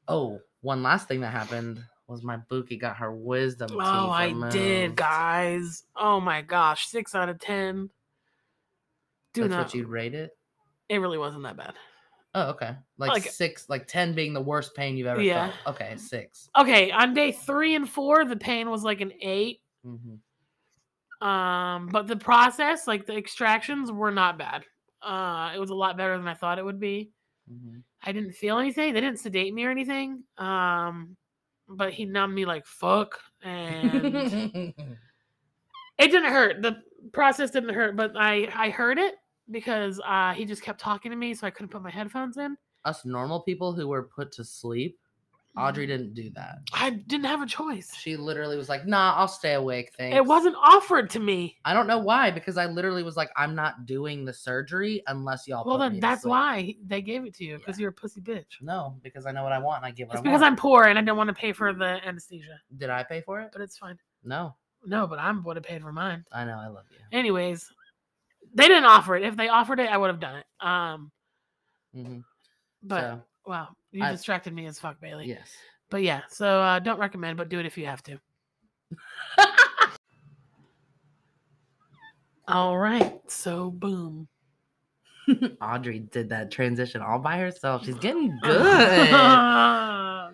oh, 0.08 0.42
one 0.62 0.84
last 0.84 1.08
thing 1.08 1.22
that 1.22 1.32
happened 1.32 1.84
was 2.08 2.24
my 2.24 2.38
Buki 2.50 2.80
got 2.80 2.98
her 2.98 3.12
wisdom 3.12 3.70
oh, 3.72 3.80
teeth. 3.80 3.88
Oh, 3.88 4.10
I 4.10 4.50
did, 4.50 4.96
guys. 4.96 5.84
Oh 5.96 6.20
my 6.20 6.42
gosh, 6.42 6.88
six 6.88 7.16
out 7.16 7.30
of 7.30 7.40
ten. 7.40 7.90
Do 9.34 9.42
That's 9.42 9.52
not. 9.52 9.66
what 9.66 9.74
you'd 9.76 9.88
rate 9.88 10.16
it. 10.16 10.36
It 10.90 10.98
really 10.98 11.20
wasn't 11.20 11.44
that 11.44 11.56
bad. 11.56 11.74
Oh, 12.36 12.50
okay. 12.52 12.76
Like, 12.98 13.10
Like- 13.10 13.24
six, 13.24 13.68
like 13.70 13.88
ten 13.88 14.14
being 14.14 14.34
the 14.34 14.42
worst 14.42 14.76
pain 14.76 14.96
you've 14.96 15.08
ever 15.08 15.22
Yeah. 15.22 15.52
felt. 15.64 15.76
Okay, 15.76 15.98
six. 15.98 16.50
Okay, 16.58 16.92
on 16.92 17.14
day 17.14 17.32
three 17.32 17.76
and 17.76 17.90
four, 17.90 18.24
the 18.26 18.36
pain 18.38 18.70
was 18.70 18.84
like 18.84 19.02
an 19.02 19.12
eight. 19.22 19.62
hmm 19.84 20.16
Um, 21.26 21.88
but 21.92 22.08
the 22.08 22.16
process, 22.16 22.88
like 22.88 23.06
the 23.06 23.16
extractions, 23.16 23.92
were 23.92 24.12
not 24.12 24.38
bad. 24.38 24.64
Uh, 25.02 25.52
it 25.56 25.60
was 25.60 25.70
a 25.70 25.76
lot 25.76 25.98
better 25.98 26.18
than 26.18 26.28
I 26.28 26.34
thought 26.34 26.60
it 26.60 26.66
would 26.66 26.80
be. 26.80 27.12
hmm 27.48 27.80
I 28.02 28.14
didn't 28.14 28.32
feel 28.32 28.58
anything. 28.60 28.94
They 28.94 29.02
didn't 29.02 29.20
sedate 29.20 29.54
me 29.54 29.66
or 29.66 29.72
anything. 29.72 30.24
Um, 30.38 31.18
but 31.68 31.92
he 31.94 32.06
numbed 32.06 32.34
me 32.34 32.46
like 32.46 32.66
fuck, 32.66 33.20
and 33.44 33.94
it 34.74 34.76
didn't 35.98 36.32
hurt. 36.32 36.62
The 36.62 36.82
process 37.12 37.52
didn't 37.52 37.74
hurt, 37.76 37.96
but 37.98 38.14
I 38.16 38.48
I 38.56 38.70
heard 38.70 38.98
it 38.98 39.16
because 39.52 40.00
uh, 40.06 40.34
he 40.34 40.46
just 40.46 40.62
kept 40.62 40.80
talking 40.80 41.12
to 41.12 41.18
me, 41.18 41.34
so 41.34 41.48
I 41.48 41.50
couldn't 41.50 41.70
put 41.70 41.82
my 41.82 41.90
headphones 41.92 42.38
in. 42.38 42.58
Us 42.86 43.06
normal 43.06 43.42
people 43.42 43.74
who 43.74 43.88
were 43.88 44.04
put 44.04 44.32
to 44.34 44.44
sleep, 44.44 44.98
Audrey 45.58 45.86
didn't 45.88 46.14
do 46.14 46.30
that. 46.36 46.60
I 46.74 46.92
didn't 46.92 47.26
have 47.26 47.42
a 47.42 47.46
choice. 47.46 47.94
She 47.96 48.16
literally 48.16 48.56
was 48.56 48.70
like, 48.70 48.86
"Nah, 48.86 49.16
I'll 49.18 49.28
stay 49.28 49.56
awake." 49.56 49.92
Thanks. 49.98 50.16
It 50.16 50.24
wasn't 50.26 50.56
offered 50.56 51.10
to 51.12 51.20
me. 51.20 51.58
I 51.66 51.74
don't 51.74 51.88
know 51.88 51.98
why, 51.98 52.32
because 52.32 52.56
I 52.58 52.68
literally 52.68 53.04
was 53.04 53.18
like, 53.18 53.30
"I'm 53.36 53.56
not 53.56 53.86
doing 53.86 54.24
the 54.24 54.32
surgery 54.32 55.04
unless 55.08 55.48
y'all." 55.48 55.66
Well, 55.66 55.78
then 55.80 56.00
that's 56.00 56.22
sleep." 56.22 56.30
why 56.30 56.76
they 56.86 57.02
gave 57.02 57.26
it 57.26 57.34
to 57.36 57.44
you 57.44 57.58
because 57.58 57.78
Yeah. 57.78 57.82
you're 57.84 57.90
a 57.90 57.94
pussy 57.94 58.22
bitch. 58.22 58.62
No, 58.62 58.98
because 59.04 59.26
I 59.26 59.32
know 59.32 59.44
what 59.44 59.52
I 59.52 59.60
want 59.60 59.84
and 59.84 59.88
I 59.88 59.92
give 59.92 60.08
what 60.08 60.14
It's 60.14 60.22
I 60.22 60.24
because 60.24 60.42
want. 60.42 60.52
I'm 60.54 60.56
poor 60.58 60.86
and 60.86 60.98
I 60.98 61.02
don't 61.02 61.18
want 61.18 61.28
to 61.28 61.34
pay 61.34 61.52
for 61.52 61.74
the 61.74 62.00
anesthesia, 62.08 62.62
Did 62.78 62.90
I 62.90 63.04
pay 63.04 63.22
for 63.22 63.42
it? 63.42 63.50
but 63.52 63.62
it's 63.62 63.78
fine. 63.78 63.98
No, 64.24 64.56
No, 64.86 65.08
but 65.08 65.20
I'm 65.20 65.44
would 65.44 65.58
have 65.58 65.66
paid 65.66 65.82
for 65.82 65.92
mine. 65.92 66.24
I 66.32 66.46
know. 66.46 66.58
I 66.58 66.68
love 66.68 66.86
you. 66.92 67.00
Anyways, 67.12 67.70
they 68.54 68.68
didn't 68.68 68.86
offer 68.86 69.16
it. 69.16 69.24
If 69.24 69.36
they 69.38 69.50
offered 69.50 69.80
it, 69.80 69.90
I 69.90 69.98
would 69.98 70.08
have 70.10 70.20
done 70.20 70.38
it. 70.38 70.46
Um, 70.66 71.12
mm-hmm. 71.96 72.20
but 72.84 73.02
so, 73.02 73.22
wow, 73.46 73.68
you 73.92 74.04
I- 74.04 74.12
distracted 74.12 74.54
me 74.54 74.66
as 74.66 74.80
fuck, 74.80 75.00
Bailey. 75.02 75.28
yes. 75.28 75.50
But 75.90 76.04
yeah, 76.04 76.22
so 76.30 76.62
uh, 76.62 76.80
don't 76.80 77.00
recommend, 77.00 77.38
but 77.38 77.50
do 77.50 77.60
it 77.60 77.66
if 77.66 77.76
you 77.78 77.88
have 77.88 78.04
to. 78.04 78.20
All 82.48 82.78
right, 82.78 83.20
so 83.28 83.70
boom. 83.70 84.28
Audrey 85.62 86.00
did 86.00 86.30
that 86.30 86.50
transition 86.50 87.02
all 87.02 87.20
by 87.20 87.38
herself. 87.38 87.86
She's 87.86 87.94
getting 87.96 88.36
good. 88.44 89.10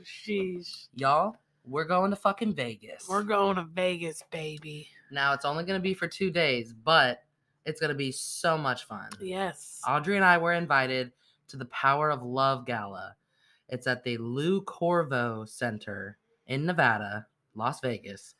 Sheesh. 0.06 0.88
Y'all, 0.96 1.36
we're 1.66 1.84
going 1.84 2.12
to 2.12 2.16
fucking 2.16 2.54
Vegas. 2.54 3.06
We're 3.10 3.24
going 3.24 3.58
to 3.58 3.64
Vegas, 3.64 4.24
baby. 4.32 4.88
now, 5.12 5.34
it's 5.34 5.44
only 5.44 5.66
going 5.66 5.78
to 5.78 5.84
be 5.84 5.94
for 5.94 6.08
two 6.08 6.32
days, 6.32 6.74
but 6.74 7.24
it's 7.66 7.80
going 7.80 7.90
to 7.90 7.96
be 7.96 8.12
so 8.12 8.58
much 8.58 8.86
fun. 8.86 9.10
Yes. 9.22 9.82
Audrey 9.88 10.16
and 10.16 10.26
I 10.26 10.38
were 10.38 10.54
invited 10.54 11.12
to 11.48 11.58
the 11.58 11.66
Power 11.66 12.12
of 12.12 12.24
Love 12.24 12.66
Gala. 12.66 13.16
It's 13.70 13.88
at 13.88 14.04
the 14.04 14.18
Lou 14.18 14.62
Corvo 14.62 15.46
Center 15.46 16.18
in 16.48 16.66
Nevada, 16.66 17.28
Las 17.56 17.80
Vegas. 17.82 18.36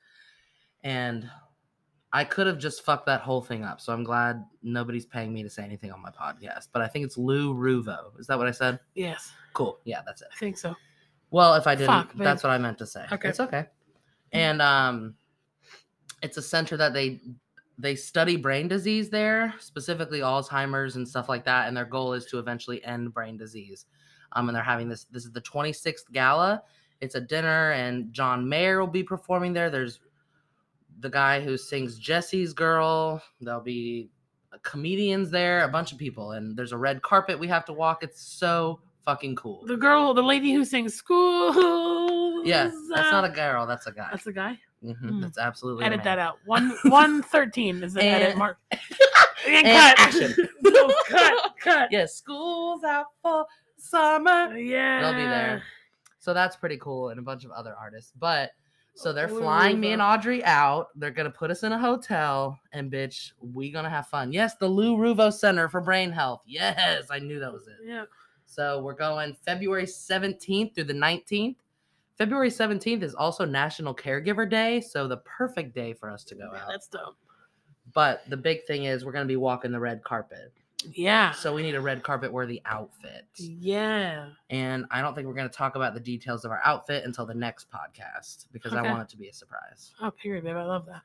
And 0.84 1.30
I 2.14 2.24
could 2.24 2.48
have 2.48 2.60
just 2.60 2.84
fucked 2.86 3.08
that 3.08 3.22
whole 3.22 3.42
thing 3.42 3.64
up. 3.64 3.82
So 3.82 3.92
I'm 3.92 4.04
glad 4.04 4.46
nobody's 4.64 5.06
paying 5.06 5.34
me 5.34 5.44
to 5.44 5.50
say 5.50 5.64
anything 5.64 5.92
on 5.92 6.02
my 6.02 6.12
podcast. 6.12 6.68
But 6.72 6.82
I 6.82 6.88
think 6.88 7.06
it's 7.06 7.18
Lou 7.18 7.54
Ruvo. 7.54 8.18
Is 8.20 8.28
that 8.28 8.38
what 8.38 8.48
I 8.48 8.52
said? 8.52 8.80
Yes, 8.94 9.32
Cool. 9.54 9.80
Yeah, 9.86 10.02
that's 10.06 10.22
it. 10.22 10.28
I 10.34 10.38
think 10.38 10.58
so. 10.58 10.76
Well, 11.32 11.56
if 11.56 11.66
I 11.66 11.76
didn't, 11.76 11.88
Fuck, 11.88 12.14
that's 12.16 12.44
what 12.44 12.52
I 12.52 12.58
meant 12.58 12.78
to 12.78 12.86
say. 12.86 13.06
Okay. 13.12 13.30
It's 13.30 13.40
okay. 13.40 13.66
And 14.32 14.62
um 14.62 15.16
it's 16.22 16.38
a 16.38 16.42
center 16.42 16.78
that 16.78 16.94
they 16.94 17.20
they 17.78 17.96
study 17.96 18.38
brain 18.38 18.68
disease 18.68 19.10
there, 19.10 19.54
specifically 19.60 20.20
Alzheimer's 20.20 20.96
and 20.96 21.08
stuff 21.08 21.28
like 21.30 21.46
that, 21.46 21.68
and 21.68 21.76
their 21.76 21.86
goal 21.86 22.14
is 22.14 22.26
to 22.28 22.40
eventually 22.40 22.84
end 22.84 23.14
brain 23.14 23.38
disease. 23.38 23.86
Um 24.34 24.50
and 24.50 24.56
they're 24.56 24.64
having 24.64 24.90
this 24.90 25.06
this 25.06 25.26
is 25.26 25.32
the 25.32 25.42
26th 25.42 26.12
gala. 26.12 26.64
It's 27.02 27.16
a 27.16 27.22
dinner 27.22 27.72
and 27.72 28.12
John 28.14 28.48
Mayer 28.48 28.80
will 28.80 28.88
be 28.88 29.04
performing 29.04 29.54
there. 29.54 29.70
There's 29.70 30.00
the 31.00 31.10
guy 31.10 31.42
who 31.42 31.58
sings 31.58 32.00
Jesse's 32.00 32.54
Girl. 32.54 33.22
There'll 33.42 33.62
be 33.62 34.10
comedians 34.62 35.30
there, 35.30 35.64
a 35.64 35.68
bunch 35.68 35.92
of 35.92 35.98
people, 35.98 36.32
and 36.32 36.56
there's 36.56 36.72
a 36.72 36.78
red 36.78 37.02
carpet 37.02 37.38
we 37.40 37.48
have 37.48 37.66
to 37.66 37.74
walk. 37.74 38.04
It's 38.04 38.22
so 38.22 38.80
fucking 39.04 39.36
cool. 39.36 39.66
The 39.66 39.78
girl, 39.78 40.14
the 40.14 40.24
lady 40.24 40.54
who 40.54 40.66
sings 40.66 40.94
"School." 40.94 42.46
Yeah, 42.46 42.72
that's 42.90 43.12
not 43.12 43.26
a 43.26 43.30
girl. 43.30 43.66
That's 43.66 43.88
a 43.88 43.92
guy. 43.92 44.10
That's 44.12 44.28
a 44.28 44.34
guy. 44.34 44.60
Mhm, 44.86 45.02
Mm. 45.02 45.22
That's 45.22 45.38
absolutely. 45.38 45.86
Edit 45.86 46.04
that 46.04 46.20
out. 46.20 46.38
One 46.46 46.72
one 46.86 47.22
thirteen 47.24 47.84
is 47.84 47.94
the 47.94 48.04
edit 48.04 48.38
mark. 48.38 48.58
And, 49.48 49.68
and 49.68 49.78
cut. 49.78 50.00
action. 50.00 50.50
cut. 51.08 51.54
Cut. 51.60 51.90
Yeah, 51.92 52.08
school's 52.08 52.84
out 52.84 53.08
for 53.22 53.46
summer. 53.78 54.58
Yeah. 54.58 55.02
They'll 55.02 55.14
be 55.14 55.30
there. 55.30 55.62
So 56.18 56.34
that's 56.34 56.56
pretty 56.56 56.78
cool, 56.78 57.10
and 57.10 57.20
a 57.20 57.22
bunch 57.22 57.46
of 57.46 57.52
other 57.52 57.76
artists. 57.80 58.12
But 58.18 58.52
so 58.96 59.14
they're 59.14 59.30
Ooh, 59.32 59.38
flying 59.42 59.80
me 59.80 59.92
and 59.92 60.02
Audrey 60.02 60.44
out. 60.46 60.88
They're 60.96 61.12
gonna 61.12 61.30
put 61.30 61.52
us 61.52 61.62
in 61.62 61.72
a 61.74 61.78
hotel, 61.78 62.60
and 62.72 62.92
bitch, 62.92 63.34
we 63.40 63.70
gonna 63.70 63.90
have 63.90 64.08
fun. 64.08 64.32
Yes, 64.32 64.56
the 64.56 64.68
Lou 64.68 64.98
Ruvo 64.98 65.32
Center 65.32 65.70
for 65.70 65.80
Brain 65.82 66.12
Health. 66.12 66.42
Yes, 66.48 67.06
I 67.12 67.20
knew 67.20 67.40
that 67.40 67.54
was 67.54 67.68
it. 67.68 67.76
Yeah. 67.86 68.06
So 68.48 68.82
we're 68.82 68.94
going 68.94 69.36
February 69.46 69.86
17th 69.86 70.74
through 70.74 70.86
the 70.86 70.94
19th. 70.94 71.58
February 72.18 72.50
17th 72.50 73.04
is 73.04 73.14
also 73.14 73.46
National 73.46 73.94
Caregiver 73.94 74.50
Day, 74.50 74.80
so 74.82 75.08
the 75.08 75.18
perfect 75.18 75.76
day 75.76 75.94
for 75.94 76.10
us 76.10 76.24
to 76.26 76.36
go 76.36 76.50
Yeah, 76.54 76.62
out. 76.62 76.68
that's 76.70 76.88
dope. 76.88 77.18
But 77.94 78.24
the 78.30 78.38
big 78.38 78.66
thing 78.66 78.86
is 78.86 79.06
we're 79.06 79.12
going 79.12 79.26
to 79.26 79.32
be 79.32 79.36
walking 79.36 79.72
the 79.72 79.80
red 79.80 80.04
carpet. 80.04 80.54
Yeah. 80.94 81.32
So 81.32 81.54
we 81.54 81.62
need 81.64 81.76
a 81.76 81.82
red 81.82 82.04
carpet 82.04 82.32
worthy 82.32 82.62
outfit. 82.66 83.26
Yeah. 83.38 84.30
And 84.50 84.86
I 84.92 85.02
don't 85.02 85.16
think 85.16 85.28
we're 85.28 85.34
going 85.34 85.50
to 85.50 85.56
talk 85.56 85.76
about 85.76 85.94
the 85.94 86.00
details 86.00 86.46
of 86.46 86.52
our 86.52 86.62
outfit 86.64 87.04
until 87.06 87.26
the 87.26 87.34
next 87.34 87.68
podcast 87.72 88.46
because 88.52 88.74
I 88.74 88.82
want 88.82 89.02
it 89.04 89.10
to 89.10 89.18
be 89.18 89.28
a 89.30 89.34
surprise. 89.34 89.94
Oh, 90.02 90.12
period, 90.12 90.44
babe. 90.44 90.56
I 90.58 90.64
love 90.64 90.86
that. 90.88 91.02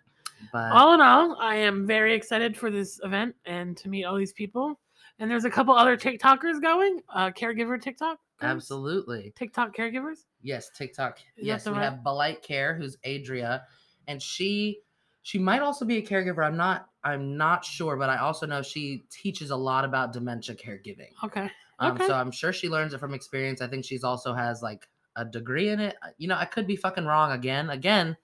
But 0.52 0.72
all 0.72 0.94
in 0.94 1.00
all, 1.00 1.36
I 1.40 1.56
am 1.56 1.86
very 1.86 2.14
excited 2.14 2.56
for 2.56 2.70
this 2.70 3.00
event 3.04 3.34
and 3.44 3.76
to 3.78 3.88
meet 3.88 4.04
all 4.04 4.16
these 4.16 4.32
people. 4.32 4.78
And 5.18 5.30
there's 5.30 5.44
a 5.44 5.50
couple 5.50 5.74
other 5.74 5.96
TikTokers 5.96 6.60
going, 6.62 7.00
uh, 7.14 7.30
caregiver 7.30 7.80
TikTok. 7.80 8.18
Absolutely. 8.42 9.32
TikTok 9.36 9.76
caregivers. 9.76 10.24
Yes, 10.42 10.70
TikTok. 10.70 11.18
yes, 11.36 11.66
we 11.66 11.72
right- 11.72 11.82
have 11.82 12.04
Be 12.04 12.10
Light 12.10 12.42
Care, 12.42 12.74
who's 12.74 12.96
Adria, 13.04 13.62
and 14.08 14.20
she 14.22 14.80
she 15.22 15.38
might 15.38 15.60
also 15.60 15.84
be 15.84 15.98
a 15.98 16.02
caregiver. 16.02 16.44
I'm 16.44 16.56
not 16.56 16.88
I'm 17.04 17.36
not 17.36 17.64
sure, 17.64 17.96
but 17.96 18.08
I 18.10 18.18
also 18.18 18.46
know 18.46 18.62
she 18.62 19.04
teaches 19.10 19.50
a 19.50 19.56
lot 19.56 19.84
about 19.84 20.12
dementia 20.12 20.54
caregiving. 20.54 21.12
Okay. 21.24 21.50
Um, 21.78 21.92
Okay. 21.92 22.06
So 22.06 22.14
I'm 22.14 22.30
sure 22.30 22.52
she 22.52 22.68
learns 22.68 22.92
it 22.94 23.00
from 23.00 23.14
experience. 23.14 23.62
I 23.62 23.66
think 23.66 23.84
she's 23.84 24.04
also 24.04 24.34
has 24.34 24.62
like 24.62 24.88
a 25.16 25.24
degree 25.24 25.70
in 25.70 25.80
it. 25.80 25.96
You 26.18 26.28
know, 26.28 26.36
I 26.36 26.44
could 26.44 26.66
be 26.66 26.76
fucking 26.76 27.04
wrong 27.06 27.32
again. 27.32 27.70
Again, 27.70 28.16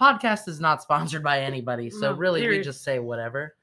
podcast 0.00 0.48
is 0.48 0.60
not 0.60 0.82
sponsored 0.86 1.22
by 1.22 1.40
anybody, 1.40 1.90
so 1.90 2.12
No, 2.12 2.16
really 2.16 2.46
we 2.46 2.62
just 2.62 2.82
say 2.82 2.98
whatever. 2.98 3.54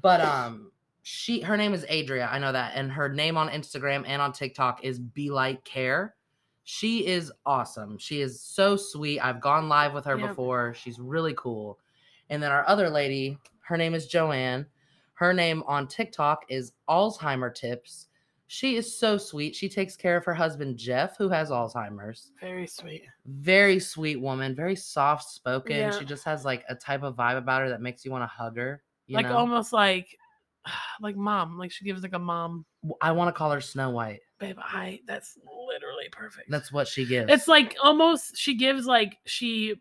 But 0.00 0.20
um, 0.20 0.70
she 1.02 1.40
her 1.40 1.56
name 1.56 1.74
is 1.74 1.84
Adria. 1.90 2.28
I 2.30 2.38
know 2.38 2.52
that, 2.52 2.72
and 2.74 2.90
her 2.92 3.08
name 3.08 3.36
on 3.36 3.48
Instagram 3.48 4.04
and 4.06 4.20
on 4.20 4.32
TikTok 4.32 4.84
is 4.84 4.98
Be 4.98 5.30
Light 5.30 5.64
Care. 5.64 6.14
She 6.64 7.06
is 7.06 7.32
awesome. 7.46 7.98
She 7.98 8.20
is 8.20 8.40
so 8.40 8.76
sweet. 8.76 9.20
I've 9.20 9.40
gone 9.40 9.68
live 9.68 9.92
with 9.92 10.04
her 10.04 10.16
before. 10.16 10.74
She's 10.74 11.00
really 11.00 11.34
cool. 11.36 11.78
And 12.28 12.42
then 12.42 12.52
our 12.52 12.66
other 12.68 12.88
lady, 12.88 13.38
her 13.62 13.76
name 13.76 13.94
is 13.94 14.06
Joanne. 14.06 14.66
Her 15.14 15.34
name 15.34 15.64
on 15.66 15.88
TikTok 15.88 16.44
is 16.48 16.72
Alzheimer 16.88 17.52
Tips. 17.54 18.06
She 18.46 18.76
is 18.76 18.98
so 18.98 19.16
sweet. 19.16 19.54
She 19.54 19.68
takes 19.68 19.96
care 19.96 20.16
of 20.16 20.24
her 20.24 20.34
husband 20.34 20.76
Jeff, 20.76 21.16
who 21.16 21.28
has 21.28 21.50
Alzheimer's. 21.50 22.32
Very 22.40 22.66
sweet. 22.66 23.02
Very 23.26 23.78
sweet 23.78 24.20
woman, 24.20 24.54
very 24.54 24.76
soft 24.76 25.28
spoken. 25.28 25.76
Yeah. 25.76 25.90
She 25.98 26.04
just 26.04 26.24
has 26.24 26.44
like 26.44 26.64
a 26.68 26.74
type 26.74 27.02
of 27.02 27.16
vibe 27.16 27.38
about 27.38 27.62
her 27.62 27.68
that 27.68 27.80
makes 27.80 28.04
you 28.04 28.10
want 28.10 28.22
to 28.22 28.26
hug 28.26 28.56
her. 28.56 28.82
You 29.06 29.16
like 29.16 29.26
know? 29.26 29.36
almost 29.36 29.72
like 29.72 30.16
like 31.00 31.16
mom. 31.16 31.58
Like 31.58 31.72
she 31.72 31.84
gives 31.84 32.02
like 32.02 32.12
a 32.14 32.18
mom. 32.18 32.64
I 33.00 33.12
want 33.12 33.28
to 33.28 33.32
call 33.38 33.50
her 33.50 33.60
Snow 33.60 33.90
White. 33.90 34.20
Babe, 34.38 34.56
I 34.58 35.00
that's 35.06 35.38
literally 35.44 36.08
perfect. 36.10 36.50
That's 36.50 36.72
what 36.72 36.88
she 36.88 37.04
gives. 37.06 37.30
it's 37.30 37.48
like 37.48 37.76
almost 37.82 38.36
she 38.38 38.54
gives 38.56 38.86
like 38.86 39.16
she 39.26 39.74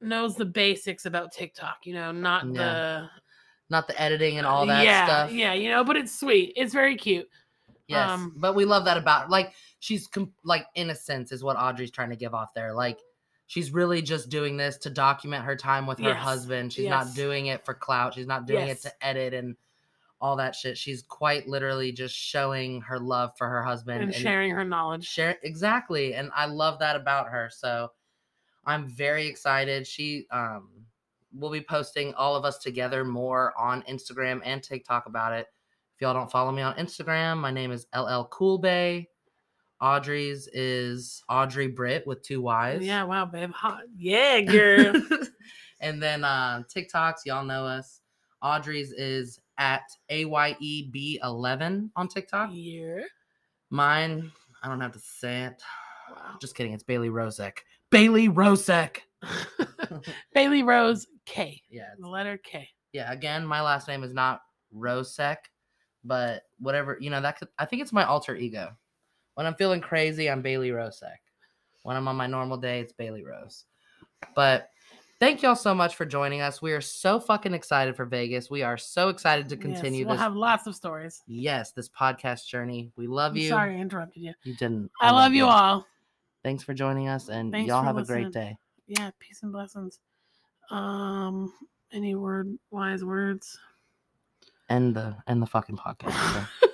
knows 0.00 0.34
the 0.36 0.44
basics 0.44 1.06
about 1.06 1.32
TikTok, 1.32 1.78
you 1.84 1.94
know, 1.94 2.12
not 2.12 2.46
Yeah. 2.52 3.06
not 3.70 3.86
the 3.86 3.98
editing 4.00 4.38
and 4.38 4.46
all 4.46 4.66
that 4.66 4.84
yeah, 4.84 5.06
stuff. 5.06 5.32
Yeah, 5.32 5.54
you 5.54 5.70
know, 5.70 5.84
but 5.84 5.96
it's 5.96 6.18
sweet. 6.18 6.52
It's 6.56 6.72
very 6.74 6.96
cute. 6.96 7.28
Yes, 7.88 8.10
Um, 8.10 8.34
but 8.36 8.54
we 8.54 8.64
love 8.64 8.84
that 8.84 8.96
about 8.96 9.30
like 9.30 9.54
she's 9.80 10.06
com- 10.06 10.32
like 10.44 10.66
innocence 10.74 11.32
is 11.32 11.42
what 11.44 11.56
Audrey's 11.56 11.90
trying 11.90 12.10
to 12.10 12.16
give 12.16 12.34
off 12.34 12.50
there. 12.54 12.74
Like 12.74 12.98
she's 13.52 13.70
really 13.70 14.00
just 14.00 14.30
doing 14.30 14.56
this 14.56 14.78
to 14.78 14.88
document 14.88 15.44
her 15.44 15.54
time 15.54 15.86
with 15.86 15.98
her 15.98 16.08
Yes, 16.08 16.22
husband. 16.22 16.72
She's 16.72 16.84
yes. 16.86 16.90
not 17.06 17.14
doing 17.14 17.46
it 17.48 17.62
for 17.66 17.74
clout. 17.74 18.14
She's 18.14 18.26
not 18.26 18.46
doing 18.46 18.66
Yes. 18.68 18.82
it 18.86 18.88
to 18.88 19.06
edit 19.06 19.34
and 19.34 19.56
all 20.22 20.36
that 20.36 20.54
shit. 20.54 20.78
She's 20.78 21.02
quite 21.02 21.46
literally 21.46 21.92
just 21.92 22.14
showing 22.14 22.80
her 22.80 22.98
love 22.98 23.32
for 23.36 23.46
her 23.50 23.62
husband 23.62 24.04
And, 24.04 24.14
sharing 24.14 24.52
her 24.52 24.64
knowledge. 24.64 25.04
share 25.06 25.36
exactly 25.42 26.14
and 26.14 26.30
i 26.34 26.46
love 26.46 26.78
that 26.78 26.96
about 26.96 27.28
her 27.28 27.50
so 27.52 27.90
i'm 28.64 28.88
very 28.88 29.26
excited 29.26 29.86
she 29.86 30.26
um 30.30 30.70
will 31.34 31.50
be 31.50 31.60
posting 31.60 32.14
all 32.14 32.34
of 32.36 32.44
us 32.46 32.56
together 32.58 33.04
more 33.04 33.52
on 33.58 33.82
instagram 33.82 34.40
and 34.46 34.62
tiktok 34.62 35.04
about 35.06 35.32
it 35.34 35.46
if 35.94 36.00
y'all 36.00 36.14
don't 36.14 36.30
follow 36.30 36.52
me 36.52 36.62
on 36.62 36.74
instagram 36.76 37.36
my 37.36 37.50
name 37.50 37.70
is 37.72 37.86
ll 37.94 38.28
coolbay 38.30 39.06
audrey's 39.82 40.48
is 40.52 41.22
audrey 41.28 41.66
britt 41.66 42.06
with 42.06 42.22
two 42.22 42.40
y's 42.40 42.82
Yeah, 42.82 43.04
wow, 43.04 43.26
babe. 43.26 43.50
Hot. 43.52 43.82
Yeah, 43.96 44.40
girl. 44.42 44.94
and 45.80 46.02
then 46.02 46.24
uh 46.24 46.62
tiktoks 46.74 47.26
y'all 47.26 47.44
know 47.44 47.66
us 47.66 48.00
audrey's 48.40 48.92
is 48.92 49.38
at 49.58 49.82
ayeb11 50.10 51.90
on 51.96 52.08
tiktok 52.08 52.50
yeah. 52.52 53.00
mine 53.70 54.32
i 54.62 54.68
don't 54.68 54.80
have 54.80 54.92
to 54.92 54.98
say 54.98 55.42
it 55.42 55.62
Wow. 56.12 56.36
Just 56.40 56.54
kidding. 56.54 56.72
It's 56.72 56.82
Bailey 56.82 57.08
Rosek. 57.08 57.58
Bailey 57.90 58.28
Rosek. 58.28 58.98
Bailey 60.34 60.62
Rose 60.62 61.06
K. 61.24 61.62
Yeah. 61.70 61.90
The 61.98 62.08
letter 62.08 62.38
K. 62.38 62.68
Yeah. 62.92 63.12
Again, 63.12 63.46
my 63.46 63.62
last 63.62 63.88
name 63.88 64.02
is 64.02 64.12
not 64.12 64.42
Rosek, 64.74 65.36
but 66.04 66.42
whatever, 66.58 66.98
you 67.00 67.10
know, 67.10 67.20
that 67.20 67.38
could, 67.38 67.48
I 67.58 67.64
think 67.64 67.82
it's 67.82 67.92
my 67.92 68.04
alter 68.04 68.36
ego. 68.36 68.70
When 69.34 69.46
I'm 69.46 69.54
feeling 69.54 69.80
crazy, 69.80 70.28
I'm 70.30 70.42
Bailey 70.42 70.70
Rosek. 70.70 71.16
When 71.84 71.96
I'm 71.96 72.06
on 72.08 72.16
my 72.16 72.26
normal 72.26 72.58
day, 72.58 72.80
it's 72.80 72.92
Bailey 72.92 73.24
Rose. 73.24 73.64
But 74.34 74.68
thank 75.18 75.42
y'all 75.42 75.56
so 75.56 75.74
much 75.74 75.96
for 75.96 76.04
joining 76.04 76.40
us. 76.42 76.60
We 76.62 76.72
are 76.72 76.80
so 76.80 77.18
fucking 77.18 77.54
excited 77.54 77.96
for 77.96 78.04
Vegas. 78.04 78.50
We 78.50 78.62
are 78.62 78.76
so 78.76 79.08
excited 79.08 79.48
to 79.48 79.56
Yes, 79.56 79.62
continue 79.62 80.04
we'll 80.06 80.14
this. 80.14 80.22
have 80.22 80.34
lots 80.36 80.66
of 80.66 80.74
stories. 80.76 81.22
yes, 81.26 81.72
this 81.72 81.88
podcast 81.88 82.46
journey. 82.46 82.92
We 82.96 83.06
love 83.06 83.32
I'm 83.32 83.38
you. 83.38 83.48
sorry 83.48 83.76
I 83.76 83.80
interrupted 83.80 84.22
you. 84.22 84.34
You 84.44 84.54
didn't. 84.54 84.90
I 85.00 85.10
love 85.10 85.32
you 85.32 85.46
all. 85.46 85.86
Thanks 86.44 86.62
for 86.62 86.74
joining 86.74 87.08
us, 87.08 87.28
and 87.28 87.52
Thanks 87.52 87.68
y'all 87.68 87.82
have 87.84 87.96
a 87.96 88.04
great 88.04 88.32
day. 88.32 88.56
Yeah, 88.86 89.10
peace 89.18 89.42
and 89.42 89.52
blessings. 89.52 89.98
Um, 90.70 91.52
any 91.92 92.14
word 92.16 92.58
wise 92.70 93.04
words? 93.04 93.58
End 94.68 94.94
the 94.94 95.16
end 95.26 95.40
the 95.42 95.46
fucking 95.46 95.76
podcast. 95.76 96.46